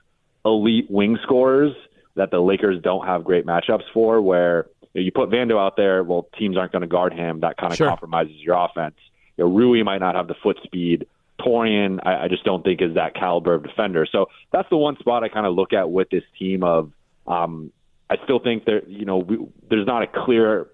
elite 0.44 0.92
wing 0.92 1.18
scorers 1.24 1.74
that 2.16 2.32
the 2.32 2.42
Lakers 2.42 2.82
don't 2.84 3.08
have 3.08 3.24
great 3.24 3.46
matchups 3.46 3.86
for. 3.94 4.22
Where 4.22 4.66
you, 4.94 5.12
put 5.12 5.30
Vando 5.30 5.58
out 5.60 5.76
there, 5.78 6.04
well, 6.04 6.28
teams 6.38 6.58
aren't 6.58 6.72
going 6.72 6.82
to 6.82 6.88
guard 6.88 7.14
him. 7.14 7.42
That 7.42 7.58
kind 7.58 7.72
of 7.72 7.78
sure. 7.78 7.88
compromises 7.88 8.36
your 8.38 8.56
offense. 8.56 8.96
You 9.38 9.46
know, 9.46 9.52
Rui 9.52 9.84
might 9.84 10.00
not 10.00 10.16
have 10.16 10.28
the 10.28 10.36
foot 10.42 10.58
speed. 10.64 11.08
Taurean, 11.40 12.00
I, 12.04 12.26
I 12.26 12.28
just 12.28 12.44
don't 12.44 12.64
think 12.64 12.82
is 12.82 12.96
that 12.96 13.16
caliber 13.16 13.54
of 13.54 13.64
defender. 13.64 14.06
So 14.12 14.28
that's 14.52 14.70
the 14.70 14.78
one 14.78 14.98
spot 14.98 15.24
I 15.24 15.30
kind 15.30 15.46
of 15.46 15.56
look 15.56 15.74
at 15.74 15.90
with 15.90 16.10
this 16.10 16.24
team. 16.38 16.64
Of 16.64 16.92
um, 17.28 17.72
I 18.10 18.18
still 18.24 18.40
think 18.40 18.66
there, 18.66 18.86
you 18.88 19.06
know, 19.06 19.20
we, 19.20 19.38
there's 19.70 19.88
not 19.88 20.04
a 20.04 20.08
clear 20.08 20.68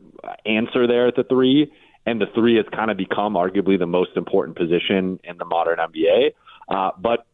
answer 0.45 0.87
there 0.87 1.07
at 1.07 1.15
the 1.15 1.23
three, 1.23 1.71
and 2.05 2.19
the 2.19 2.27
three 2.33 2.55
has 2.55 2.65
kind 2.73 2.89
of 2.89 2.97
become 2.97 3.33
arguably 3.33 3.77
the 3.77 3.85
most 3.85 4.11
important 4.15 4.57
position 4.57 5.19
in 5.23 5.37
the 5.37 5.45
modern 5.45 5.77
NBA. 5.77 6.33
Uh, 6.67 6.91
but 6.97 7.27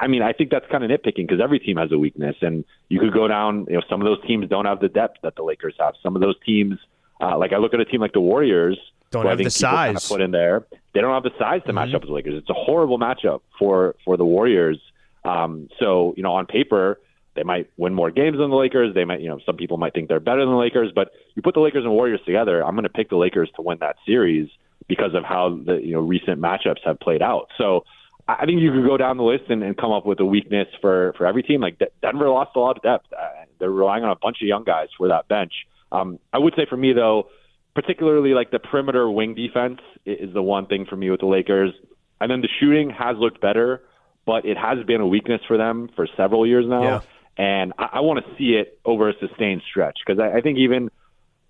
I 0.00 0.06
mean, 0.06 0.22
I 0.22 0.32
think 0.32 0.50
that's 0.50 0.66
kind 0.70 0.84
of 0.84 0.90
nitpicking 0.90 1.26
because 1.26 1.40
every 1.40 1.58
team 1.58 1.76
has 1.76 1.90
a 1.92 1.98
weakness, 1.98 2.36
and 2.40 2.64
you 2.88 3.00
could 3.00 3.12
go 3.12 3.26
down. 3.28 3.66
You 3.68 3.76
know, 3.76 3.82
some 3.88 4.00
of 4.00 4.06
those 4.06 4.24
teams 4.26 4.48
don't 4.48 4.66
have 4.66 4.80
the 4.80 4.88
depth 4.88 5.18
that 5.22 5.36
the 5.36 5.42
Lakers 5.42 5.74
have. 5.80 5.94
Some 6.02 6.14
of 6.14 6.22
those 6.22 6.36
teams, 6.44 6.78
uh, 7.20 7.36
like 7.38 7.52
I 7.52 7.56
look 7.56 7.74
at 7.74 7.80
a 7.80 7.84
team 7.84 8.00
like 8.00 8.12
the 8.12 8.20
Warriors, 8.20 8.78
don't 9.10 9.26
have 9.26 9.38
the 9.38 9.50
size 9.50 9.86
kind 9.86 9.96
of 9.96 10.08
put 10.08 10.20
in 10.20 10.30
there. 10.30 10.66
They 10.94 11.00
don't 11.00 11.12
have 11.12 11.22
the 11.22 11.38
size 11.38 11.62
to 11.62 11.68
mm-hmm. 11.68 11.74
match 11.74 11.94
up 11.94 12.02
with 12.02 12.08
the 12.08 12.14
Lakers. 12.14 12.34
It's 12.36 12.50
a 12.50 12.54
horrible 12.54 12.98
matchup 12.98 13.40
for 13.58 13.96
for 14.04 14.16
the 14.16 14.24
Warriors. 14.24 14.80
Um, 15.24 15.68
so 15.80 16.14
you 16.16 16.22
know, 16.22 16.34
on 16.34 16.46
paper, 16.46 17.00
they 17.34 17.42
might 17.42 17.70
win 17.76 17.94
more 17.94 18.10
games 18.10 18.38
than 18.38 18.50
the 18.50 18.56
Lakers. 18.56 18.94
They 18.94 19.04
might, 19.04 19.20
you 19.20 19.28
know, 19.28 19.38
some 19.44 19.56
people 19.56 19.76
might 19.76 19.94
think 19.94 20.08
they're 20.08 20.20
better 20.20 20.40
than 20.40 20.50
the 20.50 20.56
Lakers. 20.60 20.92
But 20.94 21.10
you 21.34 21.42
put 21.42 21.54
the 21.54 21.60
Lakers 21.60 21.84
and 21.84 21.92
Warriors 21.92 22.20
together, 22.26 22.64
I'm 22.64 22.74
going 22.74 22.84
to 22.84 22.90
pick 22.90 23.10
the 23.10 23.16
Lakers 23.16 23.50
to 23.56 23.62
win 23.62 23.78
that 23.80 23.96
series 24.06 24.48
because 24.88 25.14
of 25.14 25.24
how 25.24 25.60
the 25.64 25.74
you 25.74 25.92
know 25.92 26.00
recent 26.00 26.40
matchups 26.40 26.84
have 26.84 26.98
played 27.00 27.22
out. 27.22 27.48
So 27.58 27.84
I 28.28 28.44
think 28.44 28.60
you 28.60 28.72
could 28.72 28.84
go 28.84 28.96
down 28.96 29.18
the 29.18 29.22
list 29.22 29.44
and, 29.50 29.62
and 29.62 29.76
come 29.76 29.92
up 29.92 30.04
with 30.04 30.18
a 30.20 30.24
weakness 30.24 30.66
for 30.80 31.14
for 31.16 31.26
every 31.26 31.42
team. 31.42 31.60
Like 31.60 31.80
Denver 32.02 32.28
lost 32.28 32.50
a 32.56 32.60
lot 32.60 32.76
of 32.76 32.82
depth. 32.82 33.06
Uh, 33.12 33.44
they're 33.58 33.70
relying 33.70 34.04
on 34.04 34.10
a 34.10 34.16
bunch 34.16 34.38
of 34.42 34.48
young 34.48 34.64
guys 34.64 34.88
for 34.96 35.08
that 35.08 35.28
bench. 35.28 35.52
Um, 35.92 36.18
I 36.32 36.38
would 36.38 36.54
say 36.56 36.66
for 36.68 36.76
me 36.76 36.92
though, 36.92 37.28
particularly 37.74 38.34
like 38.34 38.50
the 38.50 38.58
perimeter 38.58 39.08
wing 39.08 39.34
defense 39.34 39.80
is 40.04 40.32
the 40.34 40.42
one 40.42 40.66
thing 40.66 40.86
for 40.86 40.96
me 40.96 41.10
with 41.10 41.20
the 41.20 41.26
Lakers. 41.26 41.72
And 42.20 42.30
then 42.30 42.40
the 42.40 42.48
shooting 42.58 42.90
has 42.90 43.16
looked 43.18 43.40
better, 43.40 43.82
but 44.24 44.44
it 44.44 44.56
has 44.56 44.84
been 44.86 45.00
a 45.00 45.06
weakness 45.06 45.42
for 45.46 45.56
them 45.56 45.88
for 45.94 46.08
several 46.16 46.46
years 46.46 46.64
now. 46.66 46.82
Yeah. 46.82 47.00
And 47.36 47.74
I, 47.78 47.88
I 47.94 48.00
want 48.00 48.24
to 48.24 48.36
see 48.36 48.54
it 48.54 48.80
over 48.84 49.08
a 49.08 49.12
sustained 49.20 49.62
stretch 49.70 49.98
because 50.04 50.18
I, 50.18 50.38
I 50.38 50.40
think 50.40 50.58
even 50.58 50.90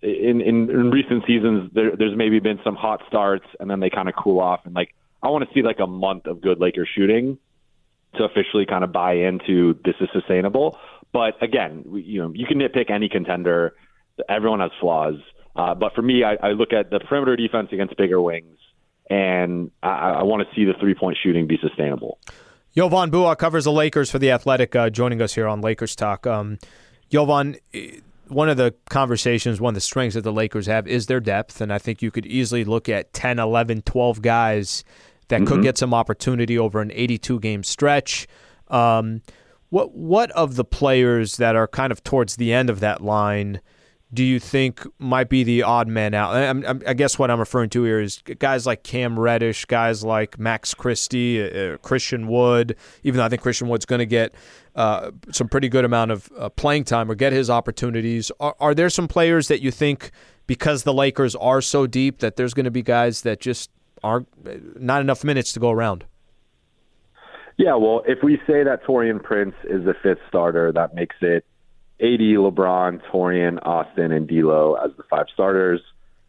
in, 0.02 0.40
in, 0.40 0.68
in 0.68 0.90
recent 0.90 1.24
seasons, 1.26 1.70
there, 1.72 1.96
there's 1.96 2.16
maybe 2.16 2.40
been 2.40 2.58
some 2.64 2.74
hot 2.74 3.02
starts 3.06 3.46
and 3.60 3.70
then 3.70 3.80
they 3.80 3.88
kind 3.88 4.08
of 4.08 4.14
cool 4.14 4.40
off. 4.40 4.60
And 4.64 4.74
like, 4.74 4.94
I 5.26 5.30
want 5.30 5.48
to 5.48 5.52
see 5.52 5.62
like 5.62 5.80
a 5.80 5.88
month 5.88 6.26
of 6.26 6.40
good 6.40 6.60
Lakers 6.60 6.88
shooting 6.94 7.36
to 8.14 8.22
officially 8.22 8.64
kind 8.64 8.84
of 8.84 8.92
buy 8.92 9.14
into 9.14 9.74
this 9.84 9.96
is 10.00 10.08
sustainable. 10.12 10.78
But 11.12 11.42
again, 11.42 11.84
you 11.94 12.22
know, 12.22 12.32
you 12.32 12.46
can 12.46 12.60
nitpick 12.60 12.92
any 12.92 13.08
contender. 13.08 13.74
Everyone 14.28 14.60
has 14.60 14.70
flaws. 14.80 15.16
Uh, 15.56 15.74
but 15.74 15.94
for 15.96 16.02
me, 16.02 16.22
I, 16.22 16.36
I 16.40 16.52
look 16.52 16.72
at 16.72 16.90
the 16.90 17.00
perimeter 17.00 17.34
defense 17.34 17.70
against 17.72 17.96
bigger 17.96 18.20
wings, 18.20 18.56
and 19.10 19.72
I, 19.82 19.88
I 19.88 20.22
want 20.22 20.46
to 20.48 20.54
see 20.54 20.64
the 20.64 20.74
three 20.78 20.94
point 20.94 21.18
shooting 21.20 21.48
be 21.48 21.58
sustainable. 21.60 22.20
Jovan 22.76 23.10
Buha 23.10 23.36
covers 23.36 23.64
the 23.64 23.72
Lakers 23.72 24.10
for 24.10 24.20
the 24.20 24.30
Athletic, 24.30 24.76
uh, 24.76 24.90
joining 24.90 25.20
us 25.20 25.34
here 25.34 25.48
on 25.48 25.60
Lakers 25.60 25.96
Talk. 25.96 26.24
Um, 26.26 26.58
Jovan, 27.10 27.56
one 28.28 28.48
of 28.48 28.58
the 28.58 28.74
conversations, 28.90 29.60
one 29.60 29.70
of 29.70 29.74
the 29.74 29.80
strengths 29.80 30.14
that 30.14 30.22
the 30.22 30.32
Lakers 30.32 30.66
have 30.66 30.86
is 30.86 31.06
their 31.06 31.20
depth, 31.20 31.60
and 31.60 31.72
I 31.72 31.78
think 31.78 32.00
you 32.00 32.12
could 32.12 32.26
easily 32.26 32.64
look 32.64 32.88
at 32.88 33.12
10, 33.12 33.40
11, 33.40 33.82
12 33.82 34.22
guys 34.22 34.84
that 35.28 35.40
mm-hmm. 35.40 35.54
could 35.54 35.62
get 35.62 35.78
some 35.78 35.92
opportunity 35.94 36.58
over 36.58 36.80
an 36.80 36.90
82 36.92 37.40
game 37.40 37.62
stretch. 37.62 38.26
Um, 38.68 39.22
what 39.70 39.94
what 39.94 40.30
of 40.32 40.56
the 40.56 40.64
players 40.64 41.36
that 41.38 41.56
are 41.56 41.66
kind 41.66 41.92
of 41.92 42.02
towards 42.04 42.36
the 42.36 42.52
end 42.52 42.70
of 42.70 42.80
that 42.80 43.02
line– 43.02 43.60
do 44.12 44.22
you 44.22 44.38
think 44.38 44.86
might 44.98 45.28
be 45.28 45.42
the 45.42 45.62
odd 45.62 45.88
man 45.88 46.14
out? 46.14 46.34
I, 46.34 46.90
I, 46.90 46.94
guess 46.94 47.18
what 47.18 47.30
I'm 47.30 47.40
referring 47.40 47.70
to 47.70 47.82
here 47.82 48.00
is 48.00 48.22
guys 48.38 48.64
like 48.64 48.84
Cam 48.84 49.18
Reddish, 49.18 49.64
guys 49.64 50.04
like 50.04 50.38
Max 50.38 50.74
Christie, 50.74 51.42
uh, 51.42 51.74
uh 51.74 51.76
Christian 51.78 52.28
Wood. 52.28 52.76
Even 53.02 53.18
though 53.18 53.24
I 53.24 53.28
think 53.28 53.42
Christian 53.42 53.68
Wood's 53.68 53.84
going 53.84 53.98
to 53.98 54.06
get 54.06 54.34
uh, 54.76 55.10
some 55.32 55.48
pretty 55.48 55.68
good 55.68 55.84
amount 55.84 56.12
of 56.12 56.30
uh, 56.38 56.48
playing 56.50 56.84
time 56.84 57.10
or 57.10 57.16
get 57.16 57.32
his 57.32 57.50
opportunities, 57.50 58.30
are, 58.38 58.54
are 58.60 58.74
there 58.74 58.90
some 58.90 59.08
players 59.08 59.48
that 59.48 59.60
you 59.60 59.72
think 59.72 60.12
because 60.46 60.84
the 60.84 60.94
Lakers 60.94 61.34
are 61.34 61.60
so 61.60 61.86
deep 61.88 62.20
that 62.20 62.36
there's 62.36 62.54
going 62.54 62.64
to 62.64 62.70
be 62.70 62.82
guys 62.82 63.22
that 63.22 63.40
just 63.40 63.70
aren't 64.02 64.28
not 64.80 65.00
enough 65.00 65.24
minutes 65.24 65.52
to 65.52 65.60
go 65.60 65.70
around? 65.70 66.04
Yeah, 67.56 67.76
well, 67.76 68.02
if 68.06 68.22
we 68.22 68.36
say 68.46 68.64
that 68.64 68.84
Taurean 68.84 69.22
Prince 69.22 69.54
is 69.64 69.84
the 69.84 69.94
fifth 70.02 70.18
starter, 70.28 70.72
that 70.72 70.94
makes 70.94 71.16
it 71.22 71.44
AD, 72.00 72.20
LeBron, 72.20 73.00
Taurean, 73.10 73.58
Austin, 73.62 74.12
and 74.12 74.28
D'Lo 74.28 74.74
as 74.74 74.90
the 74.96 75.02
five 75.04 75.26
starters. 75.32 75.80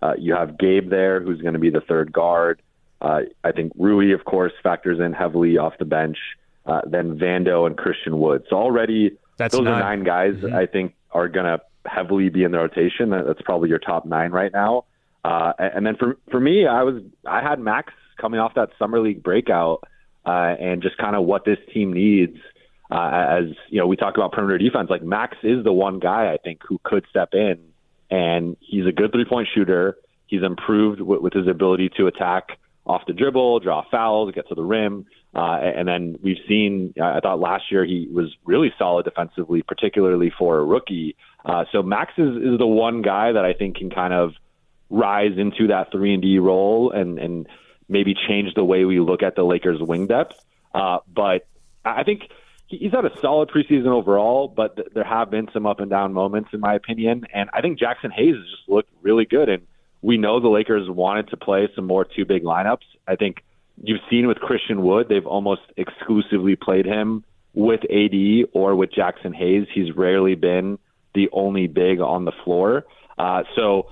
Uh, 0.01 0.13
you 0.17 0.33
have 0.33 0.57
Gabe 0.57 0.89
there, 0.89 1.21
who's 1.21 1.41
going 1.41 1.53
to 1.53 1.59
be 1.59 1.69
the 1.69 1.81
third 1.81 2.13
guard. 2.13 2.61
Uh, 3.01 3.21
I 3.43 3.51
think 3.51 3.73
Rui, 3.77 4.13
of 4.13 4.23
course, 4.23 4.53
factors 4.63 4.99
in 4.99 5.11
heavily 5.11 5.57
off 5.57 5.73
the 5.77 5.85
bench. 5.85 6.17
Uh, 6.65 6.81
then 6.85 7.17
Vando 7.17 7.65
and 7.65 7.77
Christian 7.77 8.19
Wood. 8.19 8.43
So 8.49 8.55
already, 8.57 9.17
That's 9.37 9.55
those 9.55 9.63
nine. 9.63 9.73
are 9.73 9.79
nine 9.79 10.03
guys 10.03 10.35
mm-hmm. 10.35 10.55
I 10.55 10.65
think 10.65 10.93
are 11.11 11.27
going 11.27 11.45
to 11.45 11.61
heavily 11.85 12.29
be 12.29 12.43
in 12.43 12.51
the 12.51 12.57
rotation. 12.57 13.09
That's 13.09 13.41
probably 13.41 13.69
your 13.69 13.79
top 13.79 14.05
nine 14.05 14.31
right 14.31 14.51
now. 14.51 14.85
Uh, 15.27 15.53
and 15.59 15.85
then 15.85 15.95
for 15.97 16.17
for 16.31 16.39
me, 16.39 16.65
I 16.67 16.83
was 16.83 17.01
I 17.25 17.41
had 17.41 17.59
Max 17.59 17.93
coming 18.19 18.39
off 18.39 18.53
that 18.55 18.69
summer 18.79 18.99
league 18.99 19.21
breakout, 19.23 19.83
uh, 20.25 20.55
and 20.59 20.81
just 20.81 20.97
kind 20.97 21.15
of 21.15 21.25
what 21.25 21.43
this 21.45 21.57
team 21.73 21.93
needs 21.93 22.37
uh, 22.89 23.09
as 23.11 23.43
you 23.69 23.79
know, 23.79 23.87
we 23.87 23.95
talk 23.95 24.15
about 24.15 24.31
perimeter 24.31 24.57
defense. 24.57 24.89
Like 24.89 25.03
Max 25.03 25.37
is 25.43 25.63
the 25.63 25.73
one 25.73 25.99
guy 25.99 26.31
I 26.33 26.37
think 26.37 26.61
who 26.67 26.79
could 26.83 27.05
step 27.09 27.29
in, 27.33 27.59
and 28.09 28.55
he's 28.61 28.85
a 28.85 28.91
good 28.91 29.11
three 29.11 29.25
point 29.25 29.47
shooter. 29.53 29.97
He's 30.27 30.43
improved 30.43 31.01
with, 31.01 31.21
with 31.21 31.33
his 31.33 31.47
ability 31.47 31.89
to 31.97 32.07
attack 32.07 32.57
off 32.85 33.01
the 33.05 33.13
dribble, 33.13 33.59
draw 33.59 33.83
fouls, 33.91 34.33
get 34.33 34.47
to 34.47 34.55
the 34.55 34.63
rim, 34.63 35.05
uh, 35.35 35.59
and 35.61 35.87
then 35.87 36.17
we've 36.23 36.37
seen. 36.47 36.93
I 37.01 37.19
thought 37.19 37.39
last 37.39 37.65
year 37.71 37.83
he 37.83 38.07
was 38.09 38.33
really 38.45 38.73
solid 38.79 39.03
defensively, 39.03 39.63
particularly 39.63 40.31
for 40.37 40.57
a 40.59 40.63
rookie. 40.63 41.17
Uh, 41.43 41.65
so 41.71 41.83
Max 41.83 42.13
is, 42.17 42.35
is 42.37 42.57
the 42.57 42.67
one 42.67 43.01
guy 43.01 43.33
that 43.33 43.43
I 43.43 43.53
think 43.53 43.77
can 43.77 43.89
kind 43.89 44.13
of 44.13 44.31
rise 44.89 45.37
into 45.37 45.67
that 45.67 45.91
three 45.91 46.13
and 46.13 46.21
D 46.21 46.39
role 46.39 46.91
and 46.91 47.19
and 47.19 47.47
maybe 47.89 48.15
change 48.27 48.53
the 48.53 48.63
way 48.63 48.85
we 48.85 48.99
look 48.99 49.23
at 49.23 49.35
the 49.35 49.43
Lakers' 49.43 49.81
wing 49.81 50.07
depth. 50.07 50.35
Uh, 50.73 50.99
but 51.07 51.47
I 51.85 52.03
think 52.03 52.29
he's 52.67 52.91
had 52.91 53.05
a 53.05 53.19
solid 53.19 53.49
preseason 53.49 53.87
overall, 53.87 54.47
but 54.47 54.75
th- 54.75 54.89
there 54.93 55.03
have 55.03 55.31
been 55.31 55.47
some 55.53 55.65
up 55.65 55.79
and 55.79 55.89
down 55.89 56.13
moments, 56.13 56.49
in 56.53 56.59
my 56.59 56.75
opinion. 56.75 57.25
And 57.33 57.49
I 57.53 57.61
think 57.61 57.79
Jaxson 57.79 58.11
Hayes 58.11 58.35
has 58.35 58.45
just 58.45 58.67
looked 58.69 58.89
really 59.01 59.25
good. 59.25 59.49
And 59.49 59.65
we 60.01 60.17
know 60.17 60.39
the 60.39 60.49
Lakers 60.49 60.89
wanted 60.89 61.29
to 61.29 61.37
play 61.37 61.69
some 61.75 61.85
more 61.85 62.05
two 62.05 62.25
big 62.25 62.43
lineups. 62.43 62.83
I 63.07 63.15
think 63.15 63.43
you've 63.81 64.01
seen 64.09 64.27
with 64.27 64.37
Christian 64.37 64.81
Wood, 64.81 65.07
they've 65.09 65.25
almost 65.25 65.61
exclusively 65.75 66.55
played 66.55 66.85
him 66.85 67.23
with 67.53 67.81
AD 67.85 68.49
or 68.53 68.75
with 68.75 68.91
Jaxson 68.91 69.33
Hayes. 69.33 69.67
He's 69.73 69.95
rarely 69.95 70.35
been 70.35 70.77
the 71.15 71.29
only 71.31 71.67
big 71.67 71.99
on 71.99 72.25
the 72.25 72.33
floor. 72.43 72.85
Uh, 73.17 73.43
so 73.55 73.89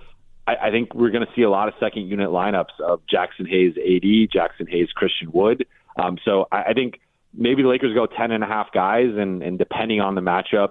I, 0.48 0.56
I 0.68 0.72
think 0.72 0.94
we're 0.94 1.12
going 1.12 1.26
to 1.26 1.32
see 1.36 1.42
a 1.42 1.50
lot 1.50 1.68
of 1.68 1.74
second 1.80 2.04
unit 2.04 2.30
lineups 2.30 2.80
of 2.80 3.02
Jaxson 3.12 3.48
Hayes, 3.50 3.74
AD, 3.78 4.30
Jaxson 4.32 4.70
Hayes, 4.70 4.90
Christian 4.94 5.32
Wood. 5.32 5.66
Um, 5.98 6.18
so 6.24 6.48
I, 6.52 6.64
I 6.64 6.74
think 6.74 7.00
maybe 7.34 7.62
the 7.64 7.70
Lakers 7.70 7.94
go 7.94 8.06
ten 8.06 8.32
and 8.32 8.44
a 8.44 8.48
half 8.48 8.72
guys, 8.72 9.10
and 9.16 9.42
and 9.42 9.58
depending 9.58 10.02
on 10.02 10.16
the 10.16 10.22
matchup, 10.22 10.70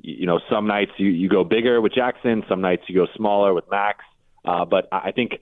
you, 0.00 0.26
know, 0.26 0.40
some 0.50 0.66
nights 0.66 0.92
you 0.96 1.08
you 1.08 1.28
go 1.28 1.44
bigger 1.44 1.80
with 1.80 1.92
Jaxson, 1.92 2.48
some 2.48 2.60
nights 2.60 2.82
you 2.88 2.94
go 2.94 3.06
smaller 3.16 3.52
with 3.54 3.64
Max. 3.70 4.04
Uh, 4.44 4.64
but 4.64 4.88
I 4.90 5.12
think 5.12 5.32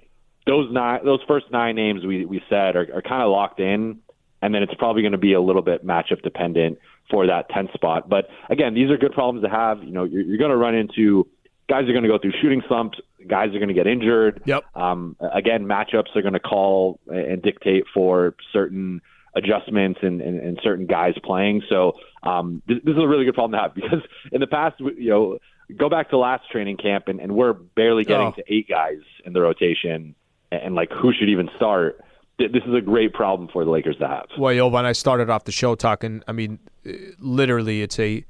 those 0.46 0.72
nine, 0.72 1.04
those 1.04 1.20
first 1.28 1.46
nine 1.50 1.76
names 1.76 2.04
we 2.04 2.24
we 2.24 2.42
said 2.48 2.76
are, 2.76 2.88
are 2.94 3.02
kind 3.02 3.22
of 3.22 3.30
locked 3.30 3.60
in, 3.60 4.00
and 4.42 4.54
then 4.54 4.62
it's 4.62 4.74
probably 4.74 5.02
going 5.02 5.12
to 5.12 5.18
be 5.18 5.34
a 5.34 5.40
little 5.40 5.62
bit 5.62 5.86
matchup 5.86 6.22
dependent 6.22 6.78
for 7.10 7.26
that 7.26 7.48
10th 7.50 7.72
spot. 7.72 8.08
But 8.08 8.28
again, 8.50 8.74
these 8.74 8.90
are 8.90 8.98
good 8.98 9.12
problems 9.12 9.42
to 9.44 9.50
have. 9.50 9.82
You 9.82 9.92
know, 9.92 10.04
you're, 10.04 10.22
you're 10.22 10.38
going 10.38 10.50
to 10.50 10.56
run 10.56 10.74
into 10.74 11.26
guys 11.68 11.84
are 11.88 11.92
going 11.92 12.02
to 12.02 12.08
go 12.08 12.18
through 12.18 12.32
shooting 12.40 12.62
slumps 12.66 12.98
guys 13.26 13.48
are 13.54 13.58
going 13.58 13.68
to 13.68 13.74
get 13.74 13.86
injured. 13.86 14.42
Yep. 14.44 14.64
Um, 14.76 15.16
again, 15.20 15.64
matchups 15.64 16.14
are 16.14 16.22
going 16.22 16.34
to 16.34 16.40
call 16.40 17.00
and 17.08 17.42
dictate 17.42 17.84
for 17.92 18.34
certain 18.52 19.00
adjustments 19.34 20.00
and, 20.02 20.20
and, 20.20 20.40
and 20.40 20.58
certain 20.62 20.86
guys 20.86 21.14
playing. 21.22 21.62
So 21.68 21.92
um, 22.22 22.62
this, 22.66 22.78
this 22.84 22.96
is 22.96 23.02
a 23.02 23.06
really 23.08 23.24
good 23.24 23.34
problem 23.34 23.52
to 23.58 23.62
have 23.62 23.74
because 23.74 24.00
in 24.32 24.40
the 24.40 24.46
past, 24.46 24.80
you 24.80 25.10
know, 25.10 25.38
go 25.76 25.88
back 25.88 26.10
to 26.10 26.18
last 26.18 26.50
training 26.50 26.76
camp 26.78 27.08
and, 27.08 27.20
and 27.20 27.34
we're 27.34 27.52
barely 27.52 28.04
getting 28.04 28.28
Oh. 28.28 28.32
to 28.32 28.42
eight 28.48 28.68
guys 28.68 29.00
in 29.24 29.32
the 29.32 29.40
rotation 29.40 30.14
and, 30.50 30.62
and 30.62 30.74
like 30.74 30.90
who 30.90 31.12
should 31.12 31.28
even 31.28 31.48
start. 31.56 32.00
This 32.38 32.62
is 32.66 32.72
a 32.74 32.80
great 32.80 33.12
problem 33.14 33.48
for 33.52 33.64
the 33.64 33.70
Lakers 33.70 33.96
to 33.98 34.06
have. 34.06 34.26
Well, 34.38 34.52
yo, 34.52 34.68
when 34.68 34.86
I 34.86 34.92
started 34.92 35.28
off 35.28 35.42
the 35.44 35.50
show 35.52 35.74
talking, 35.74 36.22
I 36.28 36.32
mean, 36.32 36.60
uh, 36.88 36.92
literally, 37.18 37.82
it's 37.82 37.98
a 37.98 38.24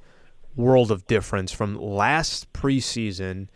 world 0.56 0.90
of 0.90 1.06
difference 1.06 1.52
from 1.52 1.76
last 1.78 2.50
preseason. 2.54 3.48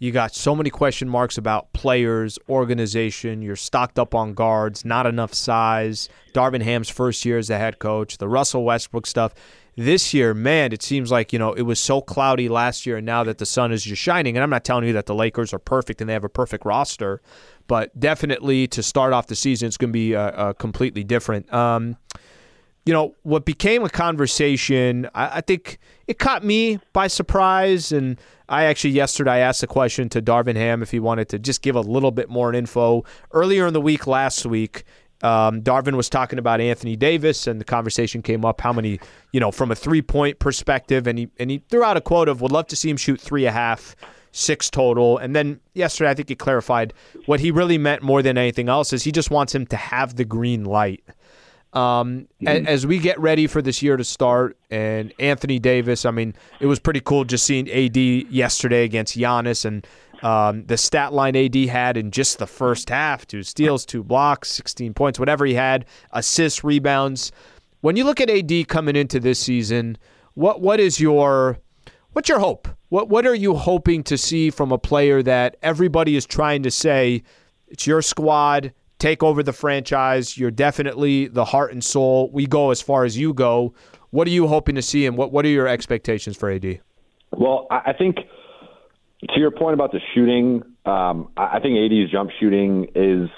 You 0.00 0.12
got 0.12 0.34
so 0.34 0.56
many 0.56 0.70
question 0.70 1.10
marks 1.10 1.36
about 1.36 1.74
players, 1.74 2.38
organization. 2.48 3.42
You're 3.42 3.54
stocked 3.54 3.98
up 3.98 4.14
on 4.14 4.32
guards, 4.32 4.82
not 4.82 5.06
enough 5.06 5.34
size. 5.34 6.08
Darvin 6.32 6.62
Ham's 6.62 6.88
first 6.88 7.22
year 7.26 7.36
as 7.36 7.48
the 7.48 7.58
head 7.58 7.78
coach, 7.80 8.16
the 8.16 8.26
Russell 8.26 8.64
Westbrook 8.64 9.06
stuff. 9.06 9.34
This 9.76 10.14
year, 10.14 10.32
man, 10.32 10.72
it 10.72 10.82
seems 10.82 11.10
like, 11.10 11.34
you 11.34 11.38
know, 11.38 11.52
it 11.52 11.62
was 11.62 11.78
so 11.78 12.00
cloudy 12.00 12.48
last 12.48 12.86
year, 12.86 12.96
and 12.96 13.04
now 13.04 13.24
that 13.24 13.36
the 13.36 13.44
sun 13.44 13.72
is 13.72 13.84
just 13.84 14.00
shining. 14.00 14.38
And 14.38 14.42
I'm 14.42 14.48
not 14.48 14.64
telling 14.64 14.86
you 14.86 14.94
that 14.94 15.04
the 15.04 15.14
Lakers 15.14 15.52
are 15.52 15.58
perfect 15.58 16.00
and 16.00 16.08
they 16.08 16.14
have 16.14 16.24
a 16.24 16.30
perfect 16.30 16.64
roster, 16.64 17.20
but 17.66 17.98
definitely 18.00 18.66
to 18.68 18.82
start 18.82 19.12
off 19.12 19.26
the 19.26 19.36
season, 19.36 19.68
it's 19.68 19.76
going 19.76 19.90
to 19.90 19.92
be 19.92 20.16
uh, 20.16 20.20
uh, 20.22 20.52
completely 20.54 21.04
different. 21.04 21.52
Um, 21.52 21.98
you 22.86 22.94
know, 22.94 23.14
what 23.22 23.44
became 23.44 23.84
a 23.84 23.90
conversation, 23.90 25.08
I, 25.14 25.36
I 25.36 25.40
think 25.42 25.78
it 26.06 26.18
caught 26.18 26.42
me 26.42 26.80
by 26.94 27.06
surprise. 27.06 27.92
And 27.92 28.18
I 28.50 28.64
actually, 28.64 28.90
yesterday, 28.90 29.40
asked 29.40 29.62
a 29.62 29.68
question 29.68 30.08
to 30.08 30.20
Darvin 30.20 30.56
Ham 30.56 30.82
if 30.82 30.90
he 30.90 30.98
wanted 30.98 31.28
to 31.28 31.38
just 31.38 31.62
give 31.62 31.76
a 31.76 31.80
little 31.80 32.10
bit 32.10 32.28
more 32.28 32.52
info. 32.52 33.04
Earlier 33.30 33.68
in 33.68 33.72
the 33.72 33.80
week, 33.80 34.08
last 34.08 34.44
week, 34.44 34.82
um, 35.22 35.62
Darvin 35.62 35.94
was 35.94 36.08
talking 36.08 36.38
about 36.38 36.60
Anthony 36.60 36.96
Davis, 36.96 37.46
and 37.46 37.60
the 37.60 37.64
conversation 37.64 38.22
came 38.22 38.44
up 38.44 38.60
how 38.60 38.72
many, 38.72 38.98
you 39.32 39.38
know, 39.38 39.52
from 39.52 39.70
a 39.70 39.76
three 39.76 40.02
point 40.02 40.40
perspective. 40.40 41.06
And 41.06 41.16
he, 41.16 41.28
and 41.38 41.48
he 41.48 41.62
threw 41.68 41.84
out 41.84 41.96
a 41.96 42.00
quote 42.00 42.28
of, 42.28 42.40
would 42.40 42.50
love 42.50 42.66
to 42.68 42.76
see 42.76 42.90
him 42.90 42.96
shoot 42.96 43.20
three 43.20 43.46
and 43.46 43.54
a 43.54 43.58
half 43.58 43.94
six 44.32 44.68
total. 44.68 45.18
And 45.18 45.34
then 45.34 45.60
yesterday, 45.74 46.10
I 46.10 46.14
think 46.14 46.28
he 46.28 46.34
clarified 46.34 46.92
what 47.26 47.40
he 47.40 47.50
really 47.50 47.78
meant 47.78 48.02
more 48.02 48.22
than 48.22 48.36
anything 48.36 48.68
else 48.68 48.92
is 48.92 49.04
he 49.04 49.12
just 49.12 49.30
wants 49.30 49.54
him 49.54 49.66
to 49.66 49.76
have 49.76 50.16
the 50.16 50.24
green 50.24 50.64
light. 50.64 51.04
Um, 51.72 52.26
a- 52.44 52.62
as 52.66 52.86
we 52.86 52.98
get 52.98 53.18
ready 53.20 53.46
for 53.46 53.62
this 53.62 53.80
year 53.82 53.96
to 53.96 54.04
start, 54.04 54.56
and 54.70 55.12
Anthony 55.18 55.58
Davis, 55.58 56.04
I 56.04 56.10
mean, 56.10 56.34
it 56.58 56.66
was 56.66 56.78
pretty 56.80 57.00
cool 57.00 57.24
just 57.24 57.44
seeing 57.44 57.70
AD 57.70 57.96
yesterday 57.96 58.84
against 58.84 59.16
Giannis 59.16 59.64
and 59.64 59.86
um, 60.22 60.66
the 60.66 60.76
stat 60.76 61.12
line 61.12 61.34
AD 61.36 61.54
had 61.54 61.96
in 61.96 62.10
just 62.10 62.38
the 62.38 62.46
first 62.46 62.90
half 62.90 63.26
two 63.26 63.42
steals, 63.42 63.86
two 63.86 64.02
blocks, 64.02 64.50
16 64.50 64.92
points, 64.94 65.18
whatever 65.18 65.46
he 65.46 65.54
had, 65.54 65.86
assists, 66.12 66.62
rebounds. 66.62 67.32
When 67.80 67.96
you 67.96 68.04
look 68.04 68.20
at 68.20 68.28
AD 68.28 68.68
coming 68.68 68.96
into 68.96 69.18
this 69.20 69.38
season, 69.38 69.96
what 70.34 70.60
what 70.60 70.78
is 70.80 71.00
your 71.00 71.58
what's 72.12 72.28
your 72.28 72.38
hope? 72.40 72.68
What 72.90 73.08
what 73.08 73.26
are 73.26 73.34
you 73.34 73.54
hoping 73.54 74.02
to 74.04 74.18
see 74.18 74.50
from 74.50 74.72
a 74.72 74.78
player 74.78 75.22
that 75.22 75.56
everybody 75.62 76.16
is 76.16 76.26
trying 76.26 76.62
to 76.64 76.70
say 76.70 77.22
it's 77.68 77.86
your 77.86 78.02
squad, 78.02 78.74
take 79.00 79.22
over 79.22 79.42
the 79.42 79.52
franchise, 79.52 80.38
you're 80.38 80.50
definitely 80.50 81.26
the 81.26 81.44
heart 81.44 81.72
and 81.72 81.82
soul. 81.82 82.30
We 82.32 82.46
go 82.46 82.70
as 82.70 82.80
far 82.80 83.04
as 83.04 83.18
you 83.18 83.34
go. 83.34 83.74
What 84.10 84.28
are 84.28 84.30
you 84.30 84.46
hoping 84.46 84.76
to 84.76 84.82
see 84.82 85.06
and 85.06 85.16
what 85.16 85.32
what 85.32 85.44
are 85.44 85.48
your 85.48 85.66
expectations 85.66 86.36
for 86.36 86.50
AD? 86.50 86.80
Well, 87.32 87.66
I 87.70 87.92
think 87.92 88.16
to 88.16 89.40
your 89.40 89.50
point 89.50 89.74
about 89.74 89.92
the 89.92 90.00
shooting, 90.14 90.62
um, 90.84 91.30
I 91.36 91.56
I 91.56 91.60
think 91.60 91.78
AD's 91.78 92.10
jump 92.10 92.30
shooting 92.38 92.88
is 92.94 93.28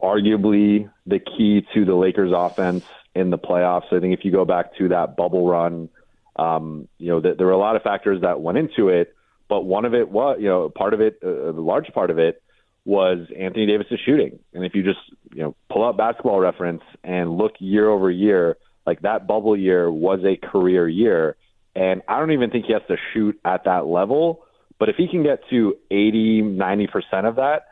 arguably 0.00 0.90
the 1.06 1.18
key 1.18 1.66
to 1.74 1.84
the 1.84 1.94
Lakers' 1.94 2.32
offense 2.34 2.84
in 3.14 3.30
the 3.30 3.38
playoffs. 3.38 3.92
I 3.92 4.00
think 4.00 4.18
if 4.18 4.24
you 4.24 4.32
go 4.32 4.44
back 4.44 4.76
to 4.78 4.88
that 4.88 5.16
bubble 5.16 5.46
run, 5.46 5.88
um, 6.36 6.88
you 6.98 7.08
know, 7.08 7.20
th- 7.20 7.36
there 7.36 7.46
were 7.46 7.52
a 7.52 7.58
lot 7.58 7.76
of 7.76 7.82
factors 7.82 8.20
that 8.22 8.40
went 8.40 8.56
into 8.56 8.88
it, 8.88 9.14
but 9.48 9.62
one 9.62 9.84
of 9.84 9.94
it 9.94 10.08
was, 10.08 10.38
you 10.40 10.48
know, 10.48 10.68
part 10.68 10.94
of 10.94 11.00
it, 11.00 11.18
uh, 11.22 11.52
the 11.52 11.60
large 11.60 11.88
part 11.92 12.10
of 12.10 12.18
it 12.18 12.42
was 12.84 13.18
Anthony 13.38 13.66
Davis's 13.66 14.00
shooting. 14.04 14.38
And 14.52 14.64
if 14.64 14.74
you 14.74 14.82
just, 14.82 14.98
you 15.32 15.42
know, 15.42 15.56
pull 15.70 15.86
up 15.86 15.96
basketball 15.96 16.40
reference 16.40 16.82
and 17.04 17.36
look 17.36 17.52
year 17.58 17.88
over 17.88 18.10
year, 18.10 18.56
like 18.86 19.02
that 19.02 19.26
bubble 19.26 19.56
year 19.56 19.90
was 19.90 20.20
a 20.24 20.36
career 20.36 20.88
year. 20.88 21.36
And 21.74 22.02
I 22.08 22.18
don't 22.18 22.32
even 22.32 22.50
think 22.50 22.66
he 22.66 22.72
has 22.72 22.82
to 22.88 22.96
shoot 23.12 23.38
at 23.44 23.64
that 23.64 23.86
level. 23.86 24.44
But 24.78 24.88
if 24.88 24.96
he 24.96 25.08
can 25.08 25.22
get 25.22 25.40
to 25.50 25.76
80, 25.90 26.42
90% 26.42 27.28
of 27.28 27.36
that, 27.36 27.66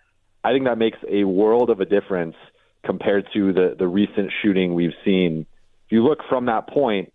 I 0.44 0.52
think 0.52 0.66
that 0.66 0.78
makes 0.78 0.98
a 1.08 1.24
world 1.24 1.70
of 1.70 1.80
a 1.80 1.84
difference 1.84 2.36
compared 2.84 3.26
to 3.34 3.52
the, 3.52 3.74
the 3.78 3.86
recent 3.86 4.30
shooting 4.42 4.74
we've 4.74 4.94
seen. 5.04 5.46
If 5.86 5.92
you 5.92 6.04
look 6.04 6.20
from 6.28 6.46
that 6.46 6.68
point, 6.68 7.12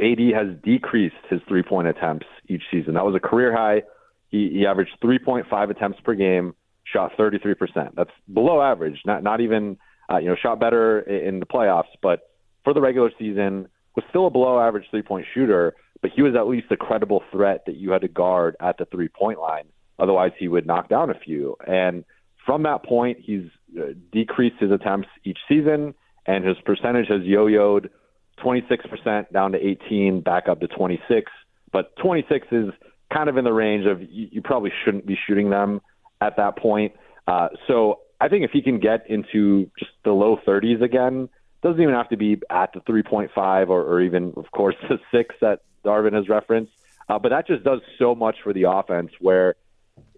AD 0.00 0.18
has 0.34 0.56
decreased 0.64 1.14
his 1.28 1.40
three 1.48 1.62
point 1.62 1.88
attempts 1.88 2.26
each 2.48 2.62
season. 2.70 2.94
That 2.94 3.04
was 3.04 3.14
a 3.14 3.20
career 3.20 3.54
high. 3.54 3.82
He, 4.28 4.50
he 4.50 4.66
averaged 4.66 4.92
3.5 5.02 5.70
attempts 5.70 6.00
per 6.00 6.14
game, 6.14 6.54
shot 6.92 7.12
33%. 7.18 7.94
That's 7.94 8.10
below 8.32 8.62
average, 8.62 9.00
not, 9.04 9.22
not 9.22 9.40
even, 9.40 9.78
uh, 10.10 10.18
you 10.18 10.28
know, 10.28 10.36
shot 10.40 10.60
better 10.60 11.00
in 11.00 11.40
the 11.40 11.46
playoffs, 11.46 11.84
but 12.02 12.30
for 12.64 12.74
the 12.74 12.80
regular 12.80 13.10
season, 13.18 13.68
was 13.94 14.04
still 14.10 14.26
a 14.26 14.30
below 14.30 14.60
average 14.60 14.84
three 14.90 15.02
point 15.02 15.26
shooter, 15.32 15.74
but 16.02 16.10
he 16.14 16.22
was 16.22 16.34
at 16.36 16.46
least 16.46 16.66
a 16.70 16.76
credible 16.76 17.22
threat 17.32 17.64
that 17.66 17.76
you 17.76 17.90
had 17.90 18.02
to 18.02 18.08
guard 18.08 18.56
at 18.60 18.78
the 18.78 18.84
three 18.86 19.08
point 19.08 19.40
line. 19.40 19.64
Otherwise, 19.98 20.32
he 20.38 20.46
would 20.48 20.66
knock 20.66 20.88
down 20.88 21.10
a 21.10 21.14
few. 21.14 21.56
And 21.66 22.04
from 22.44 22.62
that 22.64 22.84
point, 22.84 23.18
he's 23.20 23.44
uh, 23.78 23.92
decreased 24.12 24.56
his 24.60 24.70
attempts 24.70 25.08
each 25.24 25.38
season, 25.48 25.94
and 26.26 26.44
his 26.44 26.56
percentage 26.64 27.08
has 27.08 27.22
yo 27.22 27.46
yoed 27.46 27.88
26% 28.44 29.32
down 29.32 29.52
to 29.52 29.58
18, 29.58 30.20
back 30.20 30.48
up 30.48 30.60
to 30.60 30.68
26. 30.68 31.32
But 31.72 31.96
26 31.96 32.46
is 32.52 32.66
kind 33.12 33.28
of 33.28 33.36
in 33.38 33.44
the 33.44 33.52
range 33.52 33.86
of 33.86 34.02
you, 34.02 34.28
you 34.30 34.42
probably 34.42 34.72
shouldn't 34.84 35.06
be 35.06 35.18
shooting 35.26 35.50
them 35.50 35.80
at 36.20 36.36
that 36.36 36.56
point. 36.56 36.94
Uh, 37.26 37.48
so 37.66 38.00
I 38.20 38.28
think 38.28 38.44
if 38.44 38.50
he 38.52 38.62
can 38.62 38.78
get 38.78 39.08
into 39.08 39.70
just 39.78 39.90
the 40.04 40.12
low 40.12 40.38
30s 40.46 40.82
again, 40.82 41.28
doesn't 41.62 41.80
even 41.80 41.94
have 41.94 42.08
to 42.10 42.16
be 42.16 42.40
at 42.50 42.72
the 42.72 42.80
3.5 42.80 43.68
or, 43.68 43.82
or 43.82 44.00
even, 44.00 44.32
of 44.36 44.50
course, 44.52 44.76
the 44.88 44.98
six 45.10 45.34
that 45.40 45.62
Darvin 45.84 46.14
has 46.14 46.28
referenced. 46.28 46.72
Uh, 47.08 47.18
but 47.18 47.30
that 47.30 47.46
just 47.46 47.62
does 47.62 47.80
so 47.98 48.14
much 48.14 48.36
for 48.42 48.52
the 48.52 48.64
offense 48.64 49.12
where, 49.20 49.54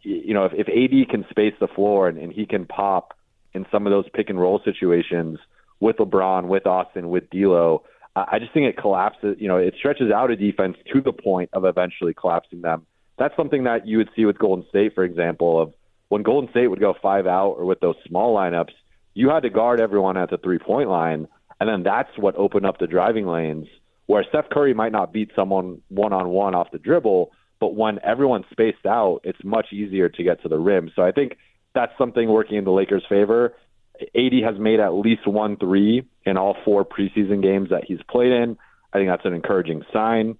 you 0.02 0.32
know, 0.32 0.46
if, 0.46 0.52
if 0.54 0.68
AD 0.68 1.10
can 1.10 1.26
space 1.30 1.54
the 1.60 1.68
floor 1.68 2.08
and, 2.08 2.18
and 2.18 2.32
he 2.32 2.46
can 2.46 2.64
pop 2.64 3.14
in 3.52 3.66
some 3.70 3.86
of 3.86 3.90
those 3.90 4.06
pick 4.14 4.30
and 4.30 4.40
roll 4.40 4.60
situations 4.64 5.38
with 5.80 5.96
LeBron, 5.96 6.46
with 6.46 6.66
Austin, 6.66 7.08
with 7.08 7.28
D'Lo, 7.30 7.84
I 8.16 8.38
just 8.38 8.52
think 8.52 8.66
it 8.66 8.76
collapses. 8.76 9.36
You 9.38 9.48
know, 9.48 9.58
it 9.58 9.74
stretches 9.78 10.10
out 10.10 10.30
a 10.30 10.36
defense 10.36 10.76
to 10.92 11.00
the 11.00 11.12
point 11.12 11.50
of 11.52 11.64
eventually 11.64 12.14
collapsing 12.14 12.62
them. 12.62 12.86
That's 13.18 13.36
something 13.36 13.64
that 13.64 13.86
you 13.86 13.98
would 13.98 14.10
see 14.16 14.24
with 14.24 14.38
Golden 14.38 14.66
State, 14.68 14.94
for 14.94 15.04
example, 15.04 15.60
of 15.60 15.72
when 16.08 16.22
Golden 16.22 16.50
State 16.50 16.68
would 16.68 16.80
go 16.80 16.94
five 17.00 17.26
out 17.26 17.52
or 17.52 17.64
with 17.64 17.80
those 17.80 17.96
small 18.06 18.34
lineups, 18.34 18.72
you 19.14 19.30
had 19.30 19.40
to 19.40 19.50
guard 19.50 19.80
everyone 19.80 20.16
at 20.16 20.30
the 20.30 20.38
three 20.38 20.58
point 20.58 20.88
line, 20.88 21.28
and 21.60 21.68
then 21.68 21.82
that's 21.82 22.16
what 22.16 22.36
opened 22.36 22.66
up 22.66 22.78
the 22.78 22.86
driving 22.86 23.26
lanes. 23.26 23.66
Where 24.06 24.24
Steph 24.28 24.48
Curry 24.50 24.72
might 24.72 24.92
not 24.92 25.12
beat 25.12 25.30
someone 25.36 25.82
one 25.88 26.12
on 26.12 26.28
one 26.28 26.54
off 26.54 26.70
the 26.72 26.78
dribble, 26.78 27.30
but 27.60 27.74
when 27.74 27.98
everyone's 28.02 28.46
spaced 28.50 28.86
out, 28.86 29.20
it's 29.24 29.42
much 29.44 29.66
easier 29.72 30.08
to 30.08 30.22
get 30.22 30.42
to 30.42 30.48
the 30.48 30.58
rim. 30.58 30.90
So 30.96 31.02
I 31.02 31.12
think 31.12 31.36
that's 31.74 31.92
something 31.98 32.28
working 32.28 32.56
in 32.56 32.64
the 32.64 32.70
Lakers' 32.70 33.04
favor. 33.08 33.54
AD 34.00 34.32
has 34.44 34.58
made 34.58 34.80
at 34.80 34.90
least 34.90 35.26
one 35.26 35.56
three 35.56 36.06
in 36.24 36.36
all 36.36 36.56
four 36.64 36.84
preseason 36.84 37.42
games 37.42 37.70
that 37.70 37.84
he's 37.84 37.98
played 38.08 38.32
in. 38.32 38.56
I 38.92 38.98
think 38.98 39.10
that's 39.10 39.24
an 39.26 39.34
encouraging 39.34 39.82
sign. 39.92 40.38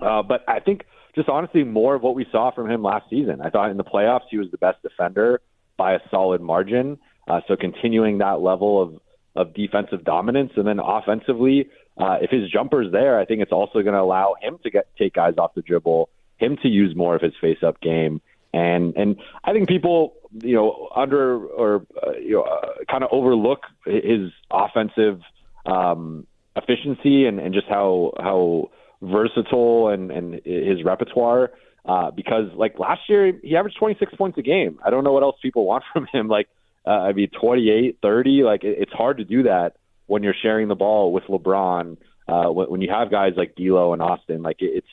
Uh, 0.00 0.22
but 0.22 0.44
I 0.48 0.60
think 0.60 0.84
just 1.18 1.28
honestly 1.28 1.64
more 1.64 1.96
of 1.96 2.02
what 2.02 2.14
we 2.14 2.24
saw 2.30 2.52
from 2.52 2.70
him 2.70 2.80
last 2.80 3.10
season. 3.10 3.40
I 3.40 3.50
thought 3.50 3.72
in 3.72 3.76
the 3.76 3.82
playoffs 3.84 4.28
he 4.30 4.38
was 4.38 4.48
the 4.52 4.56
best 4.58 4.80
defender 4.82 5.40
by 5.76 5.94
a 5.94 5.98
solid 6.12 6.40
margin. 6.40 6.96
Uh, 7.26 7.40
so 7.48 7.56
continuing 7.56 8.18
that 8.18 8.40
level 8.40 8.80
of 8.80 9.00
of 9.34 9.54
defensive 9.54 10.04
dominance, 10.04 10.52
and 10.56 10.66
then 10.66 10.80
offensively, 10.80 11.68
uh, 11.96 12.18
if 12.20 12.30
his 12.30 12.50
jumper's 12.50 12.90
there, 12.92 13.18
I 13.18 13.24
think 13.24 13.42
it's 13.42 13.52
also 13.52 13.82
going 13.82 13.94
to 13.94 14.00
allow 14.00 14.34
him 14.40 14.58
to 14.62 14.70
get 14.70 14.86
take 14.96 15.14
guys 15.14 15.34
off 15.38 15.54
the 15.54 15.62
dribble, 15.62 16.08
him 16.38 16.56
to 16.62 16.68
use 16.68 16.94
more 16.96 17.14
of 17.16 17.22
his 17.22 17.34
face 17.40 17.62
up 17.66 17.80
game, 17.80 18.20
and 18.54 18.96
and 18.96 19.16
I 19.42 19.52
think 19.52 19.68
people 19.68 20.14
you 20.42 20.54
know 20.54 20.88
under 20.94 21.44
or 21.46 21.86
uh, 22.00 22.12
you 22.12 22.34
know 22.36 22.42
uh, 22.42 22.84
kind 22.88 23.02
of 23.02 23.10
overlook 23.10 23.60
his 23.84 24.30
offensive 24.52 25.20
um, 25.66 26.26
efficiency 26.54 27.26
and, 27.26 27.40
and 27.40 27.52
just 27.52 27.66
how 27.66 28.12
how 28.18 28.70
versatile 29.00 29.88
and, 29.88 30.10
and 30.10 30.34
his 30.44 30.84
repertoire. 30.84 31.50
Uh, 31.84 32.10
because 32.10 32.50
like 32.54 32.78
last 32.78 33.00
year, 33.08 33.32
he 33.42 33.56
averaged 33.56 33.78
26 33.78 34.14
points 34.14 34.36
a 34.38 34.42
game. 34.42 34.78
I 34.84 34.90
don't 34.90 35.04
know 35.04 35.12
what 35.12 35.22
else 35.22 35.36
people 35.40 35.64
want 35.66 35.84
from 35.92 36.06
him. 36.12 36.28
Like, 36.28 36.48
uh, 36.86 36.90
I 36.90 37.12
mean, 37.12 37.28
28, 37.40 37.98
30. 38.02 38.42
Like, 38.42 38.64
it, 38.64 38.76
it's 38.80 38.92
hard 38.92 39.18
to 39.18 39.24
do 39.24 39.44
that 39.44 39.76
when 40.06 40.22
you're 40.22 40.34
sharing 40.40 40.68
the 40.68 40.74
ball 40.74 41.12
with 41.12 41.24
LeBron. 41.24 41.96
Uh, 42.26 42.50
when, 42.50 42.70
when 42.70 42.80
you 42.80 42.90
have 42.90 43.10
guys 43.10 43.32
like 43.36 43.54
D'Lo 43.54 43.92
and 43.92 44.02
Austin, 44.02 44.42
like 44.42 44.60
it, 44.60 44.70
it's 44.76 44.86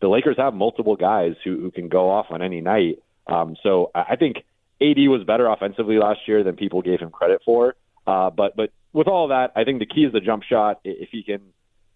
the 0.00 0.08
Lakers 0.08 0.36
have 0.36 0.52
multiple 0.52 0.96
guys 0.96 1.34
who, 1.44 1.60
who 1.60 1.70
can 1.70 1.88
go 1.88 2.10
off 2.10 2.26
on 2.30 2.42
any 2.42 2.60
night. 2.60 2.98
Um, 3.26 3.56
so 3.62 3.90
I 3.94 4.16
think 4.16 4.38
AD 4.80 4.98
was 5.08 5.22
better 5.24 5.46
offensively 5.46 5.96
last 5.98 6.20
year 6.26 6.42
than 6.42 6.56
people 6.56 6.82
gave 6.82 7.00
him 7.00 7.10
credit 7.10 7.40
for. 7.44 7.76
Uh, 8.06 8.30
but 8.30 8.56
but 8.56 8.70
with 8.92 9.06
all 9.06 9.28
that, 9.28 9.52
I 9.54 9.64
think 9.64 9.78
the 9.78 9.86
key 9.86 10.04
is 10.04 10.12
the 10.12 10.20
jump 10.20 10.42
shot. 10.42 10.80
If 10.84 11.10
he 11.10 11.22
can 11.22 11.40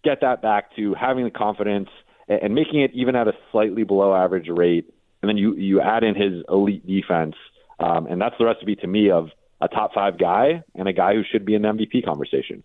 get 0.07 0.21
that 0.21 0.41
back 0.41 0.75
to 0.75 0.93
having 0.93 1.25
the 1.25 1.31
confidence 1.31 1.89
and 2.27 2.53
making 2.53 2.81
it 2.81 2.91
even 2.93 3.15
at 3.15 3.27
a 3.27 3.33
slightly 3.51 3.83
below 3.83 4.15
average 4.15 4.47
rate, 4.49 4.93
and 5.21 5.29
then 5.29 5.37
you 5.37 5.55
you 5.55 5.81
add 5.81 6.03
in 6.03 6.15
his 6.15 6.43
elite 6.49 6.85
defense, 6.85 7.35
um, 7.79 8.07
and 8.07 8.21
that's 8.21 8.35
the 8.37 8.45
recipe 8.45 8.75
to 8.75 8.87
me 8.87 9.09
of 9.09 9.29
a 9.61 9.67
top 9.67 9.93
five 9.93 10.19
guy 10.19 10.63
and 10.75 10.87
a 10.87 10.93
guy 10.93 11.13
who 11.13 11.23
should 11.31 11.45
be 11.45 11.55
in 11.55 11.63
the 11.63 11.69
MVP 11.69 12.05
conversation. 12.05 12.63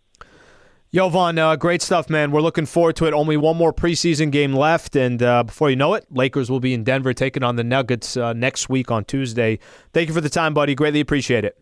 Jovan, 0.95 1.39
uh, 1.39 1.57
great 1.57 1.81
stuff, 1.81 2.11
man. 2.11 2.33
We're 2.33 2.43
looking 2.43 2.67
forward 2.67 2.97
to 2.97 3.07
it. 3.07 3.15
Only 3.15 3.39
one 3.39 3.57
more 3.57 3.73
preseason 3.73 4.31
game 4.31 4.53
left, 4.53 4.95
and 4.95 5.23
uh, 5.23 5.43
before 5.45 5.71
you 5.71 5.77
know 5.77 5.95
it, 5.95 6.05
Lakers 6.11 6.51
will 6.51 6.61
be 6.61 6.75
in 6.75 6.85
Denver 6.85 7.15
taking 7.15 7.43
on 7.43 7.57
the 7.57 7.65
Nuggets 7.65 8.17
uh, 8.17 8.35
next 8.35 8.69
week 8.69 8.91
on 8.91 9.05
Tuesday. 9.05 9.59
Thank 9.95 10.09
you 10.09 10.15
for 10.15 10.21
the 10.21 10.29
time, 10.29 10.53
buddy. 10.53 10.75
Greatly 10.75 11.01
appreciate 11.01 11.45
it. 11.47 11.62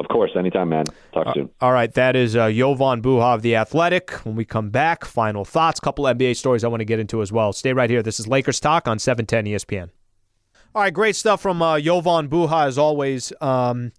Of 0.00 0.08
course, 0.08 0.30
anytime, 0.34 0.70
man. 0.70 0.86
Talk 1.12 1.26
uh, 1.26 1.34
soon. 1.34 1.50
All 1.60 1.72
right, 1.72 1.92
that 1.92 2.16
is 2.16 2.34
uh, 2.34 2.50
Jovan 2.50 3.02
Buha 3.02 3.34
of 3.34 3.42
The 3.42 3.54
Athletic. 3.56 4.12
When 4.24 4.34
we 4.34 4.46
come 4.46 4.70
back, 4.70 5.04
final 5.04 5.44
thoughts, 5.44 5.78
couple 5.78 6.06
NBA 6.06 6.36
stories 6.36 6.64
I 6.64 6.68
want 6.68 6.80
to 6.80 6.86
get 6.86 6.98
into 6.98 7.20
as 7.20 7.30
well. 7.30 7.52
Stay 7.52 7.74
right 7.74 7.90
here. 7.90 8.02
This 8.02 8.18
is 8.18 8.26
Lakers 8.26 8.58
Talk 8.60 8.88
on 8.88 8.98
710 8.98 9.44
ESPN. 9.44 9.90
All 10.74 10.82
right, 10.82 10.94
great 10.94 11.16
stuff 11.16 11.42
from 11.42 11.60
uh, 11.60 11.78
Jovan 11.78 12.30
Buha 12.30 12.66
as 12.66 12.78
always. 12.78 13.30
Um, 13.42 13.92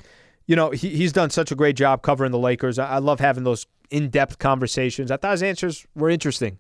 you 0.47 0.55
know, 0.55 0.71
he, 0.71 0.89
he's 0.89 1.13
done 1.13 1.29
such 1.29 1.51
a 1.51 1.55
great 1.55 1.75
job 1.75 2.01
covering 2.01 2.31
the 2.31 2.39
Lakers. 2.39 2.79
I, 2.79 2.93
I 2.93 2.97
love 2.97 3.19
having 3.19 3.43
those 3.43 3.67
in 3.91 4.09
depth 4.09 4.39
conversations. 4.39 5.11
I 5.11 5.17
thought 5.17 5.33
his 5.33 5.43
answers 5.43 5.85
were 5.93 6.09
interesting. 6.09 6.57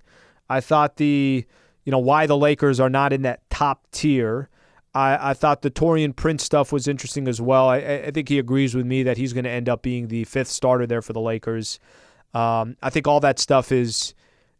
I 0.49 0.61
thought 0.61 0.97
the, 0.97 1.45
you 1.83 1.91
know, 1.91 1.97
why 1.97 2.27
the 2.27 2.37
Lakers 2.37 2.79
are 2.79 2.91
not 2.91 3.11
in 3.11 3.23
that 3.23 3.49
top 3.49 3.87
tier. 3.91 4.49
I, 4.93 5.31
I 5.31 5.33
thought 5.33 5.61
the 5.61 5.71
Taurean 5.71 6.15
Prince 6.15 6.43
stuff 6.43 6.71
was 6.71 6.87
interesting 6.87 7.27
as 7.27 7.39
well. 7.39 7.69
I, 7.69 7.77
I 7.77 8.11
think 8.11 8.29
he 8.29 8.39
agrees 8.39 8.75
with 8.75 8.85
me 8.85 9.03
that 9.03 9.17
he's 9.17 9.33
going 9.33 9.45
to 9.45 9.49
end 9.49 9.69
up 9.69 9.81
being 9.81 10.07
the 10.07 10.25
fifth 10.25 10.49
starter 10.49 10.85
there 10.85 11.01
for 11.01 11.13
the 11.13 11.21
Lakers. 11.21 11.79
Um, 12.33 12.75
I 12.81 12.89
think 12.89 13.07
all 13.07 13.19
that 13.21 13.39
stuff 13.39 13.71
is 13.71 14.13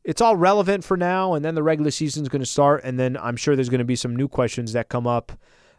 it's 0.04 0.22
all 0.22 0.36
relevant 0.36 0.84
for 0.84 0.98
now, 0.98 1.34
and 1.34 1.44
then 1.46 1.56
the 1.56 1.64
regular 1.64 1.92
season 1.92 2.24
is 2.24 2.30
going 2.30 2.42
to 2.42 2.46
start, 2.46 2.84
and 2.84 3.00
then 3.00 3.18
I'm 3.18 3.36
sure 3.36 3.56
there's 3.56 3.70
going 3.70 3.80
to 3.80 3.86
be 3.86 3.96
some 3.96 4.16
new 4.16 4.28
questions 4.28 4.74
that 4.74 4.90
come 4.90 5.06
up. 5.06 5.34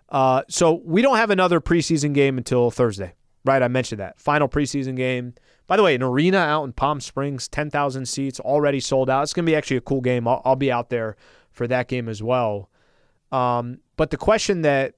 Uh, 0.08 0.42
so 0.48 0.82
we 0.84 1.02
don't 1.02 1.16
have 1.16 1.30
another 1.30 1.60
preseason 1.60 2.12
game 2.12 2.38
until 2.38 2.70
Thursday. 2.70 3.14
Right, 3.44 3.62
I 3.62 3.68
mentioned 3.68 4.00
that. 4.00 4.20
Final 4.20 4.48
preseason 4.48 4.94
game. 4.94 5.34
By 5.66 5.76
the 5.76 5.82
way, 5.82 5.94
an 5.96 6.02
arena 6.02 6.38
out 6.38 6.64
in 6.64 6.72
Palm 6.72 7.00
Springs, 7.00 7.48
10,000 7.48 8.06
seats, 8.06 8.38
already 8.38 8.78
sold 8.78 9.10
out. 9.10 9.22
It's 9.22 9.32
going 9.32 9.44
to 9.44 9.50
be 9.50 9.56
actually 9.56 9.78
a 9.78 9.80
cool 9.80 10.00
game. 10.00 10.28
I'll, 10.28 10.42
I'll, 10.44 10.54
be 10.54 10.70
out 10.70 10.90
there 10.90 11.16
for 11.50 11.66
that 11.66 11.88
game 11.88 12.08
as 12.08 12.22
well. 12.22 12.70
Um, 13.32 13.78
but 14.02 14.10
the 14.10 14.16
question 14.16 14.62
that 14.62 14.96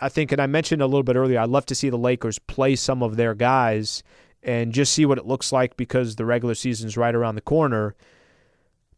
I, 0.00 0.08
think, 0.08 0.32
and 0.32 0.40
I 0.40 0.46
mentioned 0.46 0.80
a 0.80 0.86
little 0.86 1.02
bit 1.02 1.16
earlier, 1.16 1.38
I'd 1.38 1.50
love 1.50 1.66
to 1.66 1.74
see 1.74 1.90
the 1.90 1.98
Lakers 1.98 2.38
play 2.38 2.74
some 2.74 3.02
of 3.02 3.16
their 3.16 3.34
guys 3.34 4.02
and 4.42 4.72
just 4.72 4.94
see 4.94 5.04
what 5.04 5.18
it 5.18 5.26
looks 5.26 5.52
like 5.52 5.76
because 5.76 6.16
the 6.16 6.24
regular 6.24 6.54
season's 6.54 6.96
right 6.96 7.14
around 7.14 7.34
the 7.34 7.42
corner. 7.42 7.94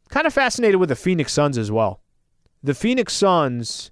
Kind 0.08 0.28
of 0.28 0.32
fascinated 0.32 0.78
with 0.78 0.88
the 0.88 0.94
Phoenix 0.94 1.32
Suns 1.32 1.58
as 1.58 1.68
well. 1.68 2.00
The 2.62 2.74
Phoenix 2.74 3.12
Suns 3.12 3.90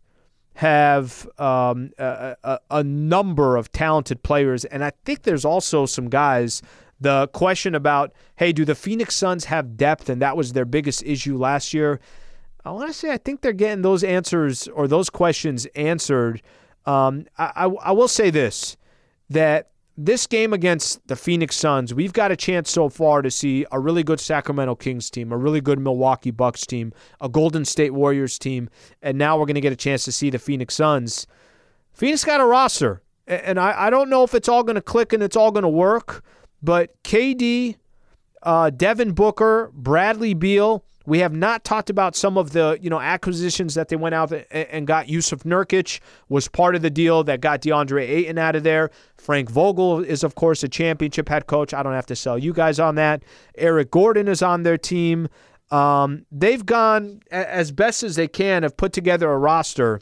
have 0.55 1.29
um, 1.39 1.91
a, 1.99 2.37
a, 2.45 2.59
a, 2.71 2.85
number 2.85 3.57
of 3.57 3.73
talented 3.73 4.23
players, 4.23 4.65
and 4.65 4.85
I 4.85 4.93
think 5.05 5.25
there's 5.25 5.45
also 5.45 5.87
some 5.87 6.09
guys. 6.09 6.63
The 7.01 7.27
question 7.33 7.75
about, 7.75 8.13
hey, 8.37 8.53
do 8.53 8.65
the 8.65 8.77
Phoenix 8.77 9.17
Suns 9.17 9.47
have 9.47 9.77
depth? 9.77 10.09
And 10.09 10.23
that 10.23 10.37
was 10.37 10.53
their 10.53 10.65
biggest 10.65 11.03
issue 11.03 11.37
last 11.37 11.75
year. 11.75 11.99
I 12.67 12.71
want 12.71 12.89
to 12.89 12.93
say 12.93 13.13
I 13.13 13.17
think 13.17 13.43
they're 13.43 13.53
getting 13.53 13.83
those 13.83 14.03
answers 14.03 14.67
or 14.67 14.89
those 14.89 15.09
questions 15.09 15.67
answered. 15.77 16.43
Um, 16.85 17.27
I, 17.39 17.53
I, 17.55 17.65
I 17.67 17.93
will 17.93 18.09
say 18.09 18.31
this 18.31 18.77
that 19.31 19.71
this 19.97 20.27
game 20.27 20.53
against 20.53 21.07
the 21.07 21.15
Phoenix 21.15 21.55
Suns, 21.57 21.95
we've 21.95 22.13
got 22.13 22.33
a 22.33 22.37
chance 22.37 22.71
so 22.71 22.89
far 22.89 23.23
to 23.23 23.31
see 23.31 23.65
a 23.71 23.79
really 23.79 24.03
good 24.03 24.19
Sacramento 24.19 24.75
Kings 24.75 25.11
team, 25.11 25.33
a 25.33 25.37
really 25.37 25.61
good 25.61 25.79
Milwaukee 25.79 26.33
Bucks 26.33 26.67
team, 26.67 26.93
a 27.21 27.29
Golden 27.29 27.65
State 27.65 27.95
Warriors 27.95 28.39
team, 28.39 28.69
and 29.01 29.17
now 29.17 29.39
we're 29.39 29.47
going 29.47 29.55
to 29.55 29.61
get 29.61 29.73
a 29.73 29.77
chance 29.77 30.05
to 30.05 30.13
see 30.13 30.29
the 30.29 30.39
Phoenix 30.39 30.75
Suns. 30.75 31.27
Phoenix 31.93 32.25
got 32.25 32.41
a 32.41 32.45
roster, 32.45 33.01
and 33.29 33.61
I, 33.61 33.87
I 33.87 33.91
don't 33.91 34.11
know 34.11 34.25
if 34.25 34.35
it's 34.35 34.49
all 34.49 34.65
going 34.65 34.75
to 34.75 34.83
click 34.83 35.13
and 35.13 35.23
it's 35.23 35.37
all 35.37 35.53
going 35.53 35.63
to 35.63 35.69
work, 35.69 36.25
but 36.63 37.01
KD, 37.05 37.77
uh, 38.43 38.71
Devin 38.71 39.13
Booker, 39.13 39.71
Bradley 39.73 40.35
Beal, 40.35 40.85
we 41.07 41.21
have 41.21 41.33
not 41.33 41.65
talked 41.65 41.89
about 41.89 42.17
some 42.17 42.37
of 42.37 42.53
the 42.53 42.79
you 42.81 42.91
know 42.91 43.01
acquisitions 43.01 43.75
that 43.75 43.89
they 43.89 43.97
went 43.97 44.15
out 44.15 44.33
and 44.51 44.87
got. 44.87 45.07
Jusuf 45.07 45.45
Nurkic 45.45 46.01
was 46.29 46.49
part 46.49 46.75
of 46.75 46.83
the 46.83 46.91
deal 46.91 47.25
that 47.25 47.41
got 47.41 47.63
DeAndre 47.63 48.03
Ayton 48.03 48.39
out 48.39 48.57
of 48.57 48.65
there. 48.65 48.91
Frank 49.17 49.49
Vogel 49.49 50.03
is 50.03 50.25
of 50.25 50.35
course 50.35 50.63
a 50.63 50.69
championship 50.69 51.29
head 51.29 51.47
coach. 51.47 51.73
I 51.73 51.83
don't 51.83 51.95
have 51.95 52.07
to 52.07 52.17
sell 52.17 52.39
you 52.39 52.53
guys 52.53 52.79
on 52.81 52.97
that. 52.97 53.23
Eric 53.57 53.91
Gordon 53.91 54.29
is 54.29 54.43
on 54.43 54.65
their 54.65 54.79
team. 54.79 55.29
Um, 55.71 56.27
they've 56.31 56.65
gone 56.65 57.23
as 57.31 57.73
best 57.73 58.03
as 58.03 58.17
they 58.17 58.29
can, 58.29 58.63
have 58.63 58.77
put 58.77 58.93
together 58.93 59.31
a 59.31 59.39
roster 59.39 60.01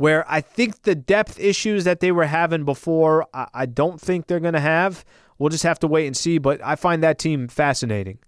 where 0.00 0.24
I 0.30 0.40
think 0.40 0.82
the 0.82 0.94
depth 0.94 1.38
issues 1.38 1.84
that 1.84 2.00
they 2.00 2.10
were 2.10 2.24
having 2.24 2.64
before, 2.64 3.26
I 3.34 3.66
don't 3.66 4.00
think 4.00 4.26
they're 4.26 4.40
going 4.40 4.54
to 4.54 4.60
have. 4.60 5.04
We'll 5.38 5.50
just 5.50 5.62
have 5.64 5.78
to 5.80 5.86
wait 5.86 6.06
and 6.06 6.16
see. 6.16 6.38
But 6.38 6.62
I 6.64 6.74
find 6.74 7.02
that 7.02 7.18
team 7.18 7.48
fascinating. 7.48 8.18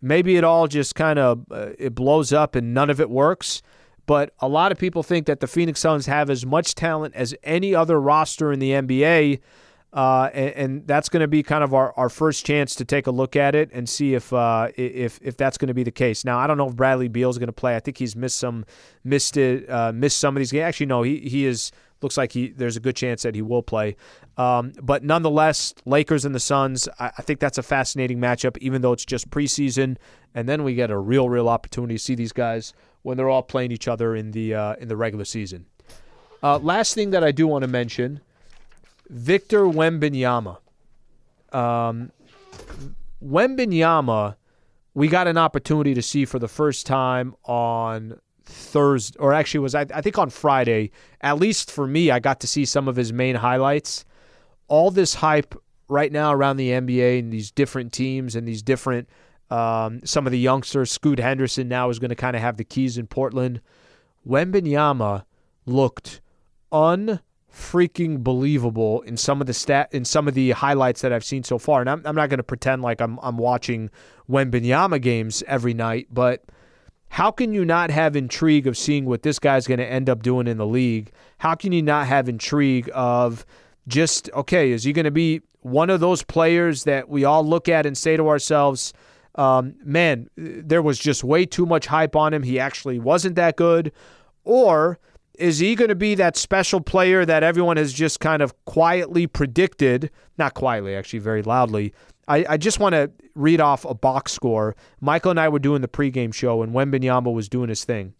Maybe 0.00 0.36
it 0.36 0.44
all 0.44 0.68
just 0.68 0.94
kind 0.94 1.18
of 1.18 1.44
uh, 1.50 1.70
it 1.78 1.94
blows 1.94 2.32
up 2.32 2.54
and 2.54 2.72
none 2.72 2.90
of 2.90 3.00
it 3.00 3.10
works. 3.10 3.62
But 4.06 4.32
a 4.40 4.48
lot 4.48 4.72
of 4.72 4.78
people 4.78 5.02
think 5.02 5.26
that 5.26 5.40
the 5.40 5.46
Phoenix 5.46 5.80
Suns 5.80 6.06
have 6.06 6.30
as 6.30 6.46
much 6.46 6.74
talent 6.74 7.14
as 7.14 7.34
any 7.42 7.74
other 7.74 8.00
roster 8.00 8.50
in 8.52 8.58
the 8.58 8.70
NBA. 8.70 9.40
Uh, 9.92 10.30
and, 10.32 10.50
and, 10.54 10.86
that's 10.86 11.08
going 11.08 11.22
to 11.22 11.28
be 11.28 11.42
kind 11.42 11.64
of 11.64 11.72
our, 11.72 11.94
our 11.96 12.10
first 12.10 12.44
chance 12.44 12.74
to 12.74 12.84
take 12.84 13.06
a 13.06 13.10
look 13.10 13.36
at 13.36 13.54
it 13.54 13.70
and 13.72 13.88
see 13.88 14.14
if 14.14 14.30
uh, 14.34 14.68
if 14.76 15.18
if 15.22 15.34
that's 15.38 15.56
going 15.56 15.68
to 15.68 15.74
be 15.74 15.82
the 15.82 15.90
case. 15.90 16.26
Now 16.26 16.38
I 16.38 16.46
don't 16.46 16.58
know 16.58 16.68
if 16.68 16.76
Bradley 16.76 17.08
Beal 17.08 17.30
is 17.30 17.38
going 17.38 17.48
to 17.48 17.54
play. 17.54 17.74
I 17.74 17.80
think 17.80 17.96
he's 17.96 18.14
missed 18.14 18.38
some 18.38 18.66
missed 19.02 19.38
it 19.38 19.68
uh, 19.68 19.92
missed 19.92 20.18
some 20.18 20.36
of 20.36 20.40
these 20.40 20.52
games. 20.52 20.64
Actually, 20.64 20.86
no, 20.86 21.02
he 21.02 21.20
he 21.20 21.46
is 21.46 21.72
looks 22.02 22.16
like 22.16 22.32
he 22.32 22.48
there's 22.48 22.76
a 22.76 22.80
good 22.80 22.96
chance 22.96 23.22
that 23.22 23.34
he 23.34 23.42
will 23.42 23.62
play. 23.62 23.96
Um, 24.36 24.72
but 24.80 25.02
nonetheless, 25.02 25.74
Lakers 25.84 26.24
and 26.24 26.34
the 26.34 26.40
Suns, 26.40 26.88
I, 26.98 27.10
I, 27.18 27.22
think 27.22 27.40
that's 27.40 27.58
a 27.58 27.62
fascinating 27.62 28.18
matchup, 28.18 28.56
even 28.58 28.82
though 28.82 28.92
it's 28.92 29.04
just 29.04 29.30
preseason. 29.30 29.96
And 30.34 30.48
then 30.48 30.62
we 30.62 30.74
get 30.74 30.90
a 30.90 30.98
real, 30.98 31.28
real 31.28 31.48
opportunity 31.48 31.94
to 31.94 31.98
see 31.98 32.14
these 32.14 32.32
guys 32.32 32.72
when 33.02 33.16
they're 33.16 33.28
all 33.28 33.42
playing 33.42 33.72
each 33.72 33.88
other 33.88 34.14
in 34.14 34.30
the 34.30 34.54
uh, 34.54 34.74
in 34.76 34.88
the 34.88 34.96
regular 34.96 35.24
season. 35.24 35.66
Uh, 36.42 36.58
last 36.58 36.94
thing 36.94 37.10
that 37.10 37.24
I 37.24 37.32
do 37.32 37.48
want 37.48 37.62
to 37.62 37.68
mention, 37.68 38.20
Victor 39.08 39.64
Wembanyama. 39.64 40.58
Um, 41.52 42.12
Wembanyama, 43.24 44.36
we 44.94 45.08
got 45.08 45.26
an 45.26 45.36
opportunity 45.36 45.94
to 45.94 46.02
see 46.02 46.24
for 46.24 46.38
the 46.38 46.48
first 46.48 46.86
time 46.86 47.34
on 47.44 48.20
Thursday, 48.48 49.18
or 49.18 49.32
actually 49.32 49.60
was 49.60 49.74
I, 49.74 49.86
I 49.94 50.00
think 50.00 50.18
on 50.18 50.30
Friday. 50.30 50.90
At 51.20 51.38
least 51.38 51.70
for 51.70 51.86
me, 51.86 52.10
I 52.10 52.18
got 52.18 52.40
to 52.40 52.46
see 52.46 52.64
some 52.64 52.88
of 52.88 52.96
his 52.96 53.12
main 53.12 53.36
highlights. 53.36 54.04
All 54.68 54.90
this 54.90 55.14
hype 55.14 55.54
right 55.88 56.10
now 56.10 56.32
around 56.32 56.56
the 56.56 56.70
NBA 56.70 57.18
and 57.18 57.32
these 57.32 57.50
different 57.50 57.92
teams 57.92 58.34
and 58.34 58.46
these 58.46 58.62
different 58.62 59.08
um, 59.50 60.00
some 60.04 60.26
of 60.26 60.32
the 60.32 60.38
youngsters. 60.38 60.90
Scoot 60.90 61.18
Henderson 61.18 61.68
now 61.68 61.88
is 61.90 61.98
going 61.98 62.10
to 62.10 62.16
kind 62.16 62.36
of 62.36 62.42
have 62.42 62.56
the 62.56 62.64
keys 62.64 62.98
in 62.98 63.06
Portland. 63.06 63.60
Wembanyama 64.26 65.24
looked 65.64 66.20
unfreaking 66.70 68.22
believable 68.22 69.00
in 69.02 69.16
some 69.16 69.40
of 69.40 69.46
the 69.46 69.54
stat 69.54 69.88
in 69.92 70.04
some 70.04 70.28
of 70.28 70.34
the 70.34 70.50
highlights 70.50 71.00
that 71.02 71.12
I've 71.12 71.24
seen 71.24 71.44
so 71.44 71.58
far. 71.58 71.80
And 71.80 71.88
I'm, 71.88 72.02
I'm 72.04 72.14
not 72.14 72.28
going 72.28 72.38
to 72.38 72.44
pretend 72.44 72.82
like 72.82 73.00
I'm 73.00 73.18
I'm 73.22 73.38
watching 73.38 73.90
Wembanyama 74.28 75.00
games 75.00 75.42
every 75.46 75.74
night, 75.74 76.08
but 76.10 76.44
how 77.10 77.30
can 77.30 77.52
you 77.52 77.64
not 77.64 77.90
have 77.90 78.16
intrigue 78.16 78.66
of 78.66 78.76
seeing 78.76 79.04
what 79.06 79.22
this 79.22 79.38
guy's 79.38 79.66
going 79.66 79.78
to 79.78 79.86
end 79.86 80.08
up 80.08 80.22
doing 80.22 80.46
in 80.46 80.58
the 80.58 80.66
league? 80.66 81.10
How 81.38 81.54
can 81.54 81.72
you 81.72 81.82
not 81.82 82.06
have 82.06 82.28
intrigue 82.28 82.90
of 82.94 83.46
just, 83.86 84.30
okay, 84.32 84.72
is 84.72 84.84
he 84.84 84.92
going 84.92 85.04
to 85.04 85.10
be 85.10 85.40
one 85.60 85.90
of 85.90 86.00
those 86.00 86.22
players 86.22 86.84
that 86.84 87.08
we 87.08 87.24
all 87.24 87.44
look 87.44 87.68
at 87.68 87.86
and 87.86 87.96
say 87.96 88.16
to 88.16 88.28
ourselves, 88.28 88.92
um, 89.34 89.74
man, 89.84 90.28
there 90.36 90.82
was 90.82 90.98
just 90.98 91.24
way 91.24 91.46
too 91.46 91.66
much 91.66 91.86
hype 91.86 92.16
on 92.16 92.34
him. 92.34 92.42
He 92.42 92.58
actually 92.58 92.98
wasn't 92.98 93.36
that 93.36 93.56
good. 93.56 93.92
Or 94.44 94.98
is 95.34 95.58
he 95.58 95.74
going 95.74 95.88
to 95.88 95.94
be 95.94 96.14
that 96.16 96.36
special 96.36 96.80
player 96.80 97.24
that 97.24 97.42
everyone 97.42 97.76
has 97.76 97.92
just 97.92 98.20
kind 98.20 98.42
of 98.42 98.52
quietly 98.64 99.26
predicted? 99.26 100.10
Not 100.36 100.54
quietly, 100.54 100.94
actually, 100.94 101.20
very 101.20 101.42
loudly, 101.42 101.94
I, 102.28 102.44
I 102.50 102.56
just 102.58 102.78
want 102.78 102.94
to 102.94 103.10
read 103.34 103.60
off 103.60 103.84
a 103.84 103.94
box 103.94 104.32
score. 104.32 104.76
Michael 105.00 105.30
and 105.30 105.40
I 105.40 105.48
were 105.48 105.58
doing 105.58 105.80
the 105.80 105.88
pregame 105.88 106.32
show, 106.32 106.62
and 106.62 106.72
Wembanyama 106.72 107.32
was 107.32 107.48
doing 107.48 107.68
his 107.68 107.84
thing. 107.84 108.14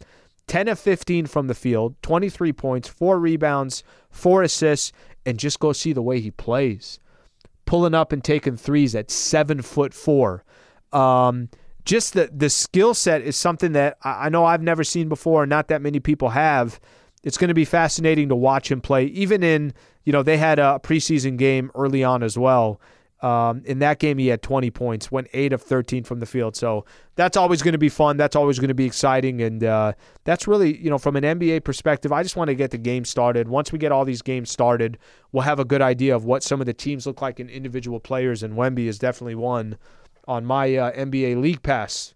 10 0.47 0.69
of 0.69 0.79
15 0.79 1.27
from 1.27 1.47
the 1.47 1.55
field, 1.55 1.95
23 2.03 2.53
points, 2.55 2.89
four 2.89 3.19
rebounds, 3.21 3.85
four 4.11 4.43
assists, 4.43 4.93
and 5.27 5.39
just 5.39 5.61
go 5.61 5.73
see 5.73 5.93
the 5.93 6.03
way 6.03 6.21
he 6.21 6.31
plays. 6.31 6.99
Pulling 7.67 7.95
up 7.95 8.13
and 8.13 8.25
taking 8.25 8.57
threes 8.57 8.95
at 8.95 9.11
seven 9.11 9.61
foot 9.61 9.93
four. 9.93 10.43
Um, 10.91 11.51
just 11.85 12.15
the 12.15 12.31
the 12.35 12.49
skill 12.49 12.95
set 12.95 13.21
is 13.21 13.37
something 13.37 13.73
that 13.73 13.99
I 14.03 14.31
know 14.31 14.47
I've 14.47 14.63
never 14.63 14.85
seen 14.85 15.11
before, 15.11 15.43
and 15.43 15.51
not 15.51 15.69
that 15.69 15.83
many 15.83 16.01
people 16.01 16.31
have. 16.31 16.81
it's 17.25 17.37
going 17.37 17.49
to 17.49 17.55
be 17.55 17.67
fascinating 17.67 18.31
to 18.31 18.37
watch 18.37 18.71
him 18.71 18.81
play. 18.81 19.05
Even 19.07 19.43
in, 19.43 19.75
you 20.05 20.13
know, 20.13 20.23
they 20.23 20.39
had 20.39 20.59
a 20.59 20.81
preseason 20.83 21.37
game 21.37 21.71
early 21.75 22.03
on 22.03 22.23
as 22.23 22.39
well. 22.39 22.81
Um, 23.21 23.63
in 23.65 23.81
that 23.81 23.99
game, 23.99 24.19
he 24.19 24.29
had 24.29 24.43
20 24.43 24.71
points, 24.71 25.11
went 25.11 25.29
8 25.33 25.53
of 25.53 25.63
13 25.63 26.05
from 26.05 26.21
the 26.21 26.27
field. 26.27 26.55
So 26.55 26.85
that's 27.17 27.37
always 27.37 27.63
going 27.63 27.73
to 27.73 27.79
be 27.79 27.89
fun. 27.89 28.17
That's 28.17 28.37
always 28.37 28.59
going 28.59 28.69
to 28.69 28.75
be 28.75 28.85
exciting. 28.85 29.43
And 29.43 29.65
uh, 29.65 29.95
that's 30.25 30.47
really, 30.47 30.79
you 30.79 30.89
know, 30.89 30.99
from 30.99 31.17
an 31.17 31.25
NBA 31.25 31.65
perspective, 31.65 32.13
I 32.13 32.23
just 32.23 32.37
want 32.37 32.49
to 32.49 32.55
get 32.55 32.71
the 32.71 32.79
game 32.79 33.05
started. 33.05 33.49
Once 33.49 33.73
we 33.73 33.79
get 33.79 33.91
all 33.91 34.05
these 34.05 34.23
games 34.23 34.51
started, 34.51 34.99
we'll 35.33 35.43
have 35.43 35.59
a 35.59 35.65
good 35.65 35.83
idea 35.83 36.15
of 36.15 36.25
what 36.25 36.45
some 36.45 36.61
of 36.61 36.67
the 36.67 36.75
teams 36.75 37.07
look 37.07 37.21
like 37.21 37.41
in 37.41 37.49
individual 37.49 37.99
players. 37.99 38.43
And 38.45 38.55
Wemby 38.55 38.87
is 38.87 38.99
definitely 38.99 39.35
one 39.35 39.79
on 40.29 40.45
my 40.45 40.77
uh, 40.77 40.93
NBA 40.93 41.41
League 41.41 41.63
Pass. 41.63 42.15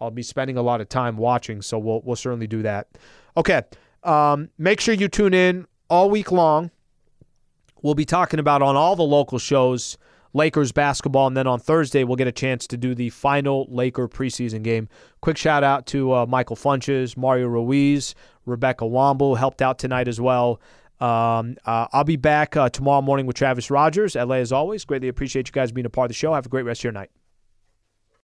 I'll 0.00 0.10
be 0.10 0.22
spending 0.22 0.56
a 0.56 0.62
lot 0.62 0.80
of 0.80 0.88
time 0.88 1.18
watching, 1.18 1.60
so 1.60 1.78
we'll, 1.78 2.00
we'll 2.02 2.16
certainly 2.16 2.46
do 2.46 2.62
that. 2.62 2.88
Okay. 3.36 3.62
Um, 4.02 4.48
make 4.56 4.80
sure 4.80 4.94
you 4.94 5.08
tune 5.08 5.34
in 5.34 5.66
all 5.90 6.08
week 6.08 6.32
long. 6.32 6.70
We'll 7.82 7.94
be 7.94 8.06
talking 8.06 8.40
about 8.40 8.62
on 8.62 8.76
all 8.76 8.96
the 8.96 9.02
local 9.02 9.38
shows 9.38 9.98
Lakers 10.32 10.72
basketball. 10.72 11.26
And 11.26 11.36
then 11.36 11.46
on 11.46 11.58
Thursday, 11.58 12.04
we'll 12.04 12.16
get 12.16 12.28
a 12.28 12.32
chance 12.32 12.66
to 12.68 12.76
do 12.76 12.94
the 12.94 13.10
final 13.10 13.66
Laker 13.68 14.08
preseason 14.08 14.62
game. 14.62 14.88
Quick 15.20 15.36
shout 15.36 15.64
out 15.64 15.86
to 15.86 16.12
uh, 16.14 16.26
Michael 16.26 16.56
Funches, 16.56 17.16
Mario 17.16 17.46
Ruiz, 17.48 18.14
Rebecca 18.46 18.84
Womble 18.84 19.36
helped 19.36 19.62
out 19.62 19.78
tonight 19.78 20.08
as 20.08 20.20
well. 20.20 20.60
Um, 21.00 21.56
uh, 21.64 21.86
I'll 21.92 22.04
be 22.04 22.16
back 22.16 22.56
uh, 22.56 22.68
tomorrow 22.68 23.00
morning 23.00 23.26
with 23.26 23.36
Travis 23.36 23.70
Rogers. 23.70 24.14
LA, 24.14 24.36
as 24.36 24.52
always, 24.52 24.84
greatly 24.84 25.08
appreciate 25.08 25.48
you 25.48 25.52
guys 25.52 25.72
being 25.72 25.86
a 25.86 25.90
part 25.90 26.06
of 26.06 26.10
the 26.10 26.14
show. 26.14 26.34
Have 26.34 26.46
a 26.46 26.50
great 26.50 26.64
rest 26.64 26.80
of 26.80 26.84
your 26.84 26.92
night. 26.92 27.10